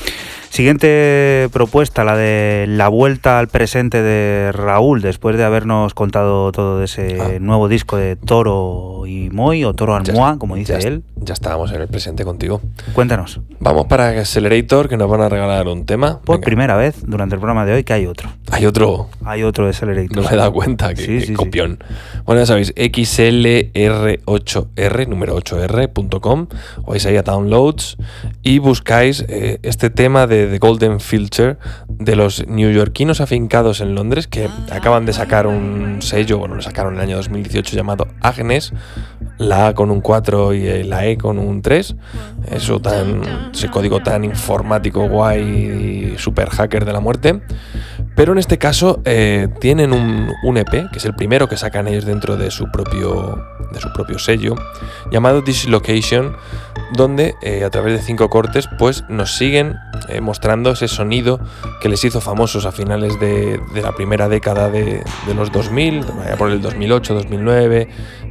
Siguiente 0.49 1.49
propuesta, 1.51 2.03
la 2.03 2.15
de 2.17 2.65
la 2.67 2.87
vuelta 2.87 3.37
al 3.37 3.47
presente 3.47 4.01
de 4.01 4.51
Raúl, 4.51 5.01
después 5.01 5.37
de 5.37 5.43
habernos 5.43 5.93
contado 5.93 6.51
todo 6.51 6.79
de 6.79 6.85
ese 6.85 7.17
Ah. 7.21 7.29
nuevo 7.39 7.67
disco 7.67 7.95
de 7.97 8.15
Toro 8.15 9.03
y 9.05 9.29
Moy, 9.29 9.63
o 9.65 9.73
Toro 9.75 9.95
est- 9.99 10.15
como 10.39 10.55
dice 10.55 10.79
ya, 10.81 10.87
él. 10.87 11.03
Ya 11.15 11.33
estábamos 11.33 11.71
en 11.73 11.81
el 11.81 11.87
presente 11.87 12.23
contigo. 12.25 12.61
Cuéntanos, 12.93 13.39
Vamos 13.59 13.85
para 13.87 14.09
Accelerator, 14.09 14.87
que 14.89 14.97
nos 14.97 15.09
van 15.09 15.21
a 15.21 15.29
regalar 15.29 15.67
un 15.67 15.85
tema. 15.85 16.19
por 16.23 16.37
Venga. 16.37 16.45
primera 16.45 16.75
vez 16.75 17.03
durante 17.05 17.35
el 17.35 17.39
programa 17.41 17.65
de 17.65 17.73
hoy 17.73 17.83
que 17.83 17.93
hay 17.93 18.05
otro. 18.07 18.29
Hay 18.51 18.65
otro. 18.65 19.09
Hay 19.25 19.43
otro 19.43 19.65
de 19.65 19.69
Accelerator. 19.71 20.15
No 20.15 20.21
me 20.23 20.29
he 20.33 20.37
dado 20.37 20.53
cuenta, 20.53 20.93
que, 20.93 21.01
Sí, 21.01 21.07
que 21.07 21.19
sí, 21.21 21.27
sí. 21.27 21.33
copión. 21.33 21.79
Bueno, 22.25 22.41
ya 22.41 22.45
sabéis, 22.45 22.73
xlr8r, 22.75 25.07
número 25.07 25.35
8r.com, 25.35 26.47
o 26.83 26.91
vais 26.91 27.05
ahí 27.05 27.17
a 27.17 27.23
downloads 27.23 27.97
y 28.43 28.59
buscáis 28.59 29.25
eh, 29.27 29.59
este 29.63 29.89
tema 29.89 30.27
de 30.27 30.36
The 30.45 30.59
Golden 30.59 30.99
Filter 30.99 31.57
de 31.87 32.15
los 32.15 32.45
neoyorquinos 32.47 33.21
afincados 33.21 33.81
en 33.81 33.95
Londres 33.95 34.27
que 34.27 34.47
acaban 34.71 35.05
de 35.05 35.13
sacar 35.13 35.47
un 35.47 36.01
sello, 36.01 36.37
bueno, 36.37 36.53
lo 36.55 36.61
sacaron 36.61 36.93
en 36.93 36.99
el 36.99 37.05
año 37.07 37.15
2018 37.17 37.75
llamado 37.75 38.07
Agnes, 38.21 38.73
la 39.37 39.67
A 39.67 39.73
con 39.73 39.89
un 39.89 40.01
4 40.01 40.53
y 40.53 40.67
eh, 40.67 40.83
la 40.83 41.05
E 41.05 41.17
con 41.17 41.39
un 41.39 41.61
3. 41.61 41.95
Eso 42.51 42.79
tan, 42.79 43.21
ese 43.53 43.69
código 43.69 44.01
tan 44.01 44.23
informático 44.23 45.07
guay 45.07 46.15
super 46.17 46.49
hacker 46.49 46.85
de 46.85 46.93
la 46.93 46.99
muerte. 46.99 47.41
Pero 48.15 48.31
en 48.31 48.39
este 48.39 48.57
caso 48.57 49.01
eh, 49.05 49.47
tienen 49.59 49.93
un, 49.93 50.31
un 50.43 50.57
EP, 50.57 50.89
que 50.91 50.97
es 50.97 51.05
el 51.05 51.15
primero 51.15 51.47
que 51.47 51.57
sacan 51.57 51.87
ellos 51.87 52.05
dentro 52.05 52.35
de 52.35 52.51
su 52.51 52.71
propio, 52.71 53.43
de 53.71 53.79
su 53.79 53.91
propio 53.93 54.19
sello, 54.19 54.55
llamado 55.11 55.41
Dislocation, 55.41 56.35
donde 56.93 57.35
eh, 57.41 57.63
a 57.63 57.69
través 57.69 57.93
de 57.93 57.99
cinco 57.99 58.29
cortes 58.29 58.69
pues 58.77 59.03
nos 59.09 59.35
siguen 59.35 59.77
eh, 60.09 60.21
mostrando 60.21 60.71
ese 60.71 60.87
sonido 60.87 61.39
que 61.81 61.89
les 61.89 62.03
hizo 62.03 62.21
famosos 62.21 62.65
a 62.65 62.71
finales 62.71 63.19
de, 63.19 63.59
de 63.73 63.81
la 63.81 63.93
primera 63.93 64.29
década 64.29 64.69
de, 64.69 65.03
de 65.25 65.33
los 65.33 65.51
2000, 65.51 66.05
allá 66.23 66.37
por 66.37 66.49
el 66.49 66.61
2008, 66.61 67.13
2009, 67.13 67.89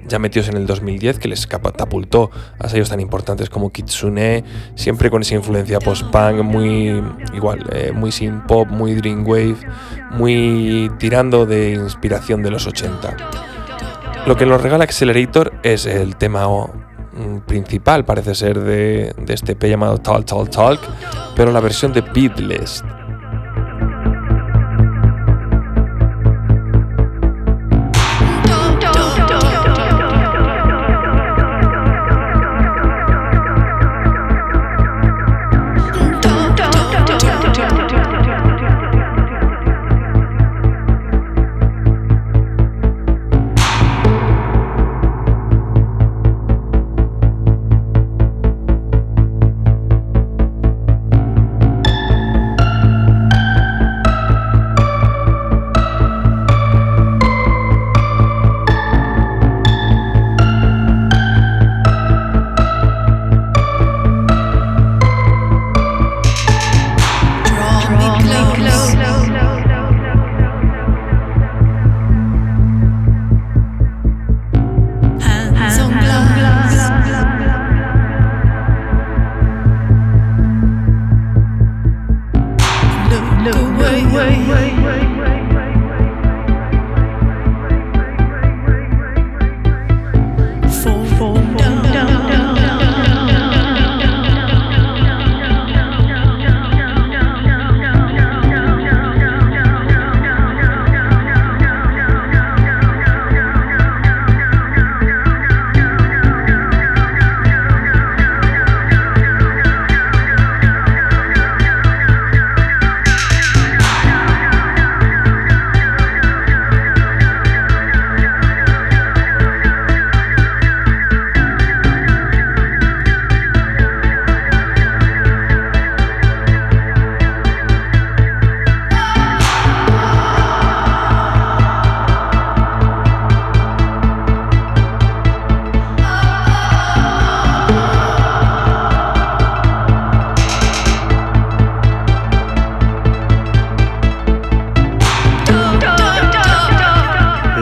ya 0.09 0.19
metidos 0.19 0.49
en 0.49 0.57
el 0.57 0.67
2010, 0.67 1.19
que 1.19 1.29
les 1.29 1.47
catapultó 1.47 2.31
a 2.59 2.69
sellos 2.69 2.89
tan 2.89 3.01
importantes 3.01 3.51
como 3.51 3.71
Kitsune, 3.71 4.45
siempre 4.75 5.11
con 5.11 5.23
esa 5.23 5.35
influencia 5.35 5.79
post-punk, 5.81 6.43
muy 6.43 7.03
igual, 7.35 7.67
eh, 7.73 7.93
muy 7.95 8.13
sin 8.13 8.41
pop, 8.43 8.69
muy 8.69 8.95
dreamwave, 8.95 9.57
muy 10.13 10.91
tirando 10.99 11.47
de 11.47 11.73
inspiración 11.73 12.43
de 12.43 12.51
los 12.51 12.67
80. 12.67 13.17
Lo 14.27 14.37
que 14.37 14.45
nos 14.45 14.61
regala 14.61 14.83
Accelerator 14.83 15.53
es 15.63 15.87
el 15.87 16.17
tema 16.17 16.49
o, 16.49 16.69
mm, 17.13 17.39
principal, 17.47 18.05
parece 18.05 18.35
ser, 18.35 18.59
de, 18.59 19.15
este 19.29 19.53
EP 19.53 19.69
llamado 19.69 19.99
Talk 19.99 20.25
Talk 20.25 20.51
Talk, 20.51 20.81
pero 21.37 21.53
la 21.53 21.61
versión 21.61 21.93
de 21.93 22.01
Beatless. 22.01 22.83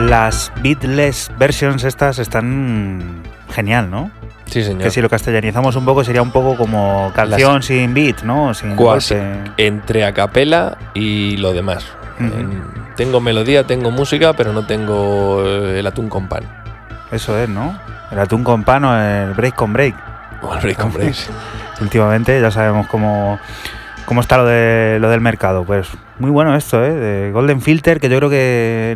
Las 0.05 0.51
beatless 0.61 1.31
versions 1.39 1.83
estas 1.83 2.19
están 2.19 3.23
genial, 3.49 3.89
¿no? 3.89 4.11
Sí, 4.45 4.63
señor. 4.63 4.83
Que 4.83 4.91
si 4.91 5.01
lo 5.01 5.09
castellanizamos 5.09 5.75
un 5.75 5.83
poco 5.83 6.03
sería 6.03 6.21
un 6.21 6.29
poco 6.29 6.55
como 6.55 7.11
canción 7.15 7.63
sin 7.63 7.95
beat, 7.95 8.21
¿no? 8.21 8.53
Sin 8.53 8.75
golpe. 8.75 9.19
Entre 9.57 10.05
a 10.05 10.13
capela 10.13 10.77
y 10.93 11.37
lo 11.37 11.53
demás. 11.53 11.87
Tengo 12.95 13.19
melodía, 13.19 13.65
tengo 13.65 13.89
música, 13.89 14.33
pero 14.33 14.53
no 14.53 14.67
tengo 14.67 15.43
eh, 15.43 15.79
el 15.79 15.87
atún 15.87 16.07
con 16.07 16.27
pan. 16.27 16.43
Eso 17.11 17.37
es, 17.39 17.49
¿no? 17.49 17.75
El 18.11 18.19
atún 18.19 18.43
con 18.43 18.63
pan 18.63 18.85
o 18.85 18.95
el 18.95 19.33
break 19.33 19.55
con 19.55 19.73
break. 19.73 19.95
O 20.43 20.53
el 20.53 20.61
break 20.61 20.79
and 20.81 20.93
break. 20.93 21.15
Últimamente 21.81 22.39
ya 22.39 22.51
sabemos 22.51 22.85
cómo, 22.87 23.39
cómo 24.05 24.21
está 24.21 24.37
lo, 24.37 24.45
de, 24.45 24.99
lo 25.01 25.09
del 25.09 25.19
mercado. 25.19 25.65
Pues 25.65 25.87
muy 26.19 26.29
bueno 26.29 26.55
esto, 26.55 26.85
¿eh? 26.85 26.93
De 26.93 27.31
Golden 27.31 27.59
Filter, 27.59 27.99
que 27.99 28.07
yo 28.07 28.17
creo 28.17 28.29
que 28.29 28.95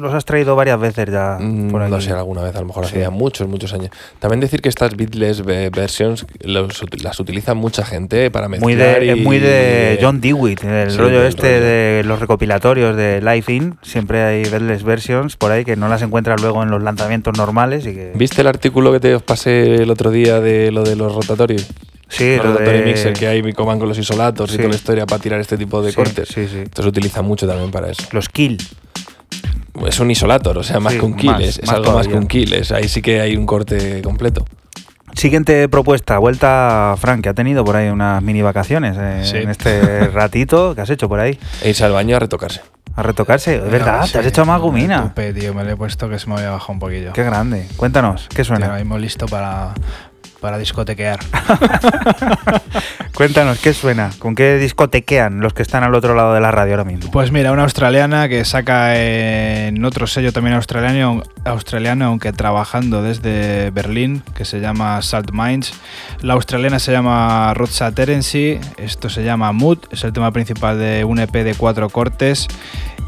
los 0.00 0.12
has 0.14 0.24
traído 0.24 0.56
varias 0.56 0.80
veces 0.80 1.08
ya 1.10 1.38
Mm, 1.40 1.70
por 1.70 1.82
aquí. 1.82 1.90
No 1.90 2.00
sé, 2.00 2.10
alguna 2.12 2.42
vez, 2.42 2.56
a 2.56 2.60
lo 2.60 2.66
mejor 2.66 2.84
Sí. 2.86 2.90
hace 2.92 3.00
ya 3.00 3.10
muchos, 3.10 3.46
muchos 3.48 3.72
años. 3.72 3.90
También 4.18 4.40
decir 4.40 4.60
que 4.62 4.68
estas 4.68 4.96
beatless 4.96 5.44
ve- 5.44 5.70
versions 5.70 6.26
los 6.42 6.80
las 7.02 7.20
utiliza 7.20 7.54
mucha 7.54 7.84
gente 7.84 8.30
para 8.30 8.48
mezclar 8.48 8.64
Muy 8.64 8.74
de, 8.74 9.06
y- 9.16 9.20
muy 9.20 9.38
de 9.38 9.98
John 10.00 10.20
Dewitt, 10.20 10.64
el 10.64 10.90
Sí, 10.90 10.96
rollo 10.98 11.22
este 11.24 11.42
rollo. 11.58 11.64
de 11.64 12.02
los 12.04 12.18
recopilatorios 12.20 12.96
de 12.96 13.20
Live 13.20 13.44
In. 13.48 13.76
Siempre 13.82 14.22
hay 14.22 14.42
beatless 14.44 14.82
versions 14.82 15.36
por 15.36 15.52
ahí 15.52 15.64
que 15.64 15.76
no 15.76 15.88
las 15.88 16.02
encuentras 16.02 16.40
luego 16.40 16.62
en 16.62 16.70
los 16.70 16.82
lanzamientos 16.82 17.36
normales 17.38 17.86
y 17.86 17.94
que... 17.94 18.12
¿Viste 18.14 18.40
el 18.40 18.46
artículo 18.46 18.92
que 18.92 19.00
te 19.00 19.14
os 19.14 19.22
pasé 19.22 19.74
el 19.76 19.90
otro 19.90 20.10
día 20.10 20.40
de 20.40 20.70
lo 20.72 20.82
de 20.82 20.96
los 20.96 21.14
rotatorios? 21.14 21.66
Sí, 22.08 22.36
los 22.38 22.46
lo 22.46 22.54
de- 22.54 22.82
mixer 22.82 23.12
que 23.12 23.28
hay 23.28 23.40
Micoman 23.42 23.78
con 23.78 23.88
los 23.88 23.96
isolatos 23.96 24.52
y 24.52 24.56
toda 24.56 24.68
la 24.70 24.74
historia 24.74 25.06
para 25.06 25.22
tirar 25.22 25.38
este 25.40 25.56
tipo 25.56 25.80
de 25.80 25.90
Sí, 25.90 25.96
cortes. 25.96 26.28
sí, 26.28 26.46
se 26.48 26.82
utiliza 26.88 27.22
mucho 27.22 27.46
también 27.46 27.70
para 27.70 27.88
eso. 27.90 28.02
Los 28.10 28.28
kill. 28.28 28.58
Es 29.86 30.00
un 30.00 30.10
isolator, 30.10 30.58
o 30.58 30.62
sea, 30.62 30.80
más 30.80 30.92
Sí, 30.94 30.98
que 31.00 31.04
un 31.06 31.14
kill, 31.14 31.30
más, 31.32 31.40
es, 31.42 31.58
es 31.58 31.66
más 31.66 31.76
algo 31.76 31.92
más 31.92 32.06
que 32.08 32.14
un 32.14 32.26
kill. 32.26 32.52
es- 32.54 32.72
ahí 32.72 32.88
sí 32.88 33.02
que 33.02 33.20
hay 33.20 33.36
un 33.36 33.46
corte 33.46 34.02
completo. 34.02 34.44
Siguiente 35.14 35.68
propuesta, 35.68 36.18
vuelta 36.18 36.94
Frank, 36.98 37.22
que 37.22 37.28
ha 37.28 37.34
tenido 37.34 37.64
por 37.64 37.74
ahí 37.76 37.88
unas 37.88 38.22
mini 38.22 38.42
vacaciones 38.42 38.96
eh, 38.98 39.20
Sí. 39.24 39.36
en 39.38 39.50
este 39.50 40.06
ratito. 40.12 40.74
¿Qué 40.74 40.82
has 40.82 40.90
hecho 40.90 41.08
por 41.08 41.18
ahí? 41.20 41.38
E 41.62 41.70
irse 41.70 41.84
al 41.84 41.92
baño 41.92 42.16
a 42.16 42.20
retocarse. 42.20 42.60
A 42.94 43.02
retocarse. 43.02 43.56
Es 43.56 43.70
verdad, 43.70 44.04
Sí, 44.06 44.12
te 44.12 44.18
has 44.20 44.26
hecho 44.26 44.44
más 44.44 44.58
me 44.60 44.62
gomina. 44.66 45.02
tupé, 45.02 45.32
tío, 45.32 45.52
me 45.52 45.64
lo 45.64 45.70
he 45.70 45.76
puesto 45.76 46.08
que 46.08 46.18
se 46.18 46.28
me 46.28 46.34
había 46.36 46.50
bajado 46.50 46.72
un 46.74 46.78
poquillo. 46.78 47.12
Qué 47.12 47.24
grande. 47.24 47.66
Cuéntanos, 47.76 48.28
¿qué 48.28 48.42
ahora 48.42 48.44
suena? 48.58 48.74
mismo 48.76 48.98
listo 48.98 49.26
para, 49.26 49.74
para 50.40 50.58
discotequear. 50.58 51.20
Cuéntanos, 53.14 53.58
¿qué 53.58 53.74
suena? 53.74 54.10
¿Con 54.18 54.34
qué 54.34 54.56
discotequean 54.56 55.40
los 55.40 55.52
que 55.52 55.62
están 55.62 55.84
al 55.84 55.94
otro 55.94 56.14
lado 56.14 56.32
de 56.32 56.40
la 56.40 56.50
radio 56.50 56.72
ahora 56.74 56.84
mismo? 56.84 57.10
Pues 57.10 57.30
mira, 57.30 57.52
una 57.52 57.64
australiana 57.64 58.28
que 58.28 58.44
saca 58.44 58.96
en 58.96 59.84
otro 59.84 60.06
sello 60.06 60.32
también 60.32 60.56
australiano, 60.56 61.22
australiano, 61.44 62.06
aunque 62.06 62.32
trabajando 62.32 63.02
desde 63.02 63.70
Berlín, 63.70 64.22
que 64.34 64.44
se 64.44 64.60
llama 64.60 65.02
Salt 65.02 65.30
Mines. 65.32 65.74
La 66.22 66.34
australiana 66.34 66.78
se 66.78 66.92
llama 66.92 67.52
Rotsa 67.54 67.92
Terency, 67.92 68.58
esto 68.78 69.10
se 69.10 69.22
llama 69.22 69.52
Mood, 69.52 69.78
es 69.90 70.02
el 70.04 70.12
tema 70.12 70.32
principal 70.32 70.78
de 70.78 71.04
un 71.04 71.18
EP 71.18 71.32
de 71.32 71.54
cuatro 71.54 71.90
cortes. 71.90 72.48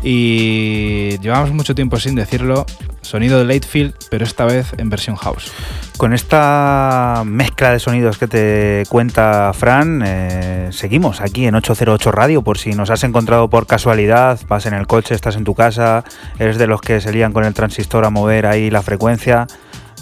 Y 0.02 1.18
llevamos 1.18 1.52
mucho 1.52 1.74
tiempo 1.74 1.98
sin 1.98 2.16
decirlo, 2.16 2.66
sonido 3.02 3.38
de 3.38 3.44
Latefield, 3.44 3.94
pero 4.10 4.24
esta 4.24 4.44
vez 4.44 4.72
en 4.76 4.90
versión 4.90 5.16
house. 5.16 5.52
Con 5.96 6.12
esta 6.12 7.22
mezcla 7.24 7.70
de 7.70 7.78
sonidos 7.78 8.18
que 8.18 8.26
te 8.26 8.82
cuenta 8.88 9.52
Fran, 9.54 10.02
eh, 10.04 10.68
seguimos 10.72 11.20
aquí 11.20 11.46
en 11.46 11.54
808 11.54 12.10
Radio 12.10 12.42
por 12.42 12.58
si 12.58 12.72
nos 12.72 12.90
has 12.90 13.04
encontrado 13.04 13.48
por 13.48 13.66
casualidad, 13.66 14.40
vas 14.48 14.66
en 14.66 14.74
el 14.74 14.86
coche, 14.88 15.14
estás 15.14 15.36
en 15.36 15.44
tu 15.44 15.54
casa, 15.54 16.04
eres 16.38 16.58
de 16.58 16.66
los 16.66 16.80
que 16.80 17.00
se 17.00 17.12
lían 17.12 17.32
con 17.32 17.44
el 17.44 17.54
transistor 17.54 18.04
a 18.04 18.10
mover 18.10 18.46
ahí 18.46 18.70
la 18.70 18.82
frecuencia. 18.82 19.46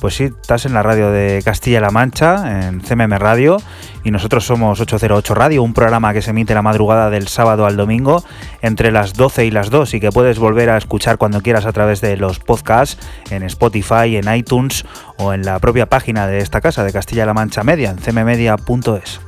Pues 0.01 0.15
sí, 0.15 0.25
estás 0.25 0.65
en 0.65 0.73
la 0.73 0.83
radio 0.83 1.11
de 1.11 1.43
Castilla-La 1.45 1.91
Mancha, 1.91 2.69
en 2.69 2.81
CMM 2.81 3.19
Radio, 3.19 3.59
y 4.03 4.11
nosotros 4.11 4.47
somos 4.47 4.81
808 4.81 5.35
Radio, 5.35 5.63
un 5.63 5.75
programa 5.75 6.15
que 6.15 6.23
se 6.23 6.31
emite 6.31 6.55
la 6.55 6.63
madrugada 6.63 7.11
del 7.11 7.29
sábado 7.29 7.67
al 7.67 7.77
domingo 7.77 8.25
entre 8.63 8.93
las 8.93 9.13
12 9.13 9.45
y 9.45 9.51
las 9.51 9.69
2 9.69 9.93
y 9.93 10.01
que 10.01 10.11
puedes 10.11 10.39
volver 10.39 10.71
a 10.71 10.79
escuchar 10.79 11.19
cuando 11.19 11.43
quieras 11.43 11.67
a 11.67 11.73
través 11.73 12.01
de 12.01 12.17
los 12.17 12.39
podcasts 12.39 12.97
en 13.31 13.43
Spotify, 13.43 14.17
en 14.17 14.35
iTunes 14.35 14.87
o 15.19 15.35
en 15.35 15.45
la 15.45 15.59
propia 15.59 15.85
página 15.85 16.27
de 16.27 16.39
esta 16.39 16.63
casa 16.63 16.83
de 16.83 16.93
Castilla-La 16.93 17.35
Mancha 17.35 17.63
Media, 17.63 17.91
en 17.91 17.99
cmmedia.es. 17.99 19.21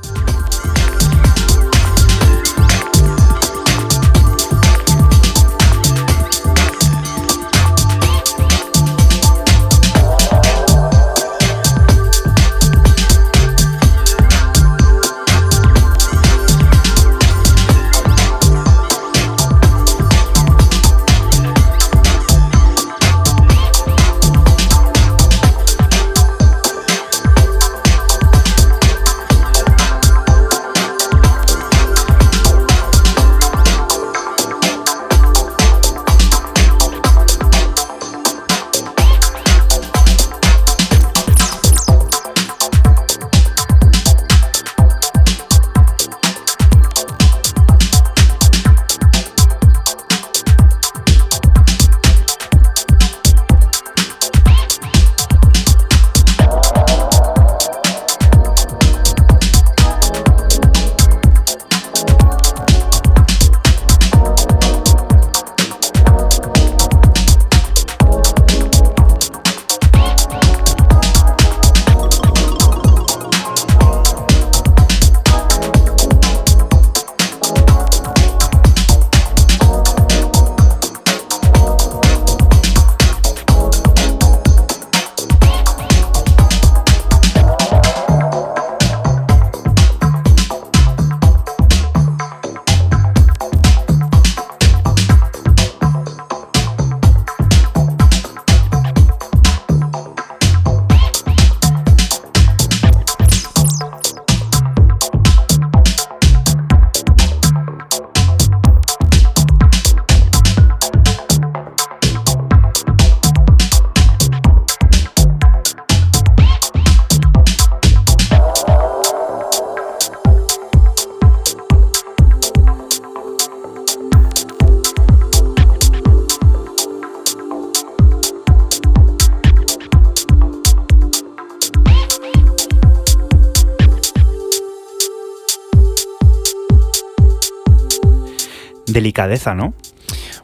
Delicadeza, 139.13 139.53
¿no? 139.53 139.75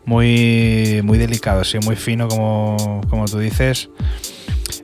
Muy, 0.05 1.01
muy 1.03 1.17
delicado, 1.17 1.63
sí, 1.63 1.79
muy 1.83 1.95
fino, 1.95 2.27
como, 2.27 3.01
como 3.09 3.25
tú 3.25 3.39
dices. 3.39 3.89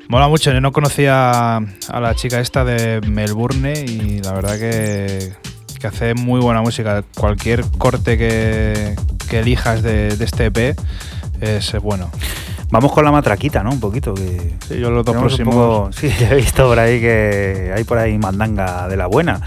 Mola 0.08 0.28
mucho, 0.28 0.52
yo 0.52 0.60
no 0.60 0.72
conocía 0.72 1.58
a 1.58 2.00
la 2.00 2.16
chica 2.16 2.40
esta 2.40 2.66
de 2.66 3.00
Melbourne 3.02 3.74
y 3.88 4.22
la 4.24 4.34
verdad 4.34 4.58
que, 4.58 5.34
que 5.80 5.86
hace 5.86 6.16
muy 6.16 6.40
buena 6.42 6.64
música. 6.64 7.04
Cualquier 7.16 7.64
corte 7.78 8.18
que, 8.18 8.96
que 9.30 9.42
elijas 9.42 9.84
de, 9.84 10.18
de 10.18 10.26
este 10.26 10.46
EP 10.46 10.76
es 11.42 11.74
bueno. 11.80 12.10
Vamos 12.72 12.92
con 12.92 13.06
la 13.06 13.12
matraquita, 13.12 13.64
¿no? 13.64 13.70
Un 13.72 13.80
poquito. 13.80 14.14
Que 14.14 14.54
Sí, 14.68 14.80
yo 14.80 14.90
los 14.92 15.06
dos 15.06 15.16
próximos. 15.16 15.56
poco- 15.56 15.90
sí, 15.94 16.10
he 16.30 16.36
visto 16.36 16.68
por 16.68 16.80
ahí 16.80 17.00
que 17.00 17.72
hay 17.76 17.84
por 17.84 17.98
ahí 17.98 18.18
mandanga 18.18 18.88
de 18.88 18.98
la 18.98 19.08
buena. 19.08 19.40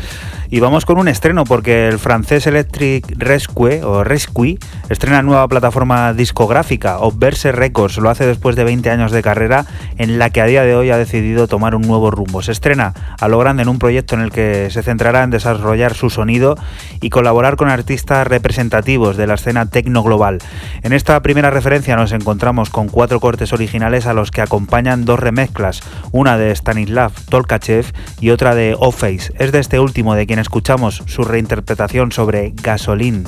Y 0.50 0.60
vamos 0.60 0.86
con 0.86 0.96
un 0.96 1.08
estreno 1.08 1.44
porque 1.44 1.88
el 1.88 1.98
francés 1.98 2.46
Electric 2.46 3.04
Rescue 3.18 3.82
o 3.84 4.02
Rescue 4.02 4.56
estrena 4.88 5.20
nueva 5.20 5.46
plataforma 5.46 6.14
discográfica. 6.14 7.00
Obverse 7.00 7.52
Records 7.52 7.98
lo 7.98 8.08
hace 8.08 8.26
después 8.26 8.56
de 8.56 8.64
20 8.64 8.88
años 8.90 9.12
de 9.12 9.20
carrera 9.22 9.66
en 9.98 10.18
la 10.18 10.30
que 10.30 10.40
a 10.40 10.46
día 10.46 10.62
de 10.62 10.74
hoy 10.74 10.90
ha 10.90 10.96
decidido 10.96 11.48
tomar 11.48 11.74
un 11.74 11.82
nuevo 11.82 12.10
rumbo. 12.10 12.40
Se 12.40 12.52
estrena 12.52 12.94
a 13.20 13.28
lo 13.28 13.38
grande 13.38 13.62
en 13.64 13.68
un 13.68 13.78
proyecto 13.78 14.14
en 14.14 14.22
el 14.22 14.30
que 14.30 14.68
se 14.70 14.82
centrará 14.82 15.22
en 15.22 15.28
desarrollar 15.30 15.92
su 15.92 16.08
sonido 16.08 16.56
y 17.02 17.10
colaborar 17.10 17.56
con 17.56 17.68
artistas 17.68 18.26
representativos 18.26 19.18
de 19.18 19.26
la 19.26 19.34
escena 19.34 19.66
tecno 19.66 20.02
global. 20.02 20.38
En 20.82 20.94
esta 20.94 21.20
primera 21.20 21.50
referencia 21.50 21.94
nos 21.94 22.12
encontramos 22.12 22.70
con 22.70 22.88
cuatro 22.88 23.07
cortes 23.16 23.52
originales 23.52 24.06
a 24.06 24.12
los 24.12 24.30
que 24.30 24.42
acompañan 24.42 25.04
dos 25.04 25.18
remezclas, 25.18 25.80
una 26.12 26.36
de 26.36 26.50
Stanislav 26.52 27.12
Tolkachev 27.28 27.86
y 28.20 28.30
otra 28.30 28.54
de 28.54 28.76
O-Face. 28.78 29.32
Es 29.38 29.52
de 29.52 29.60
este 29.60 29.80
último 29.80 30.14
de 30.14 30.26
quien 30.26 30.38
escuchamos 30.38 31.02
su 31.06 31.24
reinterpretación 31.24 32.12
sobre 32.12 32.52
Gasoline. 32.62 33.24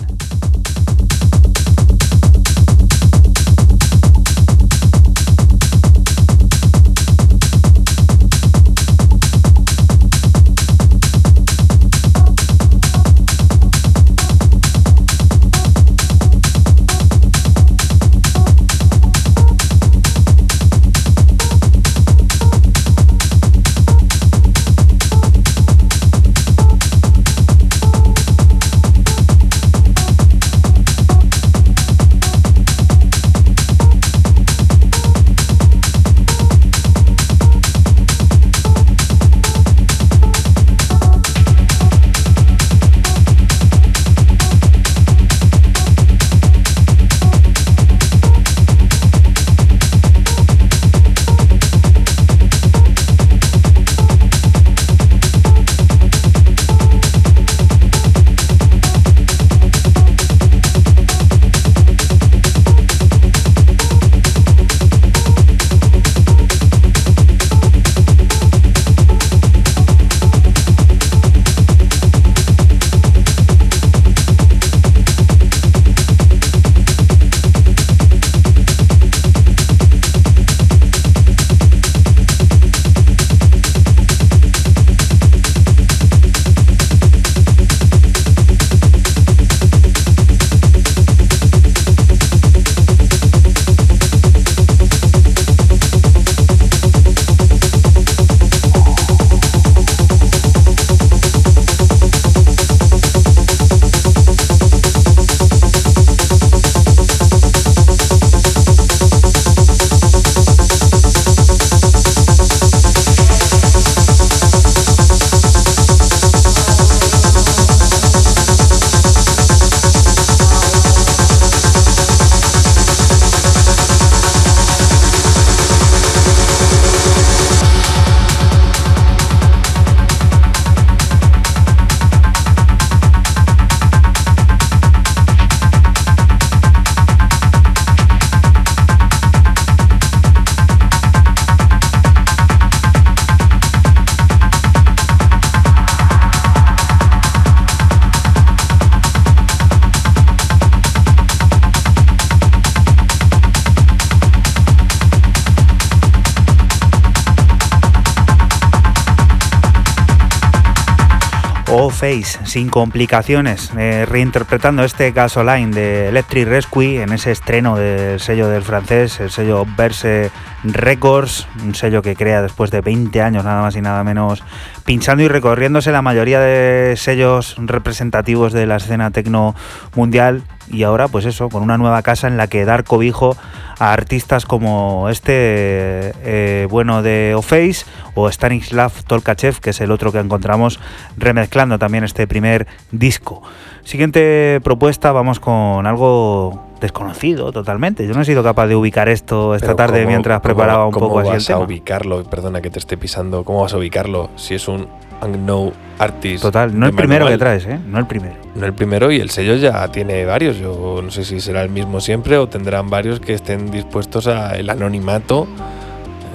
Face, 162.01 162.39
sin 162.47 162.70
complicaciones, 162.70 163.70
eh, 163.77 164.06
reinterpretando 164.06 164.85
este 164.85 165.10
Gasoline 165.10 165.70
de 165.70 166.09
Electric 166.09 166.48
Rescue 166.48 167.02
en 167.02 167.12
ese 167.12 167.31
estreno 167.31 167.77
del 167.77 168.18
sello 168.20 168.48
del 168.48 168.62
francés, 168.62 169.20
el 169.20 169.28
sello 169.31 169.66
Verse 169.77 170.31
Records, 170.64 171.47
un 171.62 171.74
sello 171.74 172.01
que 172.01 172.16
crea 172.16 172.40
después 172.40 172.70
de 172.70 172.81
20 172.81 173.20
años 173.20 173.44
nada 173.44 173.60
más 173.60 173.77
y 173.77 173.82
nada 173.82 174.02
menos, 174.02 174.43
pinchando 174.86 175.22
y 175.24 175.28
recorriéndose 175.28 175.93
la 175.93 176.01
mayoría 176.01 176.40
de 176.40 176.94
sellos 176.97 177.56
representativos 177.59 178.55
de 178.55 178.64
la 178.64 178.77
escena 178.77 179.10
tecno 179.10 179.55
mundial 179.94 180.43
y 180.70 180.82
ahora 180.84 181.09
pues 181.09 181.24
eso, 181.24 181.48
con 181.48 181.62
una 181.62 181.78
nueva 181.78 182.02
casa 182.02 182.28
en 182.28 182.36
la 182.36 182.47
que 182.47 182.64
dar 182.64 182.84
cobijo 182.84 183.36
a 183.78 183.92
artistas 183.92 184.47
como 184.47 185.09
este 185.09 186.12
eh, 186.22 186.66
bueno 186.70 187.02
de 187.02 187.34
Oface 187.36 187.84
o 188.14 188.28
Stanislav 188.28 188.92
Tolkachev, 189.06 189.60
que 189.60 189.70
es 189.70 189.80
el 189.80 189.90
otro 189.90 190.12
que 190.12 190.18
encontramos 190.18 190.80
remezclando 191.16 191.78
también 191.78 192.05
este 192.05 192.26
primer 192.26 192.66
disco. 192.92 193.42
Siguiente 193.84 194.60
propuesta, 194.62 195.12
vamos 195.12 195.40
con 195.40 195.86
algo 195.86 196.69
desconocido 196.81 197.52
totalmente. 197.52 198.07
Yo 198.07 198.15
no 198.15 198.23
he 198.23 198.24
sido 198.24 198.43
capaz 198.43 198.66
de 198.66 198.77
ubicar 198.77 199.09
esto 199.09 199.55
esta 199.55 199.66
Pero 199.69 199.77
tarde 199.77 199.98
¿cómo- 200.01 200.09
mientras 200.09 200.36
cómo- 200.39 200.43
preparaba 200.43 200.86
un 200.86 200.93
cómo 200.93 201.09
poco 201.09 201.20
así 201.20 201.28
el 201.28 201.35
vas 201.36 201.51
a 201.51 201.59
ubicarlo? 201.59 202.24
Perdona 202.24 202.61
que 202.61 202.70
te 202.70 202.78
esté 202.78 202.97
pisando. 202.97 203.44
¿Cómo 203.44 203.62
vas 203.62 203.73
a 203.74 203.77
ubicarlo 203.78 204.31
si 204.36 204.55
es 204.55 204.66
un 204.69 204.89
unknown 205.23 205.73
artist? 205.98 206.43
Total, 206.43 206.78
no 206.78 206.86
el 206.86 206.94
primero 206.94 207.27
que 207.27 207.36
traes, 207.39 207.66
¿eh? 207.66 207.78
No 207.86 207.98
el 207.98 208.07
primero. 208.07 208.35
No 208.55 208.66
el 208.66 208.73
primero 208.73 209.11
y 209.12 209.20
el 209.20 209.31
sello 209.31 209.55
ya 209.57 209.86
tiene 209.93 210.24
varios. 210.24 210.59
Yo 210.59 211.01
no 211.02 211.11
sé 211.11 211.24
si 211.24 211.40
será 211.40 211.62
el 211.62 211.70
mismo 211.70 212.01
siempre 212.01 212.36
o 212.39 212.48
tendrán 212.48 212.89
varios 212.90 213.20
que 213.20 213.35
estén 213.35 213.70
dispuestos 213.70 214.27
a 214.27 214.57
el 214.57 214.69
anonimato. 214.70 215.47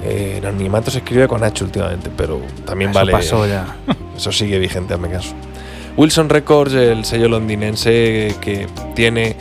Eh, 0.04 0.36
el 0.38 0.46
anonimato 0.46 0.90
se 0.90 0.98
escribe 0.98 1.26
con 1.26 1.42
H 1.42 1.64
últimamente, 1.64 2.10
pero 2.16 2.40
también 2.64 2.90
Eso 2.90 2.98
vale. 3.00 3.12
pasó 3.12 3.46
ya. 3.46 3.76
Eso 4.16 4.30
sigue 4.30 4.58
vigente, 4.58 4.94
hazme 4.94 5.08
caso. 5.10 5.34
Wilson 5.96 6.28
Records, 6.28 6.74
el 6.74 7.04
sello 7.04 7.28
londinense 7.28 8.34
que 8.40 8.66
tiene 8.94 9.34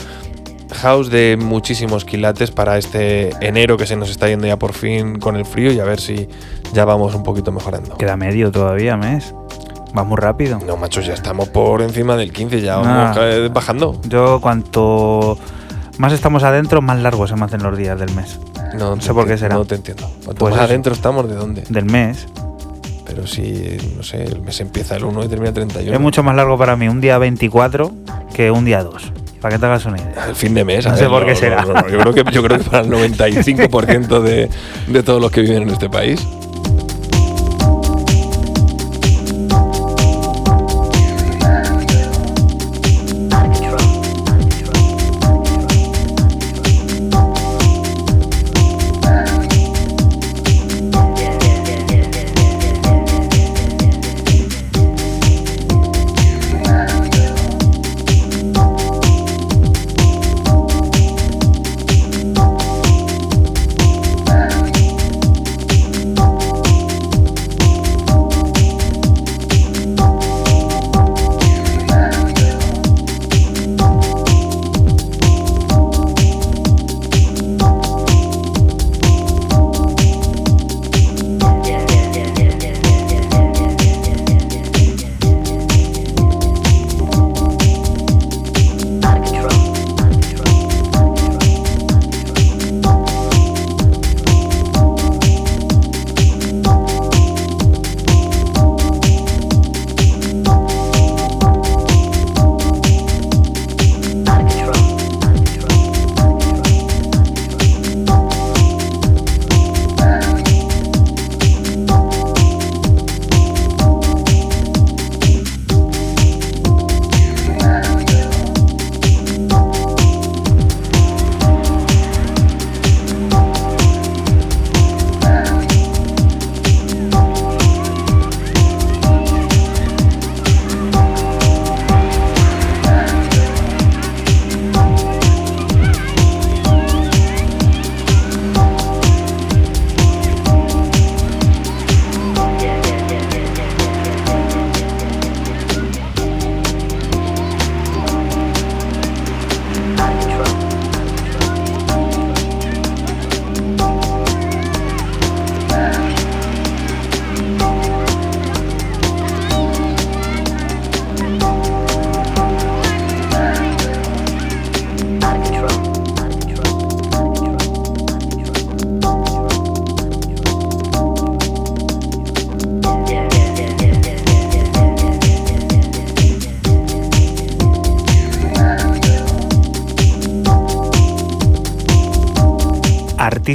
House 0.71 1.09
de 1.09 1.39
muchísimos 1.41 2.05
quilates 2.05 2.51
para 2.51 2.77
este 2.77 3.31
enero 3.41 3.79
que 3.79 3.87
se 3.87 3.97
nos 3.97 4.11
está 4.11 4.29
yendo 4.29 4.47
ya 4.47 4.59
por 4.59 4.75
fin 4.75 5.19
con 5.19 5.37
el 5.37 5.47
frío 5.47 5.73
y 5.73 5.81
a 5.81 5.85
ver 5.85 5.99
si 5.99 6.29
ya 6.75 6.85
vamos 6.85 7.15
un 7.15 7.23
poquito 7.23 7.53
mejorando. 7.53 7.97
Queda 7.97 8.19
medio 8.19 8.53
todavía, 8.53 8.99
mes. 8.99 9.35
Va 9.97 10.05
muy 10.05 10.19
rápido. 10.19 10.59
No, 10.59 10.77
machos, 10.77 11.07
ya 11.07 11.15
estamos 11.15 11.49
por 11.49 11.81
encima 11.81 12.19
del 12.19 12.35
15, 12.35 12.61
ya 12.61 12.77
vamos 12.77 13.17
eh, 13.19 13.49
bajando. 13.51 13.99
Yo 14.07 14.43
cuanto 14.43 15.39
más 15.99 16.13
estamos 16.13 16.43
adentro, 16.43 16.81
más 16.83 16.99
largos 17.01 17.31
se 17.31 17.37
me 17.37 17.45
hacen 17.45 17.63
los 17.63 17.77
días 17.77 17.99
del 17.99 18.13
mes. 18.15 18.39
No, 18.75 19.01
sé 19.01 19.13
por 19.13 19.27
qué 19.27 19.37
será. 19.37 19.55
No 19.57 19.65
te 19.65 19.75
entiendo. 19.77 20.09
Cuanto 20.25 20.35
Pues 20.35 20.55
más 20.55 20.63
eso. 20.65 20.71
adentro 20.71 20.93
estamos, 20.95 21.29
¿de 21.29 21.35
dónde? 21.35 21.63
Del 21.69 21.85
mes. 21.85 22.27
Pero 23.07 23.27
si, 23.27 23.77
no 23.97 24.03
sé, 24.03 24.25
el 24.25 24.41
mes 24.41 24.59
empieza 24.61 24.97
el 24.97 25.05
1 25.05 25.25
y 25.25 25.29
termina 25.29 25.49
el 25.49 25.55
31. 25.55 25.93
Es 25.95 26.01
mucho 26.01 26.23
más 26.23 26.35
largo 26.35 26.57
para 26.57 26.77
mí 26.77 26.89
un 26.89 27.01
día 27.01 27.19
24 27.19 27.93
que 28.33 28.51
un 28.51 28.65
día 28.65 28.83
2. 28.83 29.13
Para 29.43 29.57
que 29.57 29.59
te 29.61 29.67
hagas 29.67 29.85
una 29.87 29.99
idea. 29.99 30.27
El 30.29 30.37
fin 30.37 30.55
de 30.55 30.65
mes. 30.65 30.87
No 30.87 30.95
sé 30.97 31.03
ver, 31.03 31.11
por 31.11 31.27
qué 31.27 31.35
será. 31.37 31.65
no, 31.65 31.75
no, 31.75 31.89
yo, 31.89 31.99
creo 31.99 32.15
que, 32.15 32.25
yo 32.33 32.43
creo 32.43 32.59
que 32.59 32.65
para 32.65 32.85
el 32.85 32.91
95% 32.91 34.21
de, 34.21 34.49
de 34.87 35.03
todos 35.03 35.21
los 35.21 35.31
que 35.31 35.41
viven 35.43 35.65
en 35.65 35.71
este 35.71 35.91
país. 35.91 36.27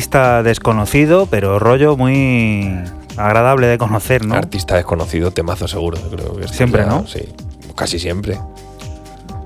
Artista 0.07 0.41
desconocido, 0.41 1.25
pero 1.29 1.59
rollo 1.59 1.97
muy 1.97 2.73
agradable 3.17 3.67
de 3.67 3.77
conocer, 3.77 4.25
¿no? 4.25 4.35
Artista 4.35 4.75
desconocido, 4.77 5.31
temazo 5.31 5.67
seguro. 5.67 5.97
Creo 6.09 6.33
que 6.37 6.47
Siempre, 6.47 6.83
ya- 6.83 6.87
¿no? 6.87 7.05
Sí, 7.05 7.27
casi 7.75 7.99
siempre. 7.99 8.39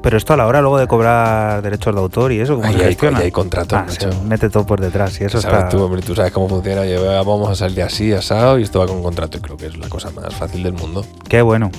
Pero 0.03 0.17
esto 0.17 0.33
a 0.33 0.37
la 0.37 0.45
hora 0.45 0.61
luego 0.61 0.77
de 0.77 0.85
cobrar 0.85 1.63
derechos 1.63 1.95
de 1.95 1.99
autor 2.01 2.31
y 2.31 2.41
eso, 2.41 2.57
¿cómo 2.57 2.67
Ahí 2.67 2.75
se 2.75 2.79
hay- 2.81 2.87
gestiona? 2.89 3.17
ahí 3.17 3.25
hay 3.25 3.31
contratos, 3.31 3.79
Ah, 4.05 4.09
mete 4.27 4.51
todo 4.51 4.63
por 4.67 4.79
detrás 4.79 5.19
y 5.19 5.23
eso 5.23 5.41
sabes 5.41 5.57
está... 5.57 5.69
tú, 5.69 5.81
hombre, 5.83 6.03
tú 6.03 6.13
sabes 6.13 6.31
cómo 6.31 6.47
funciona. 6.47 6.81
Oye, 6.81 6.95
vea, 6.99 7.23
vamos 7.23 7.49
a 7.49 7.55
salir 7.55 7.81
así, 7.81 8.13
asado, 8.13 8.59
y 8.59 8.63
esto 8.63 8.77
va 8.79 8.85
con 8.85 9.01
contrato. 9.01 9.39
Y 9.39 9.41
creo 9.41 9.57
que 9.57 9.65
es 9.65 9.77
la 9.79 9.89
cosa 9.89 10.11
más 10.11 10.31
fácil 10.35 10.61
del 10.61 10.73
mundo. 10.73 11.03
Qué 11.27 11.41
bueno. 11.41 11.71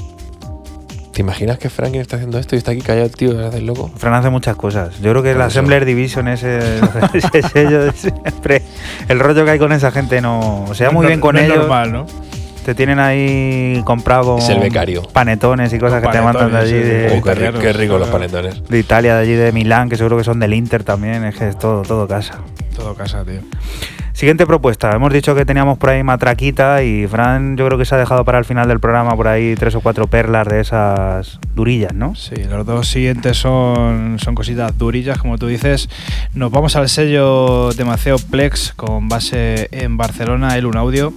¿Te 1.13 1.21
imaginas 1.21 1.59
que 1.59 1.69
Franklin 1.69 2.01
está 2.01 2.17
haciendo 2.17 2.39
esto 2.39 2.55
y 2.55 2.59
está 2.59 2.71
aquí 2.71 2.81
callado 2.81 3.05
el 3.05 3.13
tío 3.15 3.39
el 3.39 3.67
loco? 3.67 3.91
Fran 3.99 4.15
hace 4.15 4.31
muchas 4.31 4.57
cosas. 4.57 4.99
Yo 5.03 5.11
creo 5.11 5.23
que 5.23 5.33
eso. 5.33 5.43
Assembler 5.43 5.85
Division 5.85 6.27
ese, 6.29 6.59
ese 7.13 7.43
sello 7.43 7.85
de 7.85 7.93
siempre. 7.93 8.62
El 9.13 9.21
rollo 9.21 9.45
que 9.45 9.51
hay 9.53 9.59
con 9.59 9.73
esa 9.73 9.91
gente 9.91 10.21
no. 10.21 10.65
O 10.65 10.75
sea, 10.75 10.91
muy 10.91 11.03
No- 11.03 11.09
bien 11.09 11.21
con 11.21 11.35
no 11.35 11.41
es 11.41 11.47
ellos. 11.47 11.59
normal, 11.59 11.93
¿no? 11.93 12.07
Te 12.65 12.75
tienen 12.75 12.99
ahí 13.01 13.83
comprado 13.85 14.39
Es 14.39 14.49
el 14.49 14.61
becario. 14.61 15.03
panetones 15.13 15.73
y 15.73 15.79
cosas 15.79 16.01
que 16.01 16.09
te 16.09 16.21
mandan 16.21 16.51
de 16.53 16.59
allí 16.59 16.73
de, 16.75 17.19
Oh, 17.19 17.23
qué, 17.61 17.73
rico 17.73 17.99
los 17.99 18.09
panetones. 18.09 18.63
de 18.69 18.79
Italia, 18.79 19.17
de 19.17 19.23
allí 19.23 19.35
de 19.35 19.51
Milán, 19.53 19.89
que 19.89 19.97
seguro 19.97 20.17
que 20.17 20.25
son 20.25 20.39
del 20.39 20.55
Inter 20.55 20.83
también. 20.85 21.25
Es 21.25 21.35
que 21.37 21.49
es 21.49 21.59
todo, 21.59 21.83
todo 21.83 22.07
casa. 22.09 22.35
Todo 22.77 22.95
casa, 22.95 23.25
tío. 23.25 23.41
Siguiente 24.13 24.47
propuesta. 24.47 24.93
Hemos 24.95 25.13
dicho 25.13 25.35
que 25.35 25.45
teníamos 25.47 25.79
por 25.79 25.91
ahí 25.91 26.03
matraquita 26.03 26.83
y 26.83 27.07
Fran 27.07 27.57
yo 27.57 27.67
creo 27.67 27.79
que 27.79 27.87
se 27.87 27.95
ha 27.95 27.99
dejado 27.99 28.25
para 28.25 28.39
el 28.39 28.45
final 28.45 28.69
del 28.69 28.79
programa 28.79 29.17
por 29.17 29.27
ahí 29.27 29.55
tres 29.55 29.75
o 29.75 29.81
cuatro 29.81 30.07
perlas 30.07 30.47
de 30.47 30.61
esas 30.61 31.41
durillas, 31.55 31.95
¿no? 31.95 32.15
Sí, 32.15 32.35
los 32.49 32.67
dos 32.67 32.89
siguientes 32.89 33.39
son, 33.39 34.19
son 34.19 34.35
cositas 34.35 34.77
durillas, 34.77 35.19
como 35.19 35.39
tú 35.39 35.47
dices. 35.47 35.89
Nos 36.35 36.51
vamos 36.51 36.77
al 36.77 36.89
sello 36.89 37.73
de 37.73 37.85
Maceo 37.85 38.17
Plex 38.19 38.75
con 38.77 39.09
base 39.09 39.69
en 39.73 39.97
Barcelona, 39.97 40.57
el 40.57 40.67
un 40.67 40.77
audio. 40.77 41.15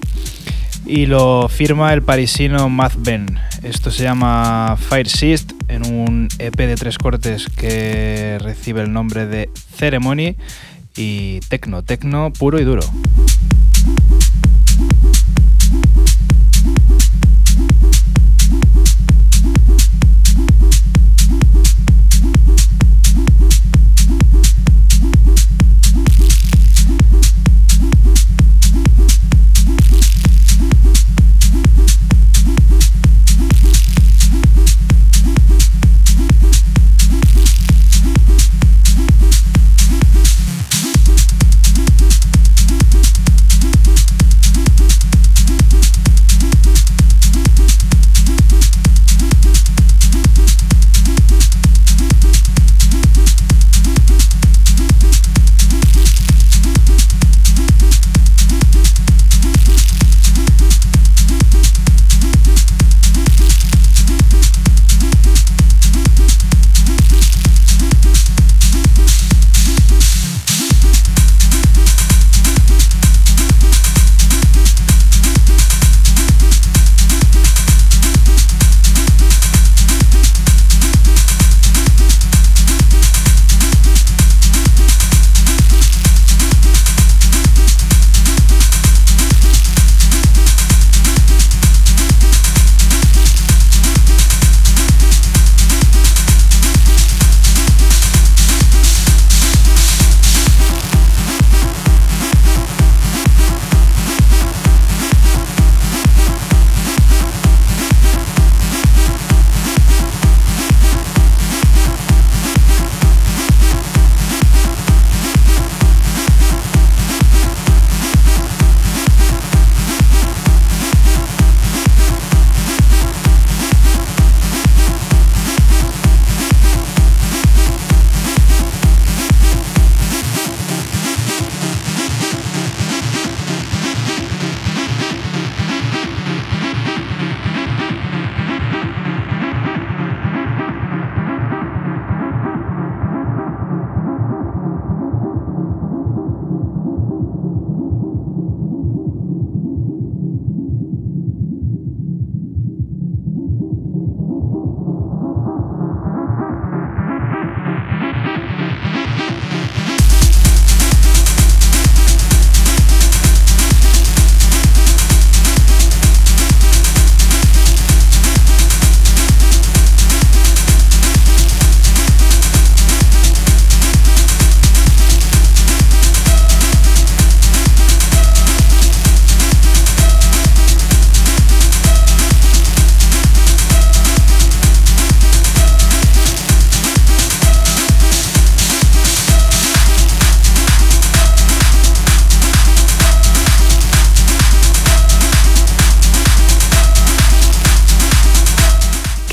Y 0.86 1.08
lo 1.08 1.50
firma 1.50 1.92
el 1.94 2.02
parisino 2.02 2.70
Matt 2.70 2.94
Ben. 3.00 3.40
Esto 3.64 3.92
se 3.92 4.04
llama 4.04 4.78
Fire 4.78 5.10
Sist 5.10 5.52
en 5.68 5.86
un 5.86 6.28
EP 6.38 6.56
de 6.56 6.76
tres 6.76 6.98
cortes 6.98 7.50
que 7.50 8.38
recibe 8.40 8.82
el 8.82 8.94
nombre 8.94 9.26
de 9.26 9.50
Ceremony 9.76 10.36
y 10.96 11.40
tecno, 11.42 11.84
tecno 11.84 12.32
puro 12.32 12.60
y 12.60 12.64
duro. 12.64 12.82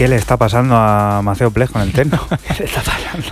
¿Qué 0.02 0.08
le 0.08 0.16
está 0.16 0.36
pasando 0.36 0.74
a 0.76 1.20
Maceo 1.22 1.52
Ples 1.52 1.70
con 1.70 1.80
el 1.80 1.92
techno? 1.92 2.18
¿Qué 2.48 2.54
le 2.58 2.64
está 2.64 2.80
pasando? 2.82 3.28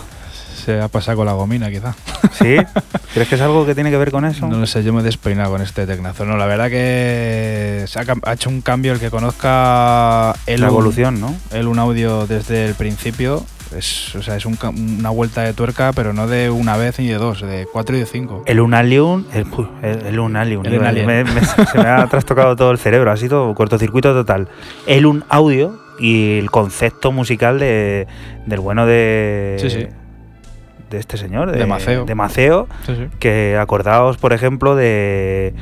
Se 0.55 0.81
ha 0.81 0.87
pasado 0.87 1.17
con 1.17 1.27
la 1.27 1.33
gomina, 1.33 1.69
quizá. 1.69 1.97
¿Sí? 2.31 2.59
¿Crees 3.13 3.29
que 3.29 3.35
es 3.35 3.41
algo 3.41 3.67
que 3.67 3.75
tiene 3.75 3.91
que 3.91 3.97
ver 3.97 4.13
con 4.13 4.25
eso? 4.25 4.47
No 4.47 4.57
lo 4.57 4.69
sé, 4.69 4.85
yo 4.85 4.93
me 4.93 5.01
he 5.01 5.03
despeinado 5.03 5.51
con 5.51 5.63
este 5.63 5.85
tecnazo. 5.85 6.25
No, 6.27 6.37
la 6.37 6.47
verdad 6.47 6.71
que 6.71 7.87
se 7.89 7.99
ha, 7.99 8.33
hecho 8.33 8.51
un 8.51 8.61
cambio 8.61 8.93
el 8.93 9.01
que 9.01 9.11
conozca 9.11 10.33
el 10.47 10.61
La 10.61 10.69
un- 10.69 10.75
evolución, 10.75 11.21
¿no? 11.21 11.35
el 11.51 11.67
un 11.67 11.81
audio 11.81 12.29
desde 12.29 12.67
el 12.67 12.75
principio. 12.77 13.45
Es, 13.77 14.15
o 14.15 14.23
sea, 14.23 14.37
es 14.37 14.47
un 14.47 14.57
una 14.97 15.11
vuelta 15.11 15.43
de 15.43 15.53
tuerca, 15.55 15.91
pero 15.93 16.13
no 16.13 16.29
de 16.29 16.51
una 16.51 16.77
vez 16.77 17.01
ni 17.01 17.09
de 17.09 17.15
dos, 17.17 17.41
de 17.41 17.67
cuatro 17.73 17.97
y 17.97 17.99
de 17.99 18.07
cinco. 18.07 18.45
El 18.47 18.61
Unalium, 18.61 19.25
el, 19.35 19.45
el, 19.83 20.07
el 20.07 20.21
Unalium, 20.21 20.65
El 20.67 20.79
me- 21.05 21.25
me- 21.25 21.45
se 21.45 21.79
me 21.79 21.89
ha 21.89 22.07
trastocado 22.07 22.55
todo 22.55 22.71
el 22.71 22.79
cerebro, 22.79 23.11
ha 23.11 23.17
sido 23.17 23.53
cortocircuito 23.57 24.13
total. 24.13 24.47
El 24.87 25.07
un 25.07 25.25
audio 25.29 25.90
y 26.01 26.39
el 26.39 26.51
concepto 26.51 27.13
musical 27.13 27.59
de, 27.59 28.07
del 28.47 28.61
bueno 28.61 28.87
de, 28.87 29.57
Sí, 29.61 29.71
sí. 29.71 29.87
de 30.91 30.99
este 30.99 31.17
señor, 31.17 31.53
de, 31.53 31.59
De 31.59 31.67
Maceo. 31.67 32.05
de 32.05 32.15
Maceo, 32.15 32.69
Sí, 32.87 32.97
sí. 32.97 33.07
que 33.21 33.57
acordaos, 33.59 34.17
por 34.17 34.33
ejemplo, 34.33 34.75
de 34.75 35.53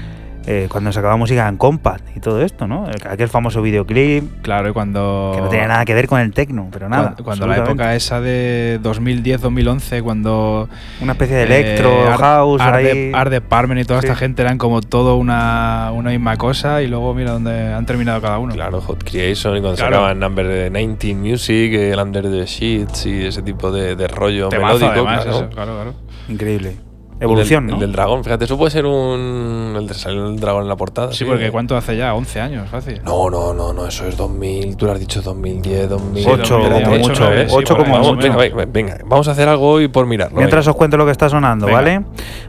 eh, 0.50 0.66
cuando 0.70 0.90
sacaba 0.92 1.16
música 1.18 1.46
en 1.46 1.58
Compact 1.58 2.16
y 2.16 2.20
todo 2.20 2.40
esto, 2.42 2.66
¿no? 2.66 2.86
Aquel 3.10 3.28
famoso 3.28 3.60
videoclip 3.60 4.40
Claro, 4.40 4.70
y 4.70 4.72
cuando. 4.72 5.32
que 5.34 5.42
no 5.42 5.48
tenía 5.50 5.68
nada 5.68 5.84
que 5.84 5.92
ver 5.92 6.06
con 6.08 6.20
el 6.20 6.32
techno, 6.32 6.68
pero 6.72 6.88
nada. 6.88 7.02
Cuando, 7.16 7.24
cuando 7.24 7.46
la 7.48 7.56
época 7.58 7.94
esa 7.94 8.20
de 8.22 8.80
2010-2011, 8.82 10.02
cuando. 10.02 10.68
Una 11.02 11.12
especie 11.12 11.36
de 11.36 11.42
eh, 11.42 11.44
electro, 11.46 12.16
house, 12.16 12.62
Art, 12.62 12.76
ahí. 12.76 12.84
de- 12.84 13.12
Art 13.14 13.30
Department 13.30 13.80
y 13.82 13.84
toda 13.84 14.00
Sí. 14.00 14.06
esta 14.06 14.16
gente 14.18 14.40
eran 14.40 14.56
como 14.56 14.80
todo 14.80 15.16
una, 15.16 15.90
una 15.92 16.10
misma 16.10 16.36
cosa 16.38 16.80
y 16.80 16.86
luego 16.86 17.12
mira 17.12 17.32
dónde 17.32 17.74
han 17.74 17.84
terminado 17.84 18.20
cada 18.22 18.38
uno. 18.38 18.54
Claro, 18.54 18.80
Hot 18.80 19.04
Creation 19.04 19.56
y 19.56 19.60
cuando 19.60 19.76
Claro. 19.76 19.96
sacaban 19.96 20.18
Number 20.18 20.70
19 20.72 21.14
Music, 21.14 21.74
el 21.74 21.98
Under 22.00 22.22
the 22.24 22.46
Sheets 22.46 23.04
y 23.06 23.26
ese 23.26 23.42
tipo 23.42 23.70
de, 23.70 23.96
de 23.96 24.08
rollo 24.08 24.48
Temazo, 24.48 24.74
melódico. 24.78 24.92
además, 25.08 25.24
claro. 25.24 25.38
eso, 25.38 25.50
claro, 25.50 25.74
claro. 25.74 25.94
Increíble. 26.28 26.76
Evolución, 27.20 27.64
el 27.64 27.66
del, 27.66 27.70
¿no? 27.70 27.74
el 27.74 27.80
del 27.80 27.92
dragón, 27.92 28.22
fíjate, 28.22 28.44
eso 28.44 28.56
puede 28.56 28.70
ser 28.70 28.86
un. 28.86 29.74
El 29.76 29.86
de 29.88 29.94
salir 29.94 30.20
el 30.20 30.38
dragón 30.38 30.62
en 30.62 30.68
la 30.68 30.76
portada. 30.76 31.12
Sí, 31.12 31.24
porque 31.24 31.50
¿cuánto 31.50 31.76
hace 31.76 31.96
ya? 31.96 32.14
11 32.14 32.40
años, 32.40 32.68
fácil. 32.68 33.00
No, 33.04 33.28
no, 33.28 33.52
no, 33.52 33.72
no, 33.72 33.86
eso 33.86 34.06
es 34.06 34.16
2000, 34.16 34.76
tú 34.76 34.86
lo 34.86 34.92
has 34.92 35.00
dicho 35.00 35.20
2010, 35.20 35.88
2000. 35.88 36.22
Sí, 36.22 36.30
Ocho, 36.30 36.58
Espérate, 36.58 37.74
como. 37.74 38.16
Venga, 38.16 38.36
venga, 38.36 38.64
venga, 38.66 38.98
vamos 39.04 39.26
a 39.26 39.32
hacer 39.32 39.48
algo 39.48 39.80
y 39.80 39.88
por 39.88 40.06
mirarlo. 40.06 40.36
Mientras 40.36 40.64
venga. 40.64 40.70
os 40.70 40.76
cuento 40.76 40.96
lo 40.96 41.06
que 41.06 41.12
está 41.12 41.28
sonando, 41.28 41.66
Venga. 41.66 41.78
¿vale? 41.78 42.04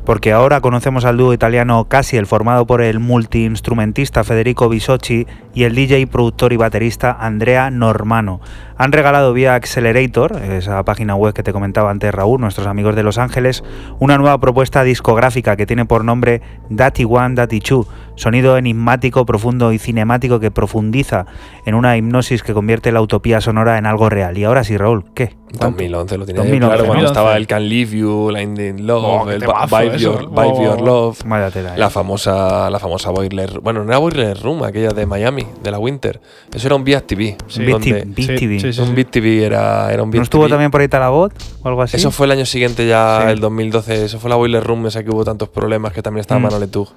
Porque 0.05 0.31
ahora 0.31 0.61
conocemos 0.61 1.03
al 1.03 1.17
dúo 1.17 1.33
italiano 1.33 1.85
Casiel, 1.85 2.27
formado 2.27 2.67
por 2.67 2.81
el 2.81 2.99
multiinstrumentista 2.99 4.23
Federico 4.23 4.69
Bisocci 4.69 5.25
y 5.55 5.63
el 5.63 5.73
DJ, 5.73 6.05
productor 6.07 6.53
y 6.53 6.57
baterista 6.57 7.17
Andrea 7.19 7.71
Normano. 7.71 8.39
Han 8.77 8.93
regalado 8.93 9.33
vía 9.33 9.55
Accelerator, 9.55 10.37
esa 10.37 10.81
página 10.83 11.15
web 11.15 11.33
que 11.33 11.43
te 11.43 11.51
comentaba 11.51 11.91
antes 11.91 12.13
Raúl, 12.13 12.39
nuestros 12.39 12.65
amigos 12.65 12.95
de 12.95 13.03
Los 13.03 13.17
Ángeles, 13.17 13.61
una 13.99 14.17
nueva 14.17 14.37
propuesta 14.37 14.58
discográfica 14.83 15.55
que 15.55 15.65
tiene 15.65 15.85
por 15.85 16.03
nombre 16.03 16.41
Dati 16.69 17.05
One, 17.05 17.35
Dati 17.35 17.59
Two, 17.59 17.87
sonido 18.19 18.57
enigmático, 18.57 19.25
profundo 19.25 19.71
y 19.71 19.79
cinemático 19.79 20.39
que 20.39 20.51
profundiza 20.51 21.25
en 21.65 21.73
una 21.75 21.95
hipnosis 21.97 22.43
que 22.43 22.53
convierte 22.53 22.91
la 22.91 23.01
utopía 23.01 23.39
sonora 23.41 23.77
en 23.77 23.85
algo 23.85 24.09
real. 24.09 24.37
Y 24.37 24.43
ahora 24.43 24.63
sí, 24.63 24.75
Raúl, 24.77 25.05
¿qué? 25.15 25.35
¿Cuánto? 25.57 25.77
2011 25.77 26.17
lo 26.19 26.25
tenía 26.27 26.41
2011, 26.43 26.59
claro, 26.75 26.85
cuando 26.85 27.03
2011. 27.05 27.11
estaba 27.11 27.37
el 27.37 27.47
Can 27.47 27.67
Leave 27.69 27.97
You, 27.97 28.29
Line 28.29 28.67
in 28.67 28.85
Love, 28.85 29.03
Oh, 29.03 29.29
el 29.31 29.39
Vibe. 29.39 29.97
Your, 29.97 30.29
Oh. 30.35 30.63
Your 30.63 30.81
Love. 30.81 31.17
Tela, 31.53 31.73
¿eh? 31.75 31.77
La 31.77 31.89
famosa, 31.89 32.69
la 32.69 32.77
famosa 32.77 33.09
Boiler, 33.09 33.59
bueno, 33.61 33.83
no 33.83 33.89
era 33.89 33.97
Boiler 33.97 34.37
Room, 34.39 34.63
aquella 34.63 34.89
de 34.89 35.05
Miami, 35.07 35.47
de 35.63 35.71
la 35.71 35.79
Winter. 35.79 36.19
Eso 36.53 36.67
era 36.67 36.75
un 36.75 36.83
Beat 36.83 37.05
TV. 37.07 37.35
Sí. 37.47 37.65
Beat 37.65 37.81
TV, 37.81 38.59
sí, 38.59 38.73
sí, 38.73 38.81
un 38.81 38.87
sí. 38.89 38.93
Beat 38.93 39.09
TV 39.09 39.43
era, 39.45 39.91
era 39.91 40.03
un 40.03 40.11
Beat 40.11 40.19
¿No 40.19 40.23
estuvo 40.23 40.43
TV. 40.43 40.49
también 40.51 40.69
por 40.71 40.81
ahí 40.81 40.87
Talabot 40.87 41.33
o 41.63 41.67
algo 41.67 41.81
así? 41.81 41.95
Eso 41.97 42.11
fue 42.11 42.27
el 42.27 42.31
año 42.33 42.45
siguiente 42.45 42.85
ya, 42.85 43.21
Sí. 43.25 43.31
el 43.31 43.39
2012. 43.39 44.05
Eso 44.05 44.19
fue 44.19 44.29
la 44.29 44.35
Boiler 44.35 44.63
Room, 44.63 44.85
esa 44.85 45.03
que 45.03 45.09
hubo 45.09 45.23
tantos 45.23 45.49
problemas 45.49 45.93
que 45.93 46.03
también 46.03 46.21
estaba 46.21 46.39
Mm. 46.39 46.43
Manuel 46.43 46.69
Tug. 46.69 46.89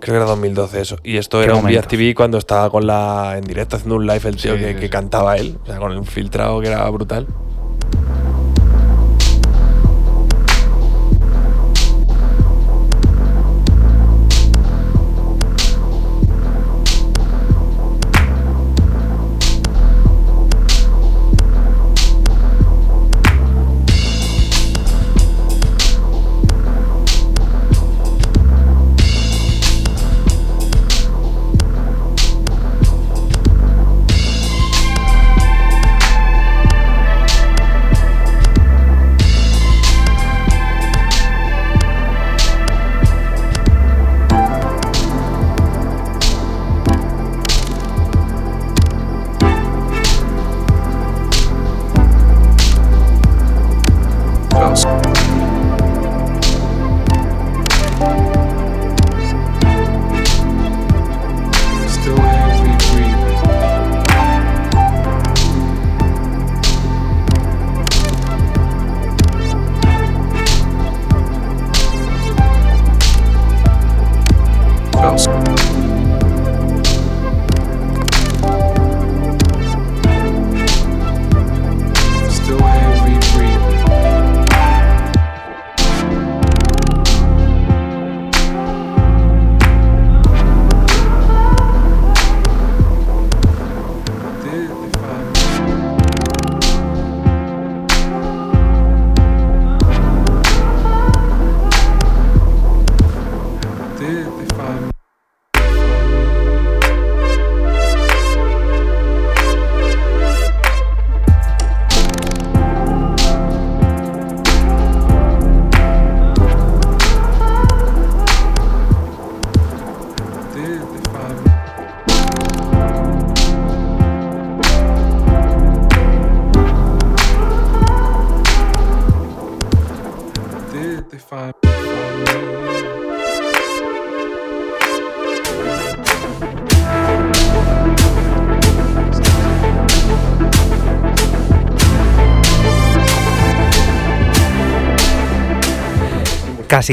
Creo 0.00 0.14
que 0.14 0.16
era 0.16 0.24
2012 0.26 0.80
eso. 0.80 0.96
Y 1.02 1.16
esto 1.16 1.42
era 1.42 1.54
un 1.54 1.62
momentos. 1.62 1.82
Beat 1.82 1.90
TV 1.90 2.14
cuando 2.14 2.38
estaba 2.38 2.70
con 2.70 2.86
la 2.86 3.34
en 3.36 3.44
directo 3.44 3.76
haciendo 3.76 3.96
un 3.96 4.06
live 4.06 4.28
el 4.28 4.36
tío 4.36 4.54
Sí, 4.54 4.60
que, 4.60 4.68
sí, 4.68 4.74
que 4.76 4.82
sí. 4.82 4.88
cantaba 4.88 5.36
él. 5.36 5.58
O 5.62 5.66
sea, 5.66 5.78
con 5.78 5.92
el 5.92 6.04
filtrado 6.04 6.60
que 6.60 6.68
era 6.68 6.88
brutal. 6.90 7.26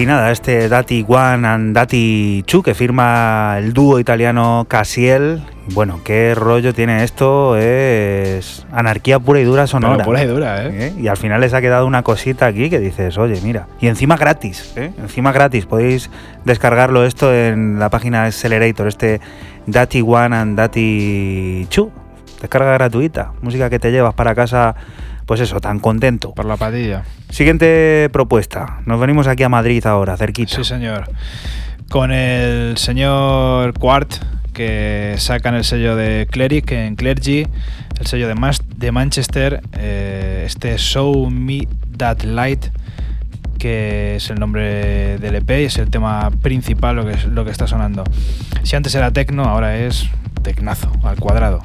Nada, 0.03 0.31
este 0.31 0.67
Dati 0.67 1.05
One 1.07 1.47
and 1.47 1.73
Dati 1.73 2.43
Chu 2.45 2.61
que 2.61 2.73
firma 2.73 3.55
el 3.59 3.72
dúo 3.72 3.97
italiano 3.97 4.65
Casiel. 4.67 5.41
Bueno, 5.67 6.01
qué 6.03 6.35
rollo 6.35 6.73
tiene 6.73 7.05
esto, 7.05 7.55
es 7.55 8.67
anarquía 8.73 9.19
pura 9.19 9.39
y 9.39 9.45
dura 9.45 9.67
sonora. 9.67 9.95
Pero 9.95 10.05
pura 10.05 10.23
y 10.23 10.27
dura, 10.27 10.65
¿eh? 10.65 10.88
¿eh? 10.88 10.93
Y 10.99 11.07
al 11.07 11.15
final 11.15 11.39
les 11.39 11.53
ha 11.53 11.61
quedado 11.61 11.88
una 11.88 12.03
cosita 12.03 12.45
aquí 12.45 12.69
que 12.69 12.80
dices, 12.80 13.17
oye, 13.17 13.39
mira. 13.41 13.67
Y 13.80 13.88
encima 13.88 14.17
gratis, 14.17 14.73
¿eh? 14.76 14.91
Encima 14.97 15.31
gratis. 15.31 15.65
Podéis 15.65 16.09
descargarlo 16.43 17.05
esto 17.05 17.34
en 17.34 17.80
la 17.80 17.89
página 17.89 18.26
Accelerator, 18.26 18.88
este 18.88 19.22
Dati 19.65 20.01
One 20.01 20.35
and 20.35 20.57
Dati 20.57 21.67
Chu. 21.69 21.89
Descarga 22.41 22.73
gratuita. 22.73 23.31
Música 23.41 23.69
que 23.69 23.80
te 23.80 23.91
llevas 23.91 24.13
para 24.13 24.35
casa, 24.35 24.76
pues 25.26 25.39
eso, 25.39 25.60
tan 25.60 25.80
contento. 25.80 26.34
Por 26.34 26.45
la 26.45 26.57
patilla. 26.57 27.03
Siguiente 27.30 28.10
propuesta. 28.11 28.80
Nos 28.85 28.99
venimos 28.99 29.27
aquí 29.27 29.43
a 29.43 29.49
Madrid 29.49 29.85
ahora, 29.85 30.18
cerquita. 30.18 30.56
Sí, 30.56 30.64
señor. 30.64 31.10
Con 31.89 32.11
el 32.11 32.77
señor 32.77 33.73
Quart, 33.77 34.11
que 34.53 35.15
sacan 35.18 35.56
el 35.56 35.64
sello 35.64 35.95
de 35.95 36.27
Cleric 36.31 36.72
en 36.72 36.95
Clergy, 36.95 37.45
el 37.99 38.07
sello 38.07 38.27
de, 38.27 38.35
Mas- 38.35 38.61
de 38.76 38.91
Manchester, 38.91 39.61
eh, 39.73 40.43
este 40.45 40.77
Show 40.77 41.30
Me 41.30 41.68
That 41.97 42.23
Light, 42.23 42.65
que 43.60 44.15
es 44.18 44.30
el 44.30 44.39
nombre 44.39 45.18
del 45.18 45.35
EP 45.35 45.61
y 45.61 45.65
es 45.65 45.77
el 45.77 45.89
tema 45.89 46.30
principal 46.41 46.95
lo 46.95 47.06
que, 47.06 47.14
es- 47.14 47.26
lo 47.26 47.45
que 47.45 47.52
está 47.52 47.68
sonando. 47.68 48.03
Si 48.64 48.76
antes 48.76 48.93
era 48.95 49.11
tecno, 49.11 49.43
ahora 49.45 49.77
es 49.77 50.07
tecnazo, 50.43 50.91
al 51.03 51.18
cuadrado. 51.19 51.64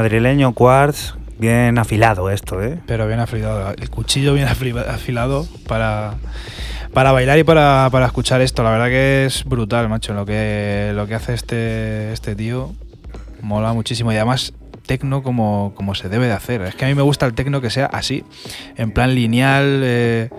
Madrileño 0.00 0.52
Quartz. 0.52 1.14
Bien 1.38 1.78
afilado 1.78 2.30
esto, 2.30 2.62
¿eh? 2.62 2.78
Pero 2.86 3.06
bien 3.06 3.18
afilado. 3.20 3.70
El 3.78 3.88
cuchillo 3.90 4.34
bien 4.34 4.46
afilado 4.48 5.46
para, 5.66 6.14
para 6.94 7.12
bailar 7.12 7.38
y 7.38 7.44
para, 7.44 7.88
para 7.90 8.04
escuchar 8.06 8.40
esto. 8.42 8.62
La 8.62 8.70
verdad 8.70 8.88
que 8.88 9.24
es 9.26 9.44
brutal, 9.44 9.88
macho. 9.88 10.12
Lo 10.14 10.24
que, 10.26 10.92
lo 10.94 11.06
que 11.06 11.14
hace 11.14 11.32
este, 11.34 12.12
este 12.12 12.34
tío 12.36 12.72
mola 13.42 13.72
muchísimo. 13.72 14.12
Y 14.12 14.16
además, 14.16 14.52
tecno 14.86 15.22
como, 15.22 15.72
como 15.76 15.94
se 15.94 16.08
debe 16.10 16.26
de 16.26 16.32
hacer. 16.34 16.60
Es 16.62 16.74
que 16.74 16.84
a 16.84 16.88
mí 16.88 16.94
me 16.94 17.02
gusta 17.02 17.24
el 17.26 17.32
tecno 17.34 17.60
que 17.62 17.70
sea 17.70 17.86
así, 17.86 18.22
en 18.76 18.90
plan 18.92 19.14
lineal. 19.14 19.80
eh, 19.82 20.30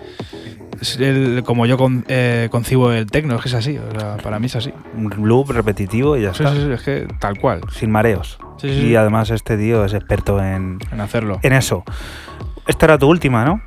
el- 1.00 1.42
como 1.44 1.66
yo 1.66 1.76
con- 1.76 2.04
eh, 2.08 2.48
concibo 2.50 2.92
el 2.92 3.06
tecno, 3.06 3.34
es 3.36 3.42
que 3.42 3.48
es 3.48 3.54
así. 3.54 3.76
o 3.78 3.98
sea, 3.98 4.16
para 4.18 4.38
mí 4.38 4.46
es 4.46 4.54
así. 4.56 4.72
Un 4.96 5.12
loop 5.28 5.50
repetitivo 5.50 6.16
y 6.16 6.22
ya 6.22 6.34
Sí, 6.34 6.42
está. 6.44 6.54
sí, 6.56 6.62
sí, 6.64 6.72
es 6.72 6.82
que 6.82 7.06
tal 7.20 7.38
cual. 7.38 7.60
Sin 7.72 7.90
mareos. 7.90 8.38
Sí, 8.58 8.68
y 8.68 8.80
sí. 8.88 8.96
además 8.96 9.30
este 9.30 9.56
tío 9.56 9.84
es 9.84 9.94
experto 9.94 10.42
en, 10.42 10.78
En 10.92 11.00
hacerlo. 11.00 11.38
en 11.42 11.52
eso. 11.54 11.84
Esta 12.66 12.86
era 12.86 12.98
tu 12.98 13.08
última, 13.08 13.44
¿no? 13.44 13.62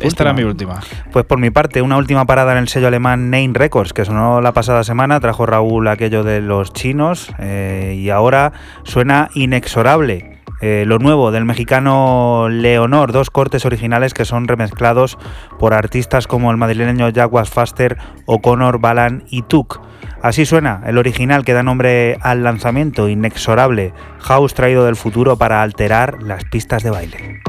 Esta 0.00 0.24
era 0.24 0.32
mi 0.32 0.42
última. 0.42 0.80
Pues 1.12 1.24
por 1.24 1.38
mi 1.38 1.50
parte, 1.50 1.80
una 1.80 1.96
última 1.96 2.24
parada 2.24 2.52
en 2.52 2.58
el 2.58 2.68
sello 2.68 2.88
alemán 2.88 3.30
Nine 3.30 3.52
Records, 3.56 3.92
que 3.92 4.04
sonó 4.04 4.40
la 4.40 4.52
pasada 4.52 4.82
semana, 4.82 5.20
trajo 5.20 5.46
Raúl 5.46 5.86
aquello 5.88 6.24
de 6.24 6.40
los 6.40 6.72
chinos 6.72 7.32
eh, 7.38 7.94
y 7.96 8.10
ahora 8.10 8.52
suena 8.82 9.28
inexorable. 9.34 10.33
Eh, 10.66 10.86
lo 10.86 10.98
nuevo 10.98 11.30
del 11.30 11.44
mexicano 11.44 12.48
Leonor, 12.48 13.12
dos 13.12 13.28
cortes 13.28 13.66
originales 13.66 14.14
que 14.14 14.24
son 14.24 14.48
remezclados 14.48 15.18
por 15.58 15.74
artistas 15.74 16.26
como 16.26 16.50
el 16.50 16.56
madrileño 16.56 17.10
Jaguars 17.14 17.50
Faster, 17.50 17.98
O'Connor, 18.24 18.78
Balan 18.78 19.24
y 19.28 19.42
Tuk. 19.42 19.82
Así 20.22 20.46
suena 20.46 20.80
el 20.86 20.96
original 20.96 21.44
que 21.44 21.52
da 21.52 21.62
nombre 21.62 22.16
al 22.22 22.44
lanzamiento 22.44 23.10
inexorable, 23.10 23.92
house 24.20 24.54
traído 24.54 24.86
del 24.86 24.96
futuro 24.96 25.36
para 25.36 25.60
alterar 25.60 26.22
las 26.22 26.46
pistas 26.46 26.82
de 26.82 26.88
baile. 26.88 27.42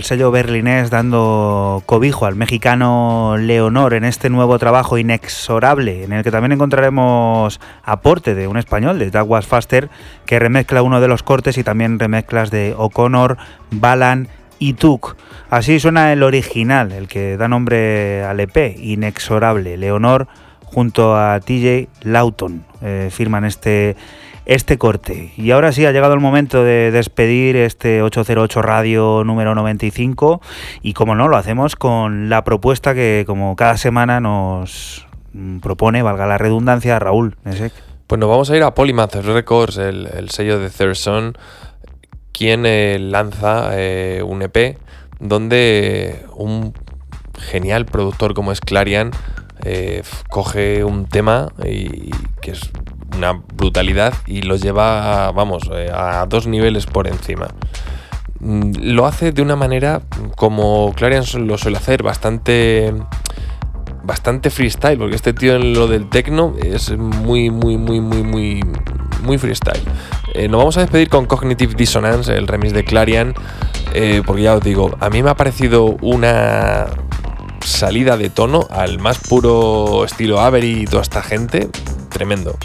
El 0.00 0.04
sello 0.04 0.30
berlinés 0.30 0.88
dando 0.88 1.82
cobijo 1.84 2.24
al 2.24 2.34
mexicano 2.34 3.36
Leonor 3.38 3.92
en 3.92 4.04
este 4.04 4.30
nuevo 4.30 4.58
trabajo 4.58 4.96
inexorable, 4.96 6.04
en 6.04 6.14
el 6.14 6.24
que 6.24 6.30
también 6.30 6.52
encontraremos 6.52 7.60
aporte 7.84 8.34
de 8.34 8.48
un 8.48 8.56
español, 8.56 8.98
de 8.98 9.10
Douglas 9.10 9.46
Faster, 9.46 9.90
que 10.24 10.38
remezcla 10.38 10.80
uno 10.80 11.02
de 11.02 11.08
los 11.08 11.22
cortes 11.22 11.58
y 11.58 11.64
también 11.64 11.98
remezclas 11.98 12.50
de 12.50 12.74
O'Connor, 12.78 13.36
Balan 13.70 14.28
y 14.58 14.72
Tuk. 14.72 15.16
Así 15.50 15.78
suena 15.78 16.14
el 16.14 16.22
original, 16.22 16.92
el 16.92 17.06
que 17.06 17.36
da 17.36 17.46
nombre 17.46 18.24
al 18.24 18.40
EP, 18.40 18.78
Inexorable. 18.78 19.76
Leonor 19.76 20.28
junto 20.64 21.14
a 21.14 21.38
TJ 21.40 21.88
Lawton 22.04 22.64
eh, 22.80 23.10
firman 23.12 23.44
este 23.44 23.96
este 24.50 24.78
corte. 24.78 25.32
Y 25.36 25.52
ahora 25.52 25.70
sí, 25.70 25.86
ha 25.86 25.92
llegado 25.92 26.12
el 26.12 26.18
momento 26.18 26.64
de 26.64 26.90
despedir 26.90 27.54
este 27.54 28.02
808 28.02 28.60
Radio 28.62 29.22
número 29.22 29.54
95 29.54 30.40
y 30.82 30.92
como 30.92 31.14
no, 31.14 31.28
lo 31.28 31.36
hacemos 31.36 31.76
con 31.76 32.28
la 32.28 32.42
propuesta 32.42 32.92
que 32.92 33.22
como 33.28 33.54
cada 33.54 33.76
semana 33.76 34.18
nos 34.18 35.06
propone, 35.62 36.02
valga 36.02 36.26
la 36.26 36.36
redundancia, 36.36 36.98
Raúl. 36.98 37.36
Pues 38.08 38.18
nos 38.18 38.28
vamos 38.28 38.50
a 38.50 38.56
ir 38.56 38.64
a 38.64 38.74
Polymath 38.74 39.14
Records, 39.14 39.76
el, 39.76 40.08
el 40.12 40.30
sello 40.30 40.58
de 40.58 40.68
Third 40.68 40.96
Son, 40.96 41.38
quien 42.32 42.66
eh, 42.66 42.98
lanza 42.98 43.70
eh, 43.74 44.20
un 44.26 44.42
EP 44.42 44.78
donde 45.20 46.26
un 46.34 46.74
genial 47.38 47.86
productor 47.86 48.34
como 48.34 48.50
es 48.50 48.60
Clarion 48.60 49.12
eh, 49.64 50.02
coge 50.28 50.82
un 50.82 51.06
tema 51.06 51.52
y, 51.64 52.10
que 52.40 52.52
es 52.52 52.70
una 53.16 53.32
brutalidad 53.54 54.14
y 54.26 54.42
lo 54.42 54.56
lleva, 54.56 55.30
vamos, 55.32 55.68
eh, 55.72 55.90
a 55.92 56.26
dos 56.26 56.46
niveles 56.46 56.86
por 56.86 57.06
encima. 57.06 57.48
Mm, 58.40 58.72
Lo 58.94 59.06
hace 59.06 59.32
de 59.32 59.42
una 59.42 59.56
manera 59.56 60.00
como 60.36 60.92
Clarion 60.94 61.24
su- 61.24 61.38
lo 61.40 61.58
suele 61.58 61.76
hacer, 61.78 62.02
bastante 62.02 62.92
bastante 64.02 64.48
freestyle, 64.50 64.98
porque 64.98 65.14
este 65.14 65.32
tío 65.34 65.54
en 65.54 65.74
lo 65.74 65.86
del 65.86 66.08
techno 66.08 66.54
es 66.60 66.90
muy, 66.96 67.50
muy, 67.50 67.76
muy, 67.76 68.00
muy, 68.00 68.22
muy, 68.22 68.60
muy 69.22 69.38
freestyle. 69.38 69.82
Eh, 70.34 70.48
nos 70.48 70.58
vamos 70.58 70.76
a 70.78 70.80
despedir 70.80 71.08
con 71.10 71.26
Cognitive 71.26 71.74
Dissonance, 71.74 72.32
el 72.34 72.48
remix 72.48 72.72
de 72.72 72.82
Clarion, 72.82 73.34
eh, 73.92 74.22
porque 74.26 74.42
ya 74.42 74.54
os 74.54 74.64
digo, 74.64 74.90
a 75.00 75.10
mí 75.10 75.22
me 75.22 75.30
ha 75.30 75.36
parecido 75.36 75.96
una 76.00 76.86
salida 77.62 78.16
de 78.16 78.30
tono 78.30 78.66
al 78.70 78.98
más 78.98 79.18
puro 79.18 80.04
estilo 80.06 80.40
Avery 80.40 80.80
y 80.82 80.84
toda 80.86 81.02
esta 81.02 81.22
gente, 81.22 81.68
tremendo. 82.08 82.56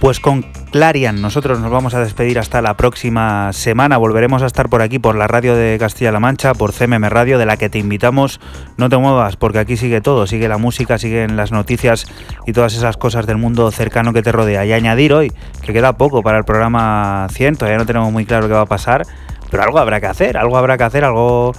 Pues 0.00 0.20
con 0.20 0.42
Clarian 0.70 1.20
nosotros 1.20 1.58
nos 1.58 1.72
vamos 1.72 1.92
a 1.94 2.00
despedir 2.00 2.38
hasta 2.38 2.62
la 2.62 2.74
próxima 2.76 3.52
semana. 3.52 3.96
Volveremos 3.96 4.42
a 4.42 4.46
estar 4.46 4.68
por 4.68 4.80
aquí, 4.80 5.00
por 5.00 5.16
la 5.16 5.26
radio 5.26 5.56
de 5.56 5.76
Castilla-La 5.76 6.20
Mancha, 6.20 6.54
por 6.54 6.72
CMM 6.72 7.08
Radio, 7.08 7.36
de 7.36 7.46
la 7.46 7.56
que 7.56 7.68
te 7.68 7.78
invitamos. 7.80 8.40
No 8.76 8.88
te 8.88 8.96
muevas, 8.96 9.34
porque 9.36 9.58
aquí 9.58 9.76
sigue 9.76 10.00
todo, 10.00 10.28
sigue 10.28 10.46
la 10.48 10.56
música, 10.56 10.98
siguen 10.98 11.36
las 11.36 11.50
noticias 11.50 12.06
y 12.46 12.52
todas 12.52 12.74
esas 12.76 12.96
cosas 12.96 13.26
del 13.26 13.38
mundo 13.38 13.68
cercano 13.72 14.12
que 14.12 14.22
te 14.22 14.30
rodea. 14.30 14.64
Y 14.64 14.72
añadir 14.72 15.12
hoy 15.12 15.32
que 15.62 15.72
queda 15.72 15.94
poco 15.94 16.22
para 16.22 16.38
el 16.38 16.44
programa 16.44 17.26
100, 17.32 17.56
todavía 17.56 17.78
no 17.78 17.86
tenemos 17.86 18.12
muy 18.12 18.24
claro 18.24 18.46
qué 18.46 18.54
va 18.54 18.62
a 18.62 18.66
pasar, 18.66 19.02
pero 19.50 19.64
algo 19.64 19.80
habrá 19.80 19.98
que 20.00 20.06
hacer, 20.06 20.36
algo 20.38 20.56
habrá 20.56 20.78
que 20.78 20.84
hacer, 20.84 21.04
algo 21.04 21.52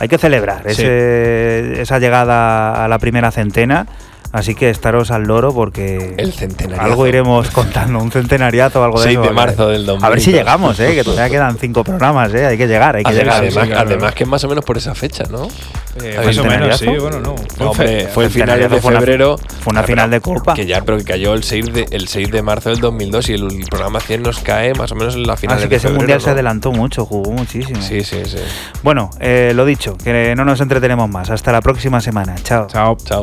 hay 0.00 0.08
que 0.08 0.18
celebrar 0.18 0.62
Sí. 0.64 0.82
ese- 0.82 1.80
esa 1.80 2.00
llegada 2.00 2.84
a 2.84 2.88
la 2.88 2.98
primera 2.98 3.30
centena. 3.30 3.86
Así 4.34 4.56
que 4.56 4.68
estaros 4.68 5.12
al 5.12 5.22
loro 5.22 5.54
porque 5.54 6.14
El 6.16 6.32
centenariazo. 6.32 6.84
algo 6.84 7.06
iremos 7.06 7.48
contando, 7.50 8.00
un 8.00 8.10
centenariazo 8.10 8.80
o 8.80 8.84
algo 8.84 8.98
de 8.98 9.04
6 9.04 9.18
eso. 9.18 9.28
de 9.28 9.30
marzo 9.32 9.68
del 9.68 9.86
2000. 9.86 10.04
A 10.04 10.08
ver 10.10 10.20
si 10.20 10.32
llegamos, 10.32 10.80
¿eh? 10.80 10.92
que 10.96 11.04
todavía 11.04 11.30
quedan 11.30 11.56
cinco 11.56 11.84
programas, 11.84 12.34
¿eh? 12.34 12.44
hay 12.44 12.58
que 12.58 12.66
llegar, 12.66 12.96
hay 12.96 13.04
que 13.04 13.10
Además, 13.10 13.40
llegar. 13.42 13.44
además, 13.44 13.64
sí, 13.64 13.70
claro. 13.70 13.88
además 13.90 14.14
que 14.16 14.24
es 14.24 14.28
más 14.28 14.42
o 14.42 14.48
menos 14.48 14.64
por 14.64 14.76
esa 14.76 14.92
fecha, 14.96 15.22
¿no? 15.30 15.46
Eh, 16.02 16.16
¿El 16.18 16.26
más 16.26 16.38
o 16.38 16.44
menos, 16.44 16.78
sí, 16.80 16.86
bueno, 16.86 17.20
no. 17.20 17.36
No, 17.60 17.70
hombre, 17.70 18.08
fue 18.08 18.24
el 18.24 18.30
final 18.32 18.58
de 18.58 18.68
fue 18.80 18.90
una- 18.90 18.98
febrero. 18.98 19.36
fue 19.60 19.70
una 19.70 19.80
Ah, 19.80 19.84
final 19.84 20.10
de 20.10 20.20
Copa. 20.20 20.54
Que 20.54 20.66
ya, 20.66 20.82
pero 20.82 20.98
que 20.98 21.04
cayó 21.04 21.32
el 21.34 21.44
6 21.44 21.72
de, 21.72 21.86
el 21.92 22.08
6 22.08 22.32
de 22.32 22.42
marzo 22.42 22.70
del 22.70 22.80
2002 22.80 23.28
y 23.28 23.34
el, 23.34 23.64
programa 23.70 24.00
100 24.00 24.20
nos 24.24 24.40
cae 24.40 24.74
más 24.74 24.90
o 24.90 24.96
menos 24.96 25.14
en 25.14 25.28
la 25.28 25.36
final 25.36 25.58
Así 25.58 25.66
de 25.66 25.68
que 25.68 25.76
ese 25.76 25.82
febrero, 25.86 26.00
mundial 26.00 26.20
se 26.20 26.30
adelantó 26.30 26.72
mucho, 26.72 27.06
jugó 27.06 27.30
muchísimo. 27.30 27.80
Sí, 27.80 28.02
sí, 28.02 28.22
sí. 28.24 28.38
Bueno, 28.82 29.10
eh, 29.20 29.52
lo 29.54 29.64
dicho, 29.64 29.96
que 29.96 30.34
no 30.36 30.44
nos 30.44 30.60
entretenemos 30.60 31.08
más. 31.08 31.30
Hasta 31.30 31.52
la 31.52 31.60
próxima 31.60 32.00
semana. 32.00 32.34
Chao. 32.42 32.66
Chao. 32.66 32.96
Chao. 33.04 33.22